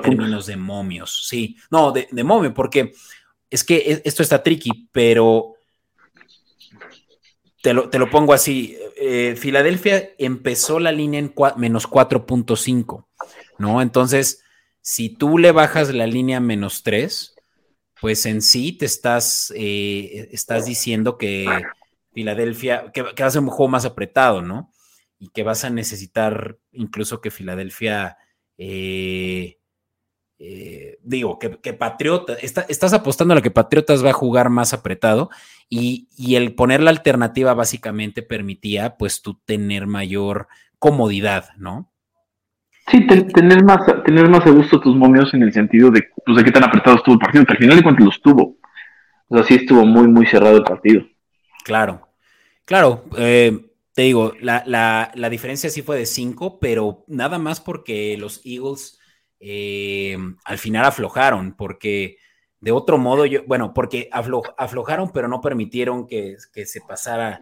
términos 0.04 0.48
de 0.48 0.58
momios. 0.58 1.30
Sí, 1.30 1.56
no, 1.70 1.94
de, 1.94 2.10
de 2.12 2.24
momio, 2.26 2.54
porque 2.54 2.92
es 3.50 3.64
que 3.64 3.78
e, 3.78 4.02
esto 4.04 4.22
está 4.22 4.44
tricky, 4.44 4.90
pero 4.92 5.54
te 7.62 7.74
lo, 7.74 8.10
pongo 8.10 8.34
así. 8.34 8.78
Eh, 8.98 9.38
Filadelfia 9.38 10.10
empezó 10.18 10.78
la 10.78 10.92
línea 10.92 11.22
en 11.22 11.34
menos 11.56 11.90
4.5, 11.90 13.06
¿no? 13.60 13.82
Entonces, 13.82 14.44
si 14.82 15.08
tú 15.08 15.38
le 15.38 15.54
bajas 15.54 15.94
la 15.94 16.06
línea 16.06 16.40
a 16.40 16.42
menos 16.42 16.84
3, 16.84 17.31
pues 18.02 18.26
en 18.26 18.42
sí 18.42 18.74
te 18.74 18.86
estás, 18.86 19.54
eh, 19.56 20.28
estás 20.32 20.66
diciendo 20.66 21.18
que 21.18 21.64
Filadelfia, 22.14 22.92
que, 22.92 23.04
va 23.04 23.12
a 23.16 23.32
ser 23.32 23.42
un 23.42 23.48
juego 23.48 23.70
más 23.70 23.86
apretado, 23.86 24.42
¿no? 24.42 24.72
Y 25.20 25.30
que 25.30 25.44
vas 25.44 25.64
a 25.64 25.70
necesitar 25.70 26.58
incluso 26.72 27.22
que 27.22 27.32
Filadelfia 27.32 28.18
eh, 28.58 29.62
eh, 30.44 30.98
digo, 31.04 31.38
que, 31.38 31.74
Patriotas, 31.74 32.40
estás 32.42 32.94
apostando 32.94 33.34
a 33.34 33.36
lo 33.36 33.44
que 33.44 33.52
Patriotas 33.52 34.04
va 34.04 34.10
a 34.10 34.14
jugar 34.14 34.50
más 34.50 34.74
apretado 34.74 35.30
y, 35.70 36.08
el 36.36 36.56
poner 36.56 36.82
la 36.82 36.90
alternativa 36.90 37.54
básicamente 37.54 38.24
permitía 38.24 38.98
pues 38.98 39.22
tú 39.22 39.40
tener 39.46 39.86
mayor 39.86 40.48
comodidad, 40.80 41.50
¿no? 41.58 41.91
Sí, 42.92 43.08
tener, 43.08 43.64
más, 43.64 43.80
tener 44.04 44.30
más 44.30 44.46
a 44.46 44.50
gusto 44.50 44.80
tus 44.80 44.96
momios 44.96 45.34
en 45.34 45.44
el 45.44 45.54
sentido 45.54 45.90
de, 45.90 46.10
pues, 46.26 46.38
de 46.38 46.44
qué 46.44 46.52
tan 46.52 46.66
apretado 46.66 46.98
estuvo 46.98 47.14
el 47.14 47.20
partido, 47.20 47.46
que 47.46 47.54
al 47.54 47.58
final 47.58 47.78
de 47.78 47.84
cuentas 47.84 48.06
los 48.06 48.22
tuvo. 48.22 48.58
O 49.30 49.36
sea, 49.38 49.46
sí 49.46 49.56
estuvo 49.56 49.86
muy, 49.86 50.08
muy 50.08 50.26
cerrado 50.26 50.58
el 50.58 50.64
partido. 50.64 51.04
Claro, 51.64 52.10
claro. 52.66 53.06
Eh, 53.18 53.58
te 53.94 54.02
digo, 54.02 54.34
la, 54.42 54.64
la 55.14 55.30
diferencia 55.30 55.70
sí 55.70 55.82
fue 55.82 55.98
de 55.98 56.06
5, 56.06 56.60
pero 56.60 57.06
nada 57.08 57.40
más 57.40 57.62
porque 57.62 58.18
los 58.18 58.42
Eagles 58.46 59.00
eh, 59.44 60.16
al 60.46 60.60
final 60.60 60.86
aflojaron, 60.86 61.56
porque 61.56 62.18
de 62.60 62.72
otro 62.72 63.00
modo, 63.00 63.26
yo, 63.26 63.44
bueno, 63.48 63.74
porque 63.74 64.08
aflojaron, 64.12 65.12
pero 65.12 65.28
no 65.28 65.42
permitieron 65.42 66.06
que, 66.06 66.38
se 66.38 66.82
pasara 66.82 67.42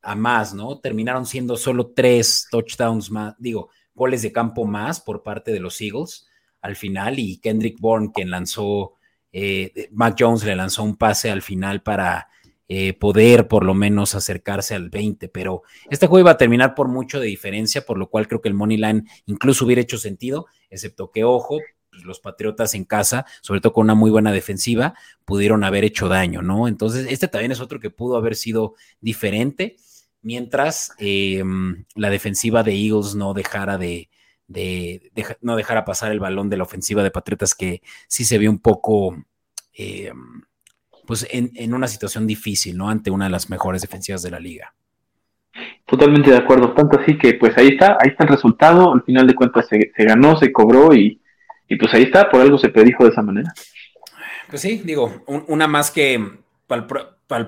a 0.00 0.14
más, 0.14 0.54
¿no? 0.54 0.78
Terminaron 0.78 1.26
siendo 1.26 1.56
solo 1.56 1.88
tres 1.88 2.46
touchdowns 2.52 3.10
más, 3.10 3.34
digo, 3.36 3.70
goles 3.94 4.22
de 4.22 4.32
campo 4.32 4.64
más 4.64 5.00
por 5.00 5.22
parte 5.22 5.52
de 5.52 5.60
los 5.60 5.80
Eagles 5.80 6.26
al 6.60 6.76
final 6.76 7.18
y 7.18 7.38
Kendrick 7.38 7.80
Bourne, 7.80 8.10
quien 8.14 8.30
lanzó, 8.30 8.94
eh, 9.32 9.88
Mac 9.92 10.16
Jones 10.18 10.44
le 10.44 10.56
lanzó 10.56 10.82
un 10.82 10.96
pase 10.96 11.30
al 11.30 11.42
final 11.42 11.82
para 11.82 12.28
eh, 12.68 12.92
poder 12.92 13.48
por 13.48 13.64
lo 13.64 13.74
menos 13.74 14.14
acercarse 14.14 14.74
al 14.74 14.90
20, 14.90 15.28
pero 15.28 15.62
este 15.90 16.06
juego 16.06 16.20
iba 16.20 16.30
a 16.30 16.36
terminar 16.36 16.74
por 16.74 16.86
mucho 16.86 17.18
de 17.18 17.26
diferencia, 17.26 17.84
por 17.84 17.98
lo 17.98 18.08
cual 18.08 18.28
creo 18.28 18.40
que 18.40 18.48
el 18.48 18.54
money 18.54 18.76
line 18.76 19.04
incluso 19.26 19.64
hubiera 19.64 19.82
hecho 19.82 19.98
sentido, 19.98 20.46
excepto 20.68 21.10
que, 21.10 21.24
ojo, 21.24 21.58
pues, 21.90 22.04
los 22.04 22.20
Patriotas 22.20 22.74
en 22.74 22.84
casa, 22.84 23.26
sobre 23.42 23.60
todo 23.60 23.72
con 23.72 23.86
una 23.86 23.94
muy 23.94 24.10
buena 24.10 24.30
defensiva, 24.30 24.94
pudieron 25.24 25.64
haber 25.64 25.82
hecho 25.82 26.06
daño, 26.06 26.42
¿no? 26.42 26.68
Entonces, 26.68 27.06
este 27.10 27.26
también 27.26 27.50
es 27.50 27.60
otro 27.60 27.80
que 27.80 27.90
pudo 27.90 28.16
haber 28.16 28.36
sido 28.36 28.74
diferente, 29.00 29.76
mientras 30.22 30.92
em, 30.98 31.84
la 31.94 32.10
defensiva 32.10 32.62
de 32.62 32.74
Eagles 32.74 33.14
no 33.14 33.34
dejara 33.34 33.78
de, 33.78 34.08
no 35.40 35.56
dejara 35.56 35.84
pasar 35.84 36.12
el 36.12 36.20
balón 36.20 36.50
de 36.50 36.56
la 36.56 36.64
ofensiva 36.64 37.02
de 37.02 37.10
Patriotas, 37.10 37.54
que 37.54 37.82
sí 38.08 38.24
se 38.24 38.38
vio 38.38 38.50
un 38.50 38.58
poco... 38.58 39.24
Em, 39.72 40.42
pues 41.10 41.26
en, 41.32 41.74
una 41.74 41.88
situación 41.88 42.24
difícil, 42.24 42.76
¿no? 42.76 42.88
Ante 42.88 43.10
una 43.10 43.24
de 43.24 43.32
las 43.32 43.50
mejores 43.50 43.82
defensivas 43.82 44.22
de 44.22 44.30
la 44.30 44.38
liga. 44.38 44.72
Totalmente 45.84 46.30
de 46.30 46.36
acuerdo, 46.36 46.72
tanto 46.72 47.00
así 47.00 47.18
que 47.18 47.34
pues 47.34 47.58
ahí 47.58 47.66
está, 47.66 47.98
ahí 48.00 48.10
está 48.10 48.22
el 48.22 48.30
resultado, 48.30 48.92
al 48.92 49.02
final 49.02 49.26
de 49.26 49.34
cuentas 49.34 49.66
se, 49.66 49.90
ganó, 50.04 50.36
se 50.36 50.52
cobró 50.52 50.94
y, 50.94 51.20
pues 51.80 51.92
ahí 51.94 52.04
está, 52.04 52.30
por 52.30 52.40
algo 52.40 52.58
se 52.58 52.68
predijo 52.68 53.02
de 53.02 53.10
esa 53.10 53.22
manera. 53.22 53.52
Pues 54.48 54.62
sí, 54.62 54.82
digo, 54.84 55.24
una 55.26 55.66
más 55.66 55.90
que 55.90 56.24
para 56.68 56.82
el, 56.82 56.88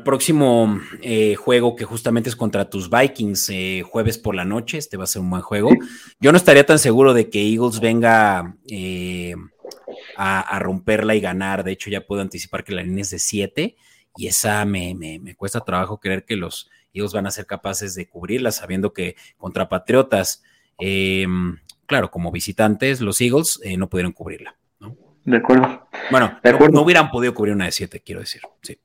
próximo 0.05 0.81
eh, 1.01 1.35
juego 1.35 1.75
que 1.75 1.85
justamente 1.85 2.29
es 2.29 2.37
contra 2.37 2.71
tus 2.71 2.89
Vikings, 2.89 3.51
eh, 3.51 3.83
jueves 3.85 4.17
por 4.17 4.37
la 4.37 4.45
noche, 4.45 4.79
este 4.79 4.97
va 4.97 5.05
a 5.05 5.09
ser 5.09 5.23
un 5.23 5.31
buen 5.31 5.43
juego. 5.43 5.71
Yo 6.21 6.31
no 6.31 6.37
estaría 6.37 6.65
tan 6.65 6.79
seguro 6.79 7.15
de 7.15 7.29
que 7.29 7.43
Eagles 7.43 7.81
venga 7.81 8.57
eh, 8.69 9.35
a, 10.17 10.59
romperla 10.61 11.17
y 11.17 11.21
ganar. 11.21 11.65
De 11.65 11.73
hecho, 11.73 11.91
ya 11.91 12.07
puedo 12.07 12.23
anticipar 12.23 12.63
que 12.63 12.73
la 12.73 12.85
línea 12.85 13.03
es 13.03 13.11
de 13.11 13.19
7 13.19 13.77
y 14.17 14.27
esa 14.29 14.65
me, 14.65 15.21
cuesta 15.37 15.61
trabajo 15.61 15.99
creer 15.99 16.25
que 16.25 16.37
los 16.37 16.71
Eagles 16.95 17.13
van 17.13 17.27
a 17.27 17.33
ser 17.33 17.47
capaces 17.47 17.97
de 17.97 18.09
cubrirla, 18.09 18.53
sabiendo 18.53 18.93
que 18.93 19.17
contra 19.37 19.69
Patriotas, 19.69 20.45
em, 20.79 21.59
claro, 21.87 22.09
como 22.11 22.31
visitantes, 22.31 23.01
los 23.01 23.21
Eagles 23.21 23.59
no 23.77 23.89
pudieron 23.89 24.13
cubrirla. 24.13 24.57
¿no? 24.79 24.97
De 25.25 25.39
acuerdo. 25.39 25.89
Bueno, 26.13 26.39
No, 26.73 26.83
hubieran 26.83 27.11
podido 27.11 27.35
cubrir 27.35 27.55
una 27.55 27.65
de 27.65 27.73
7, 27.73 28.01
quiero 28.05 28.21
decir. 28.21 28.43
Sí. 28.63 28.79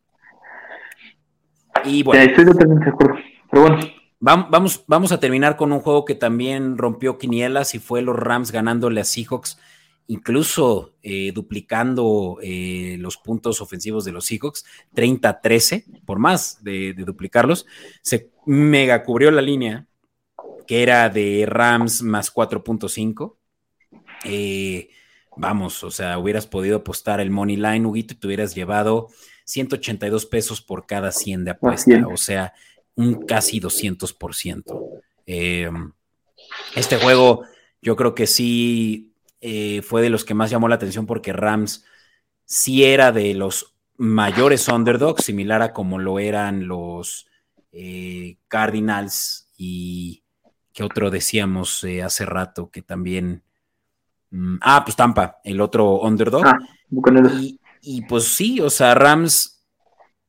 Y 1.86 2.04
bueno. 2.04 2.22
estoy 2.22 2.46
totalmente 2.46 2.86
de 2.86 2.92
acuerdo. 2.92 3.16
Pero 3.52 3.62
bueno. 3.64 3.80
Vamos, 4.20 4.84
vamos 4.88 5.12
a 5.12 5.20
terminar 5.20 5.58
con 5.58 5.72
un 5.72 5.80
juego 5.80 6.04
que 6.04 6.16
también 6.16 6.80
rompió 6.80 7.20
quinielas 7.20 7.76
y 7.76 7.80
fue 7.80 8.02
los 8.02 8.16
Rams 8.16 8.52
ganándole 8.52 9.00
a 9.00 9.04
Seahawks 9.04 9.60
incluso 10.08 10.94
eh, 11.04 11.32
duplicando 11.34 12.40
eh, 12.42 12.96
los 13.00 13.18
puntos 13.18 13.62
ofensivos 13.62 14.06
de 14.06 14.14
los 14.14 14.26
Seahawks, 14.26 14.66
30-13, 14.96 16.02
por 16.06 16.18
más 16.18 16.64
de, 16.64 16.94
duplicarlos, 16.94 17.66
se 18.02 18.32
mega 18.46 19.04
cubrió 19.04 19.32
la 19.32 19.42
línea, 19.42 19.86
que 20.66 20.82
era 20.82 21.10
de 21.10 21.46
Rams 21.46 22.02
más 22.02 22.34
4.5. 22.34 23.36
Eh, 24.24 24.90
vamos, 25.36 25.84
o 25.84 25.92
sea, 25.92 26.18
hubieras 26.18 26.48
podido 26.48 26.78
apostar 26.78 27.20
el 27.20 27.30
money 27.30 27.58
line, 27.58 27.86
Huguito, 27.86 28.14
y 28.14 28.18
te 28.18 28.28
hubieras 28.28 28.56
llevado 28.56 29.10
182 29.48 30.26
pesos 30.26 30.62
por 30.62 30.86
cada 30.86 31.12
100 31.12 31.46
de 31.46 31.52
apuesta, 31.52 32.08
o 32.08 32.18
sea, 32.18 32.54
un 32.96 33.26
casi 33.26 33.62
200%. 33.62 35.02
este 36.76 36.98
juego, 36.98 37.44
yo 37.82 37.96
creo 37.96 38.14
que 38.14 38.28
sí 38.28 39.14
eh, 39.40 39.82
fue 39.84 40.02
de 40.02 40.10
los 40.10 40.26
que 40.26 40.34
más 40.34 40.50
llamó 40.50 40.68
la 40.68 40.76
atención 40.76 41.06
porque 41.06 41.32
Rams 41.32 41.86
sí 42.44 42.84
era 42.84 43.12
de 43.12 43.34
los 43.34 43.76
mayores 43.98 44.68
underdogs, 44.68 45.24
similar 45.24 45.62
a 45.62 45.74
como 45.74 45.98
lo 45.98 46.20
eran 46.20 46.68
los 46.68 47.28
eh, 47.72 48.38
Cardinals 48.48 49.50
y 49.58 50.24
que 50.74 50.84
otro 50.84 51.10
decíamos 51.10 51.84
eh, 51.84 52.04
hace 52.04 52.26
rato 52.26 52.70
que 52.70 52.82
también... 52.82 53.44
Mm, 54.32 54.58
ah, 54.62 54.84
pues 54.84 54.98
Tampa, 54.98 55.40
el 55.44 55.62
otro 55.62 56.02
underdog. 56.02 56.46
Ah, 56.46 56.60
y, 57.40 57.60
y, 57.82 58.02
pues 58.06 58.26
sí, 58.26 58.60
o 58.60 58.70
sea, 58.70 58.96
Rams 58.96 59.66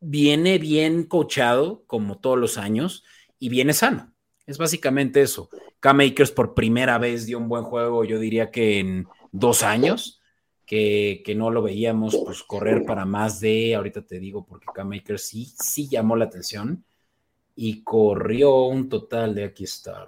viene 0.01 0.59
bien 0.59 1.05
coachado 1.05 1.85
como 1.87 2.19
todos 2.19 2.39
los 2.39 2.59
años 2.59 3.05
y 3.39 3.49
viene 3.49 3.73
sano. 3.73 4.13
Es 4.47 4.59
básicamente 4.59 5.21
eso. 5.21 5.51
K-Makers 5.81 6.31
por 6.31 6.55
primera 6.55 6.99
vez 6.99 7.27
dio 7.27 7.39
un 7.39 7.49
buen 7.49 7.65
juego, 7.65 8.05
yo 8.05 8.19
diría 8.19 8.51
que 8.51 8.79
en 8.79 9.07
dos 9.33 9.63
años, 9.63 10.21
que, 10.67 11.23
no 11.37 11.51
lo 11.51 11.63
veíamos 11.63 12.17
pues 12.25 12.43
correr 12.43 12.85
para 12.85 13.05
más 13.05 13.41
de, 13.41 13.75
ahorita 13.75 14.03
te 14.03 14.19
digo, 14.19 14.45
porque 14.45 14.67
K-Makers 14.75 15.27
sí, 15.27 15.47
sí 15.59 15.89
llamó 15.89 16.17
la 16.17 16.27
atención 16.27 16.85
y 17.55 17.83
corrió 17.83 18.67
un 18.67 18.89
total 18.89 19.35
de 19.35 19.45
aquí 19.45 19.65
está. 19.65 20.07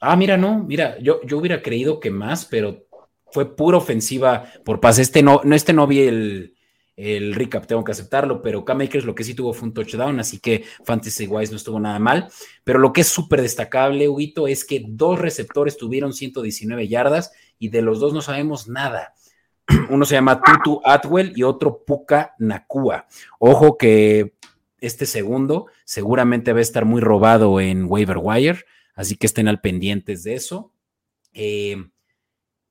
Ah, 0.00 0.16
mira, 0.16 0.36
no, 0.36 0.64
mira, 0.64 0.98
yo, 0.98 1.20
yo 1.24 1.38
hubiera 1.38 1.62
creído 1.62 2.00
que 2.00 2.10
más, 2.10 2.44
pero 2.44 2.86
fue 3.32 3.56
pura 3.56 3.78
ofensiva 3.78 4.44
por 4.64 4.80
pase. 4.80 5.02
Este 5.02 5.22
no, 5.22 5.40
no, 5.44 5.54
este 5.54 5.72
no 5.72 5.86
vi 5.86 6.00
el, 6.00 6.54
el 6.96 7.34
recap, 7.34 7.66
tengo 7.66 7.82
que 7.82 7.92
aceptarlo, 7.92 8.42
pero 8.42 8.64
K-Makers 8.64 9.04
lo 9.04 9.14
que 9.14 9.24
sí 9.24 9.34
tuvo 9.34 9.52
fue 9.52 9.68
un 9.68 9.74
touchdown, 9.74 10.20
así 10.20 10.38
que 10.38 10.64
Fantasy 10.84 11.26
Wise 11.26 11.50
no 11.50 11.56
estuvo 11.56 11.80
nada 11.80 11.98
mal. 11.98 12.28
Pero 12.64 12.78
lo 12.78 12.92
que 12.92 13.00
es 13.00 13.08
súper 13.08 13.42
destacable, 13.42 14.08
Huguito, 14.08 14.46
es 14.46 14.64
que 14.64 14.84
dos 14.86 15.18
receptores 15.18 15.76
tuvieron 15.76 16.12
119 16.12 16.88
yardas 16.88 17.32
y 17.58 17.70
de 17.70 17.82
los 17.82 17.98
dos 17.98 18.12
no 18.12 18.20
sabemos 18.20 18.68
nada. 18.68 19.14
Uno 19.90 20.04
se 20.04 20.14
llama 20.14 20.42
Tutu 20.42 20.80
Atwell 20.84 21.32
y 21.34 21.42
otro 21.42 21.84
Puka 21.84 22.34
Nakua. 22.38 23.06
Ojo 23.38 23.78
que 23.78 24.34
este 24.80 25.06
segundo 25.06 25.66
seguramente 25.84 26.52
va 26.52 26.58
a 26.58 26.62
estar 26.62 26.84
muy 26.84 27.00
robado 27.00 27.60
en 27.60 27.86
waiver 27.88 28.18
wire, 28.20 28.64
así 28.94 29.16
que 29.16 29.26
estén 29.26 29.48
al 29.48 29.60
pendientes 29.60 30.24
de 30.24 30.34
eso. 30.34 30.72
Eh, 31.32 31.76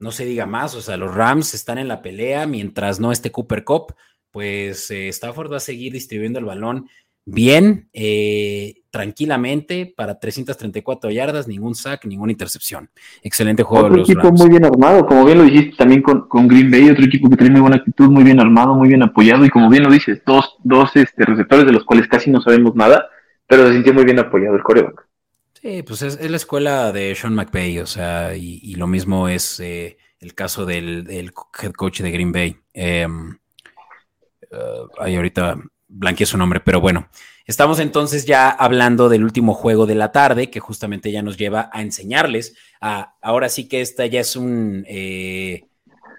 no 0.01 0.11
se 0.11 0.25
diga 0.25 0.45
más, 0.45 0.75
o 0.75 0.81
sea, 0.81 0.97
los 0.97 1.15
Rams 1.15 1.53
están 1.53 1.77
en 1.77 1.87
la 1.87 2.01
pelea 2.01 2.45
mientras 2.47 2.99
no 2.99 3.11
esté 3.11 3.31
Cooper 3.31 3.63
Cup 3.63 3.93
pues 4.31 4.89
eh, 4.91 5.09
Stafford 5.09 5.51
va 5.51 5.57
a 5.57 5.61
seguir 5.61 5.93
distribuyendo 5.93 6.39
el 6.39 6.45
balón 6.45 6.87
bien, 7.23 7.87
eh, 7.93 8.73
tranquilamente, 8.89 9.93
para 9.95 10.19
334 10.19 11.11
yardas, 11.11 11.47
ningún 11.47 11.75
sack, 11.75 12.05
ninguna 12.05 12.31
intercepción. 12.31 12.89
Excelente 13.21 13.61
juego 13.61 13.87
otro 13.87 14.01
equipo 14.01 14.31
muy 14.31 14.49
bien 14.49 14.65
armado, 14.65 15.05
como 15.05 15.25
bien 15.25 15.37
lo 15.37 15.43
dijiste 15.43 15.75
también 15.77 16.01
con, 16.01 16.47
Green 16.47 16.71
Bay, 16.71 16.89
otro 16.89 17.05
equipo 17.05 17.29
que 17.29 17.37
tiene 17.37 17.51
muy 17.51 17.61
buena 17.61 17.75
actitud, 17.75 18.09
muy 18.09 18.23
bien 18.23 18.39
armado, 18.39 18.73
muy 18.73 18.87
bien 18.87 19.03
apoyado, 19.03 19.45
y 19.45 19.49
como 19.49 19.69
bien 19.69 19.83
lo 19.83 19.91
dices, 19.91 20.23
dos, 20.25 20.57
dos 20.63 20.95
este, 20.95 21.25
receptores 21.25 21.65
de 21.65 21.73
los 21.73 21.85
cuales 21.85 22.07
casi 22.07 22.31
no 22.31 22.41
sabemos 22.41 22.75
nada, 22.75 23.07
pero 23.45 23.67
se 23.67 23.73
sintió 23.73 23.93
muy 23.93 24.03
bien 24.03 24.19
apoyado 24.19 24.55
el 24.55 24.63
coreback. 24.63 25.07
Pues 25.61 26.01
es, 26.01 26.29
la 26.29 26.37
escuela 26.37 26.91
de 26.91 27.13
Sean 27.15 27.35
McVay, 27.35 27.79
o 27.79 27.85
sea, 27.85 28.35
y, 28.35 28.75
lo 28.75 28.87
mismo 28.87 29.27
es 29.27 29.59
eh, 29.59 29.97
el 30.19 30.33
caso 30.33 30.65
del, 30.65 31.03
del, 31.03 31.31
head 31.61 31.73
coach 31.73 32.01
de 32.01 32.11
Green 32.11 32.31
Bay. 32.31 32.57
Em, 32.73 33.37
Uh, 34.51 34.87
ahí 34.99 35.15
ahorita 35.15 35.55
blanqueé 35.87 36.25
su 36.25 36.37
nombre, 36.37 36.59
pero 36.59 36.81
bueno. 36.81 37.07
Estamos 37.45 37.79
entonces 37.79 38.25
ya 38.25 38.49
hablando 38.49 39.09
del 39.09 39.23
último 39.23 39.53
juego 39.53 39.85
de 39.85 39.95
la 39.95 40.11
tarde, 40.11 40.49
que 40.49 40.59
justamente 40.59 41.11
ya 41.11 41.21
nos 41.21 41.37
lleva 41.37 41.69
a 41.73 41.81
enseñarles. 41.81 42.55
A, 42.79 43.15
ahora 43.21 43.49
sí 43.49 43.67
que 43.67 43.81
esta 43.81 44.05
ya 44.05 44.19
es 44.19 44.35
un 44.35 44.85
eh, 44.87 45.67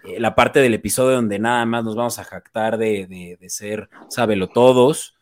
eh, 0.05 0.21
la 0.21 0.35
parte 0.35 0.61
del 0.61 0.75
episodio 0.75 1.17
donde 1.17 1.39
nada 1.39 1.65
más 1.65 1.85
nos 1.85 1.95
vamos 1.95 2.19
a 2.19 2.25
jactar 2.25 2.77
de, 2.77 3.07
de, 3.07 3.39
de 3.41 3.51
ser 3.51 3.89
sábelo 4.09 4.49
todos. 4.49 5.15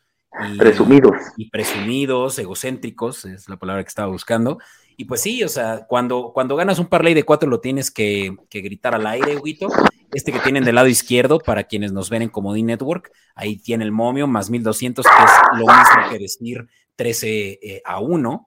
Y, 0.53 0.59
presumidos. 0.59 1.17
Y 1.37 1.51
presumidos, 1.51 2.39
egocéntricos, 2.39 3.25
es 3.25 3.49
la 3.49 3.57
palabra 3.59 3.83
que 3.83 3.89
estaba 3.89 4.11
buscando. 4.11 4.59
Y 4.97 5.07
pues 5.07 5.23
sí, 5.23 5.43
o 5.43 5.49
sea, 5.49 5.87
cuando, 5.89 6.31
cuando 6.33 6.57
ganas 6.57 6.79
un 6.79 6.87
parlay 6.87 7.15
de 7.15 7.25
cuatro 7.25 7.49
lo 7.49 7.61
tienes 7.61 7.91
que, 7.91 8.37
gritar 8.51 8.95
al 8.95 9.07
aire, 9.07 9.37
Huito. 9.37 9.69
Este 10.13 10.33
que 10.33 10.41
tienen 10.41 10.65
del 10.65 10.75
lado 10.75 10.89
izquierdo, 10.89 11.39
para 11.39 11.65
quienes 11.65 11.93
nos 11.93 12.11
ven 12.11 12.23
en 12.23 12.29
Comodín 12.29 12.67
Network, 12.67 13.13
ahí 13.35 13.57
tiene 13.57 13.85
el 13.85 13.93
momio, 13.93 14.27
más 14.27 14.51
1200, 14.51 15.07
que 15.07 15.11
es 15.11 15.59
lo 15.59 15.67
mismo 15.67 16.11
que 16.11 16.19
decir 16.19 16.67
13 16.97 17.59
eh, 17.63 17.83
a 17.85 18.01
1. 18.01 18.47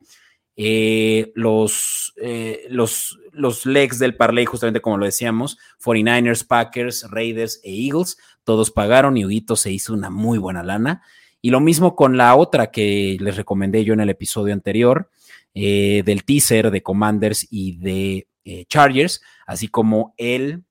Eh, 0.55 1.31
los, 1.33 2.13
eh, 2.17 2.67
los, 2.69 3.17
los 3.31 3.65
legs 3.65 3.97
del 3.97 4.15
parlay, 4.15 4.45
justamente 4.45 4.81
como 4.81 4.97
lo 4.97 5.05
decíamos, 5.05 5.57
49ers, 5.83 6.45
Packers, 6.45 7.09
Raiders 7.09 7.59
e 7.63 7.71
Eagles, 7.87 8.17
todos 8.43 8.69
pagaron 8.69 9.17
y 9.17 9.25
Huguito 9.25 9.55
se 9.55 9.71
hizo 9.71 9.93
una 9.93 10.09
muy 10.09 10.37
buena 10.37 10.61
lana. 10.61 11.01
Y 11.45 11.49
lo 11.49 11.59
mismo 11.59 11.93
con 11.93 12.15
la 12.15 12.35
otra 12.35 12.71
que 12.71 13.17
les 13.19 13.35
recomendé 13.35 13.83
yo 13.83 13.93
en 13.93 13.99
el 13.99 14.09
episodio 14.09 14.53
anterior, 14.53 15.09
eh, 15.53 16.01
del 16.05 16.23
teaser 16.23 16.71
de 16.71 16.81
Commanders 16.81 17.45
y 17.51 17.75
de 17.79 18.29
eh, 18.45 18.63
Chargers, 18.69 19.21
así 19.45 19.67
como 19.67 20.13
el 20.15 20.63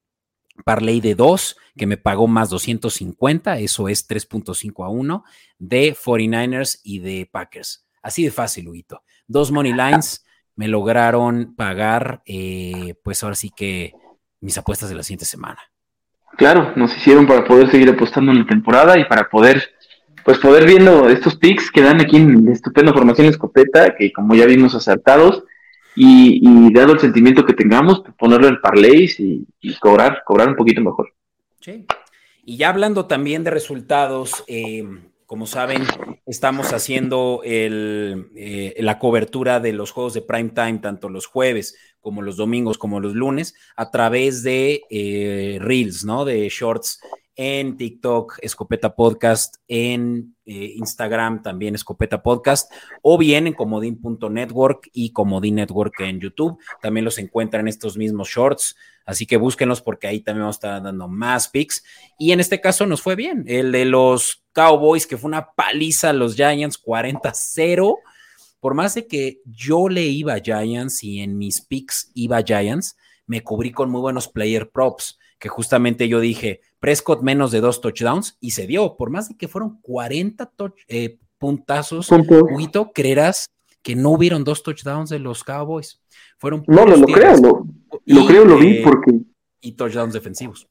parlay 0.64 1.02
de 1.02 1.14
dos, 1.14 1.58
que 1.76 1.86
me 1.86 1.98
pagó 1.98 2.26
más 2.26 2.48
250, 2.48 3.58
eso 3.58 3.86
es 3.86 4.08
3.5 4.08 4.86
a 4.86 4.88
1, 4.88 5.24
de 5.58 5.94
49ers 5.94 6.80
y 6.82 7.00
de 7.00 7.28
Packers. 7.30 7.86
Así 8.00 8.24
de 8.24 8.30
fácil, 8.30 8.66
Huguito. 8.68 9.02
Dos 9.26 9.52
money 9.52 9.72
lines 9.76 10.24
me 10.56 10.68
lograron 10.68 11.54
pagar, 11.54 12.22
eh, 12.24 12.94
pues 13.04 13.22
ahora 13.22 13.36
sí 13.36 13.50
que 13.54 13.92
mis 14.40 14.56
apuestas 14.56 14.88
de 14.88 14.94
la 14.94 15.02
siguiente 15.02 15.26
semana. 15.26 15.60
Claro, 16.38 16.72
nos 16.76 16.96
hicieron 16.96 17.26
para 17.26 17.44
poder 17.44 17.70
seguir 17.70 17.90
apostando 17.90 18.32
en 18.32 18.38
la 18.38 18.46
temporada 18.46 18.98
y 18.98 19.04
para 19.04 19.28
poder 19.28 19.62
pues 20.24 20.38
poder 20.38 20.66
viendo 20.66 21.08
estos 21.08 21.36
picks 21.36 21.70
que 21.70 21.82
dan 21.82 22.00
aquí 22.00 22.16
en 22.16 22.48
estupenda 22.48 22.92
formación 22.92 23.26
escopeta, 23.28 23.94
que 23.96 24.12
como 24.12 24.34
ya 24.34 24.46
vimos 24.46 24.74
acertados, 24.74 25.44
y, 25.94 26.72
dado 26.72 26.94
el 26.94 27.00
sentimiento 27.00 27.44
que 27.44 27.52
tengamos, 27.52 28.00
pues 28.00 28.14
ponerlo 28.16 28.48
en 28.48 28.60
parlays 28.60 29.20
y, 29.20 29.46
cobrar, 29.80 30.22
cobrar 30.24 30.48
un 30.48 30.56
poquito 30.56 30.80
mejor. 30.80 31.12
Sí. 31.60 31.86
Y 32.44 32.56
ya 32.56 32.70
hablando 32.70 33.06
también 33.06 33.44
de 33.44 33.50
resultados, 33.50 34.44
eh, 34.48 34.84
como 35.26 35.46
saben, 35.46 35.82
estamos 36.26 36.72
haciendo 36.72 37.40
el, 37.44 38.30
eh, 38.36 38.74
la 38.80 38.98
cobertura 38.98 39.60
de 39.60 39.72
los 39.72 39.90
juegos 39.90 40.14
de 40.14 40.22
prime 40.22 40.50
time, 40.50 40.78
tanto 40.78 41.08
los 41.08 41.26
jueves 41.26 41.76
como 42.00 42.20
los 42.20 42.36
domingos, 42.36 42.78
como 42.78 43.00
los 43.00 43.14
lunes, 43.14 43.54
a 43.76 43.90
través 43.90 44.42
de 44.42 44.82
eh, 44.90 45.58
Reels, 45.60 46.04
¿no? 46.04 46.24
De 46.24 46.48
shorts 46.48 47.00
en 47.36 47.76
TikTok, 47.76 48.38
Escopeta 48.42 48.94
Podcast, 48.94 49.56
en 49.68 50.36
eh, 50.44 50.74
Instagram 50.76 51.42
también 51.42 51.74
Escopeta 51.74 52.22
Podcast, 52.22 52.70
o 53.00 53.16
bien 53.16 53.46
en 53.46 53.54
comodín.network 53.54 54.90
y 54.92 55.12
Comodín 55.12 55.56
Network 55.56 56.00
en 56.00 56.20
YouTube. 56.20 56.58
También 56.80 57.04
los 57.04 57.18
encuentran 57.18 57.62
en 57.62 57.68
estos 57.68 57.96
mismos 57.96 58.28
shorts, 58.28 58.76
así 59.06 59.26
que 59.26 59.36
búsquenlos 59.36 59.80
porque 59.80 60.06
ahí 60.06 60.20
también 60.20 60.42
vamos 60.42 60.56
a 60.56 60.58
estar 60.58 60.82
dando 60.82 61.08
más 61.08 61.48
pics. 61.48 61.84
Y 62.18 62.32
en 62.32 62.40
este 62.40 62.60
caso 62.60 62.86
nos 62.86 63.00
fue 63.00 63.16
bien, 63.16 63.44
el 63.46 63.72
de 63.72 63.84
los 63.86 64.44
Cowboys, 64.52 65.06
que 65.06 65.16
fue 65.16 65.28
una 65.28 65.52
paliza 65.52 66.10
a 66.10 66.14
los 66.14 66.34
Giants, 66.34 66.80
40-0. 66.82 67.96
Por 68.60 68.74
más 68.74 68.94
de 68.94 69.06
que 69.06 69.40
yo 69.44 69.88
le 69.88 70.04
iba 70.04 70.34
a 70.34 70.40
Giants 70.40 71.02
y 71.02 71.20
en 71.20 71.36
mis 71.36 71.62
picks 71.62 72.12
iba 72.14 72.36
a 72.36 72.44
Giants, 72.44 72.96
me 73.26 73.42
cubrí 73.42 73.72
con 73.72 73.90
muy 73.90 74.00
buenos 74.00 74.28
player 74.28 74.70
props, 74.70 75.18
que 75.42 75.48
justamente 75.48 76.06
yo 76.06 76.20
dije, 76.20 76.60
Prescott 76.78 77.20
menos 77.20 77.50
de 77.50 77.60
dos 77.60 77.80
touchdowns 77.80 78.38
y 78.40 78.52
se 78.52 78.68
dio, 78.68 78.96
por 78.96 79.10
más 79.10 79.28
de 79.28 79.36
que 79.36 79.48
fueron 79.48 79.80
40 79.82 80.52
eh, 80.86 81.18
puntazos, 81.36 82.08
Huito, 82.12 82.92
creerás 82.94 83.50
que 83.82 83.96
no 83.96 84.10
hubieron 84.10 84.44
dos 84.44 84.62
touchdowns 84.62 85.10
de 85.10 85.18
los 85.18 85.42
Cowboys. 85.42 86.00
Fueron 86.38 86.62
no, 86.68 86.86
no 86.86 86.96
lo 86.96 87.06
creo, 87.06 87.66
lo, 88.06 88.26
creo, 88.26 88.44
lo 88.44 88.56
vi 88.56 88.76
eh, 88.76 88.82
porque... 88.84 89.18
Y 89.60 89.72
touchdowns 89.72 90.14
defensivos. 90.14 90.68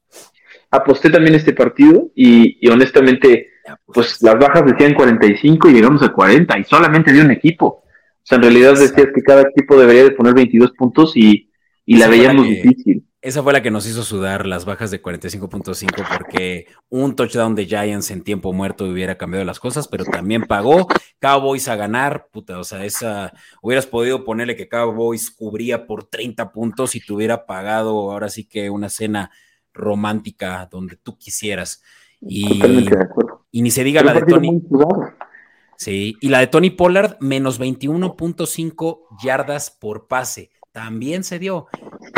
Aposté 0.70 1.10
también 1.10 1.34
este 1.34 1.52
partido 1.52 2.10
y, 2.14 2.66
honestamente, 2.70 3.48
pues 3.84 4.22
las 4.22 4.38
bajas 4.38 4.64
decían 4.64 4.94
45 4.94 5.68
y 5.68 5.74
llegamos 5.74 6.02
a 6.02 6.14
40 6.14 6.60
y 6.60 6.64
solamente 6.64 7.12
de 7.12 7.20
un 7.20 7.30
equipo. 7.30 7.66
O 7.66 8.22
sea, 8.22 8.36
en 8.36 8.44
realidad 8.44 8.72
decías 8.72 9.08
que 9.14 9.20
cada 9.20 9.42
equipo 9.42 9.78
debería 9.78 10.04
de 10.04 10.12
poner 10.12 10.32
22 10.32 10.72
puntos 10.72 11.14
y 11.14 11.50
y 11.84 11.96
la 11.96 12.08
veíamos 12.08 12.46
difícil. 12.46 13.04
Esa 13.22 13.40
fue 13.40 13.52
la 13.52 13.62
que 13.62 13.70
nos 13.70 13.86
hizo 13.86 14.02
sudar 14.02 14.46
las 14.46 14.64
bajas 14.64 14.90
de 14.90 15.00
45.5 15.00 16.18
porque 16.18 16.66
un 16.88 17.14
touchdown 17.14 17.54
de 17.54 17.66
Giants 17.66 18.10
en 18.10 18.24
tiempo 18.24 18.52
muerto 18.52 18.84
hubiera 18.84 19.16
cambiado 19.16 19.44
las 19.44 19.60
cosas, 19.60 19.86
pero 19.86 20.04
también 20.04 20.42
pagó 20.42 20.88
Cowboys 21.20 21.68
a 21.68 21.76
ganar, 21.76 22.26
puta, 22.32 22.58
o 22.58 22.64
sea, 22.64 22.84
esa 22.84 23.32
hubieras 23.62 23.86
podido 23.86 24.24
ponerle 24.24 24.56
que 24.56 24.68
Cowboys 24.68 25.30
cubría 25.30 25.86
por 25.86 26.02
30 26.02 26.50
puntos 26.50 26.96
y 26.96 27.00
te 27.00 27.12
hubiera 27.12 27.46
pagado 27.46 28.10
ahora 28.10 28.28
sí 28.28 28.42
que 28.44 28.70
una 28.70 28.88
cena 28.88 29.30
romántica 29.72 30.68
donde 30.68 30.96
tú 30.96 31.16
quisieras. 31.16 31.80
Y, 32.20 32.88
y 33.52 33.62
ni 33.62 33.70
se 33.70 33.84
diga 33.84 34.02
la 34.02 34.14
de 34.14 34.22
Tony. 34.22 34.60
Sí, 35.76 36.16
y 36.20 36.28
la 36.28 36.40
de 36.40 36.48
Tony 36.48 36.70
Pollard, 36.70 37.18
menos 37.20 37.60
21.5 37.60 38.98
yardas 39.22 39.70
por 39.70 40.08
pase 40.08 40.50
también 40.72 41.24
se 41.24 41.38
dio. 41.38 41.66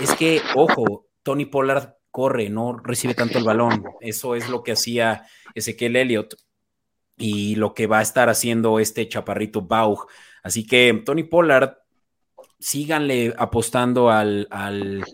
Es 0.02 0.14
que, 0.14 0.40
ojo, 0.54 1.06
Tony 1.22 1.44
Pollard 1.44 1.94
corre, 2.10 2.48
no 2.48 2.76
recibe 2.78 3.14
tanto 3.14 3.38
el 3.38 3.44
balón. 3.44 3.84
Eso 4.00 4.34
es 4.34 4.48
lo 4.48 4.62
que 4.62 4.72
hacía 4.72 5.26
Ezequiel 5.54 5.96
Elliott 5.96 6.36
y 7.16 7.56
lo 7.56 7.74
que 7.74 7.86
va 7.86 7.98
a 7.98 8.02
estar 8.02 8.28
haciendo 8.28 8.78
este 8.78 9.08
chaparrito 9.08 9.62
Baugh. 9.62 10.06
Así 10.42 10.66
que 10.66 11.02
Tony 11.04 11.24
Pollard, 11.24 11.78
síganle 12.58 13.34
apostando 13.36 14.10
al, 14.10 14.46
al, 14.50 15.04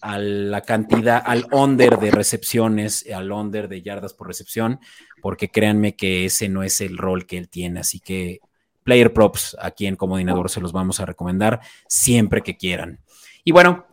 a 0.00 0.18
la 0.18 0.60
cantidad, 0.60 1.22
al 1.24 1.46
under 1.50 1.98
de 1.98 2.10
recepciones, 2.10 3.06
al 3.10 3.32
under 3.32 3.68
de 3.68 3.82
yardas 3.82 4.12
por 4.12 4.28
recepción, 4.28 4.78
porque 5.22 5.50
créanme 5.50 5.96
que 5.96 6.26
ese 6.26 6.48
no 6.48 6.62
es 6.62 6.80
el 6.80 6.98
rol 6.98 7.26
que 7.26 7.38
él 7.38 7.48
tiene. 7.48 7.80
Así 7.80 8.00
que 8.00 8.40
Player 8.84 9.12
Props 9.12 9.56
aquí 9.60 9.86
en 9.86 9.96
Comodinador 9.96 10.50
se 10.50 10.60
los 10.60 10.72
vamos 10.72 11.00
a 11.00 11.06
recomendar 11.06 11.60
siempre 11.88 12.42
que 12.42 12.56
quieran. 12.56 13.00
Y 13.42 13.52
bueno, 13.52 13.86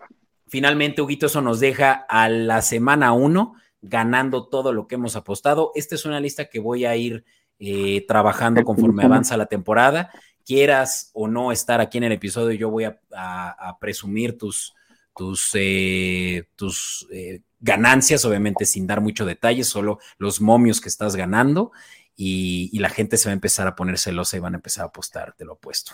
finalmente, 0.48 1.02
Huguito, 1.02 1.26
eso 1.26 1.42
nos 1.42 1.60
deja 1.60 2.06
a 2.08 2.30
la 2.30 2.62
semana 2.62 3.14
1 3.14 3.56
ganando 3.82 4.48
todo 4.48 4.74
lo 4.74 4.88
que 4.88 4.96
hemos 4.96 5.16
apostado. 5.16 5.72
Esta 5.76 5.96
es 5.96 6.06
una 6.06 6.20
lista 6.20 6.46
que 6.46 6.60
voy 6.60 6.86
a 6.86 6.96
ir 6.96 7.24
eh, 7.58 8.06
trabajando 8.08 8.64
conforme 8.64 9.04
avanza 9.04 9.38
la 9.38 9.48
temporada. 9.48 10.12
Quieras 10.46 11.12
o 11.14 11.28
no 11.28 11.52
estar 11.52 11.82
aquí 11.82 11.98
en 11.98 12.06
el 12.06 12.12
episodio, 12.12 12.58
yo 12.58 12.70
voy 12.70 12.86
a, 12.86 13.78
presumir 13.80 14.38
tus, 14.38 14.74
tus, 15.16 15.52
eh, 15.54 16.48
tus 16.56 17.08
eh, 17.12 17.42
ganancias, 17.60 18.26
obviamente 18.26 18.66
sin 18.66 18.88
dar 18.88 19.02
mucho 19.02 19.26
detalle, 19.26 19.64
solo 19.64 20.00
los 20.18 20.42
momios 20.42 20.82
que 20.82 20.90
estás 20.90 21.16
ganando 21.16 21.72
y, 22.16 22.78
la 22.80 22.90
gente 22.90 23.18
se 23.18 23.30
va 23.30 23.32
a 23.32 23.34
empezar 23.34 23.68
a 23.68 23.76
poner 23.76 23.98
celosa 23.98 24.38
y 24.38 24.40
van 24.40 24.54
a 24.54 24.58
empezar 24.58 24.84
a 24.84 24.88
apostar, 24.88 25.34
te 25.38 25.46
lo 25.46 25.54
apuesto. 25.54 25.94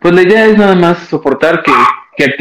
Pues 0.00 0.14
la 0.14 0.22
idea 0.22 0.46
es 0.46 0.56
nada 0.56 0.74
más 0.74 0.98
soportar 1.08 1.62
que, 1.62 1.72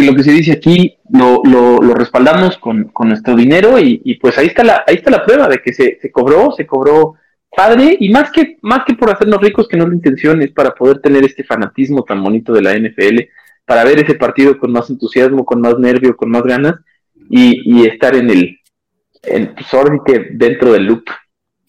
lo 0.03 0.15
que 0.15 0.23
se 0.23 0.31
dice 0.31 0.53
aquí 0.53 0.97
lo, 1.09 1.79
respaldamos 1.93 2.57
con, 2.57 2.91
nuestro 3.05 3.35
dinero 3.35 3.79
y, 3.79 4.15
pues 4.21 4.37
ahí 4.37 4.47
está 4.47 4.63
la, 4.63 4.83
ahí 4.87 4.95
está 4.95 5.11
la 5.11 5.25
prueba 5.25 5.47
de 5.47 5.61
que 5.61 5.73
se, 5.73 6.11
cobró, 6.11 6.51
se 6.51 6.65
cobró 6.65 7.15
padre 7.55 7.97
y 7.99 8.09
más 8.09 8.31
que, 8.31 8.57
más 8.61 8.85
que 8.85 8.93
por 8.93 9.09
hacernos 9.09 9.41
ricos, 9.41 9.67
que 9.67 9.77
no 9.77 9.87
la 9.87 9.95
intención, 9.95 10.41
es 10.41 10.51
para 10.51 10.71
poder 10.71 10.99
tener 10.99 11.25
este 11.25 11.43
fanatismo 11.43 12.03
tan 12.03 12.23
bonito 12.23 12.53
de 12.53 12.61
la 12.61 12.73
NFL, 12.77 13.19
para 13.65 13.83
ver 13.83 13.99
ese 13.99 14.15
partido 14.15 14.57
con 14.57 14.71
más 14.71 14.89
entusiasmo, 14.89 15.45
con 15.45 15.61
más 15.61 15.77
nervio, 15.77 16.15
con 16.15 16.29
más 16.29 16.43
ganas 16.43 16.75
y, 17.29 17.85
estar 17.85 18.15
en 18.15 18.29
el, 18.29 18.59
en, 19.23 19.53
pues 19.53 19.67
que 20.05 20.27
dentro 20.31 20.73
del 20.73 20.85
loop. 20.85 21.03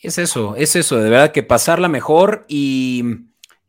Es 0.03 0.17
eso, 0.17 0.57
es 0.57 0.77
eso, 0.77 0.97
de 0.97 1.11
verdad 1.11 1.31
que 1.31 1.43
pasarla 1.43 1.87
mejor 1.89 2.47
y 2.49 3.05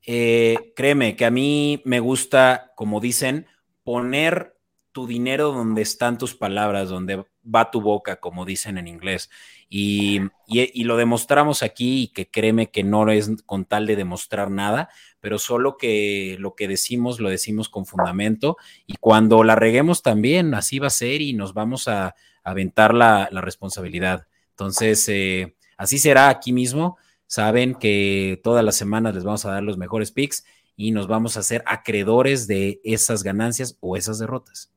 eh, 0.05 0.71
créeme 0.77 1.17
que 1.17 1.25
a 1.25 1.31
mí 1.31 1.81
me 1.83 1.99
gusta, 1.99 2.71
como 2.75 3.01
dicen, 3.01 3.47
poner 3.83 4.57
tu 4.93 5.07
dinero 5.07 5.51
donde 5.51 5.81
están 5.81 6.17
tus 6.17 6.33
palabras, 6.35 6.87
donde 6.87 7.25
va 7.43 7.69
tu 7.69 7.81
boca, 7.81 8.21
como 8.21 8.45
dicen 8.45 8.77
en 8.77 8.87
inglés. 8.87 9.29
Y, 9.67 10.21
y, 10.47 10.83
lo 10.83 10.97
demostramos 10.97 11.63
aquí 11.63 12.03
y 12.03 12.07
que 12.09 12.29
créeme 12.29 12.71
que 12.71 12.83
no 12.83 13.09
es 13.09 13.29
con 13.45 13.65
tal 13.65 13.85
de 13.85 13.95
demostrar 13.95 14.51
nada, 14.51 14.89
pero 15.19 15.39
solo 15.39 15.77
que 15.77 16.35
lo 16.39 16.55
que 16.55 16.67
decimos 16.67 17.21
lo 17.21 17.29
decimos 17.29 17.69
con 17.69 17.85
fundamento 17.85 18.57
y 18.85 18.95
cuando 18.99 19.45
la 19.45 19.55
reguemos 19.55 20.01
también, 20.01 20.53
así 20.53 20.79
va 20.79 20.87
a 20.87 20.91
ser 20.91 21.21
y 21.21 21.33
nos 21.33 21.53
vamos 21.53 21.87
a, 21.87 22.15
aventar 22.43 22.93
la, 22.93 23.29
la 23.31 23.39
responsabilidad. 23.39 24.27
Entonces, 24.49 25.07
eh, 25.09 25.55
Así 25.81 25.97
será 25.97 26.29
aquí 26.29 26.53
mismo. 26.53 26.99
Saben 27.25 27.73
que 27.73 28.39
todas 28.43 28.63
las 28.63 28.75
semanas 28.75 29.15
les 29.15 29.23
vamos 29.23 29.43
a 29.45 29.51
dar 29.51 29.63
los 29.63 29.79
mejores 29.79 30.11
picks 30.11 30.45
y 30.75 30.91
nos 30.91 31.07
vamos 31.07 31.35
a 31.35 31.39
hacer 31.39 31.63
acreedores 31.65 32.45
de 32.45 32.79
esas 32.83 33.23
ganancias 33.23 33.79
o 33.79 33.97
esas 33.97 34.19
derrotas. 34.19 34.71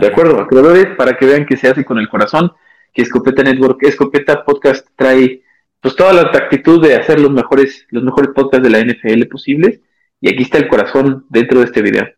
De 0.00 0.06
acuerdo, 0.06 0.40
acreedores 0.40 0.96
para 0.96 1.18
que 1.18 1.26
vean 1.26 1.44
que 1.44 1.58
se 1.58 1.68
hace 1.68 1.84
con 1.84 1.98
el 1.98 2.08
corazón, 2.08 2.52
que 2.94 3.02
Escopeta 3.02 3.42
Network, 3.42 3.82
Escopeta 3.82 4.42
Podcast 4.42 4.88
trae 4.96 5.42
pues 5.78 5.94
toda 5.94 6.14
la 6.14 6.22
actitud 6.22 6.80
de 6.80 6.96
hacer 6.96 7.20
los 7.20 7.30
mejores, 7.30 7.86
los 7.90 8.02
mejores 8.02 8.30
podcasts 8.34 8.66
de 8.66 8.70
la 8.70 8.80
NFL 8.82 9.26
posibles. 9.26 9.80
Y 10.22 10.30
aquí 10.30 10.44
está 10.44 10.56
el 10.56 10.68
corazón 10.68 11.26
dentro 11.28 11.58
de 11.58 11.66
este 11.66 11.82
video. 11.82 12.08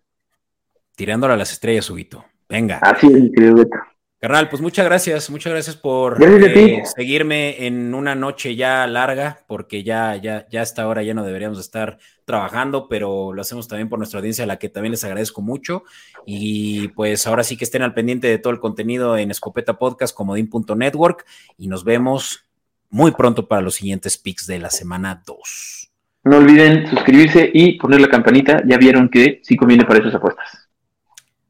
Tirándole 0.95 1.35
a 1.35 1.37
las 1.37 1.51
estrellas, 1.51 1.87
Subito. 1.87 2.25
Venga. 2.49 2.79
Así 2.83 3.09
es, 3.09 3.13
mi 3.15 3.33
querido 3.33 3.57
Beto. 3.57 3.79
Carnal, 4.23 4.49
pues 4.49 4.63
muchas 4.63 4.85
gracias, 4.85 5.31
muchas 5.31 5.53
gracias 5.53 5.75
por 5.75 6.23
eh, 6.23 6.85
seguirme 6.95 7.67
en 7.67 7.93
una 7.93 8.15
noche 8.15 8.55
ya 8.55 8.87
larga, 8.87 9.41
porque 9.49 9.83
ya, 9.83 10.15
ya, 10.15 10.47
ya 10.49 10.63
hasta 10.63 10.83
ahora 10.83 11.03
ya 11.03 11.13
no 11.13 11.25
deberíamos 11.25 11.59
estar 11.59 11.99
trabajando, 12.25 12.87
pero 12.89 13.33
lo 13.33 13.43
hacemos 13.43 13.67
también 13.67 13.89
por 13.89 13.99
nuestra 13.99 14.21
audiencia, 14.21 14.45
a 14.45 14.47
la 14.47 14.61
que 14.61 14.69
también 14.69 14.93
les 14.93 15.03
agradezco 15.03 15.43
mucho. 15.43 15.83
Y 16.25 16.87
pues 16.91 17.27
ahora 17.27 17.43
sí 17.43 17.57
que 17.57 17.65
estén 17.65 17.83
al 17.83 17.95
pendiente 17.95 18.29
de 18.29 18.39
todo 18.39 18.53
el 18.53 18.61
contenido 18.61 19.19
en 19.19 19.33
Escopeta 19.33 19.77
Podcast, 19.77 20.15
comodín.network, 20.15 21.27
y 21.59 21.67
nos 21.67 21.83
vemos 21.83 22.45
muy 22.91 23.11
pronto 23.11 23.49
para 23.49 23.61
los 23.61 23.75
siguientes 23.75 24.19
picks 24.19 24.47
de 24.47 24.61
la 24.61 24.71
semana 24.71 25.21
2. 25.27 25.91
No 26.27 26.37
olviden 26.37 26.89
suscribirse 26.89 27.51
y 27.53 27.77
poner 27.77 28.01
la 28.01 28.09
campanita, 28.09 28.63
ya 28.65 28.79
vieron 28.79 29.09
que 29.09 29.41
sí 29.43 29.57
conviene 29.57 29.85
para 29.85 29.99
esas 29.99 30.15
apuestas. 30.15 30.69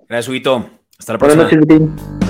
Gracias, 0.09 0.31
Huito. 0.31 0.71
Hasta 0.99 1.13
la 1.13 1.19
próxima. 1.19 1.45
Buenas 1.45 1.69
noches, 1.69 2.22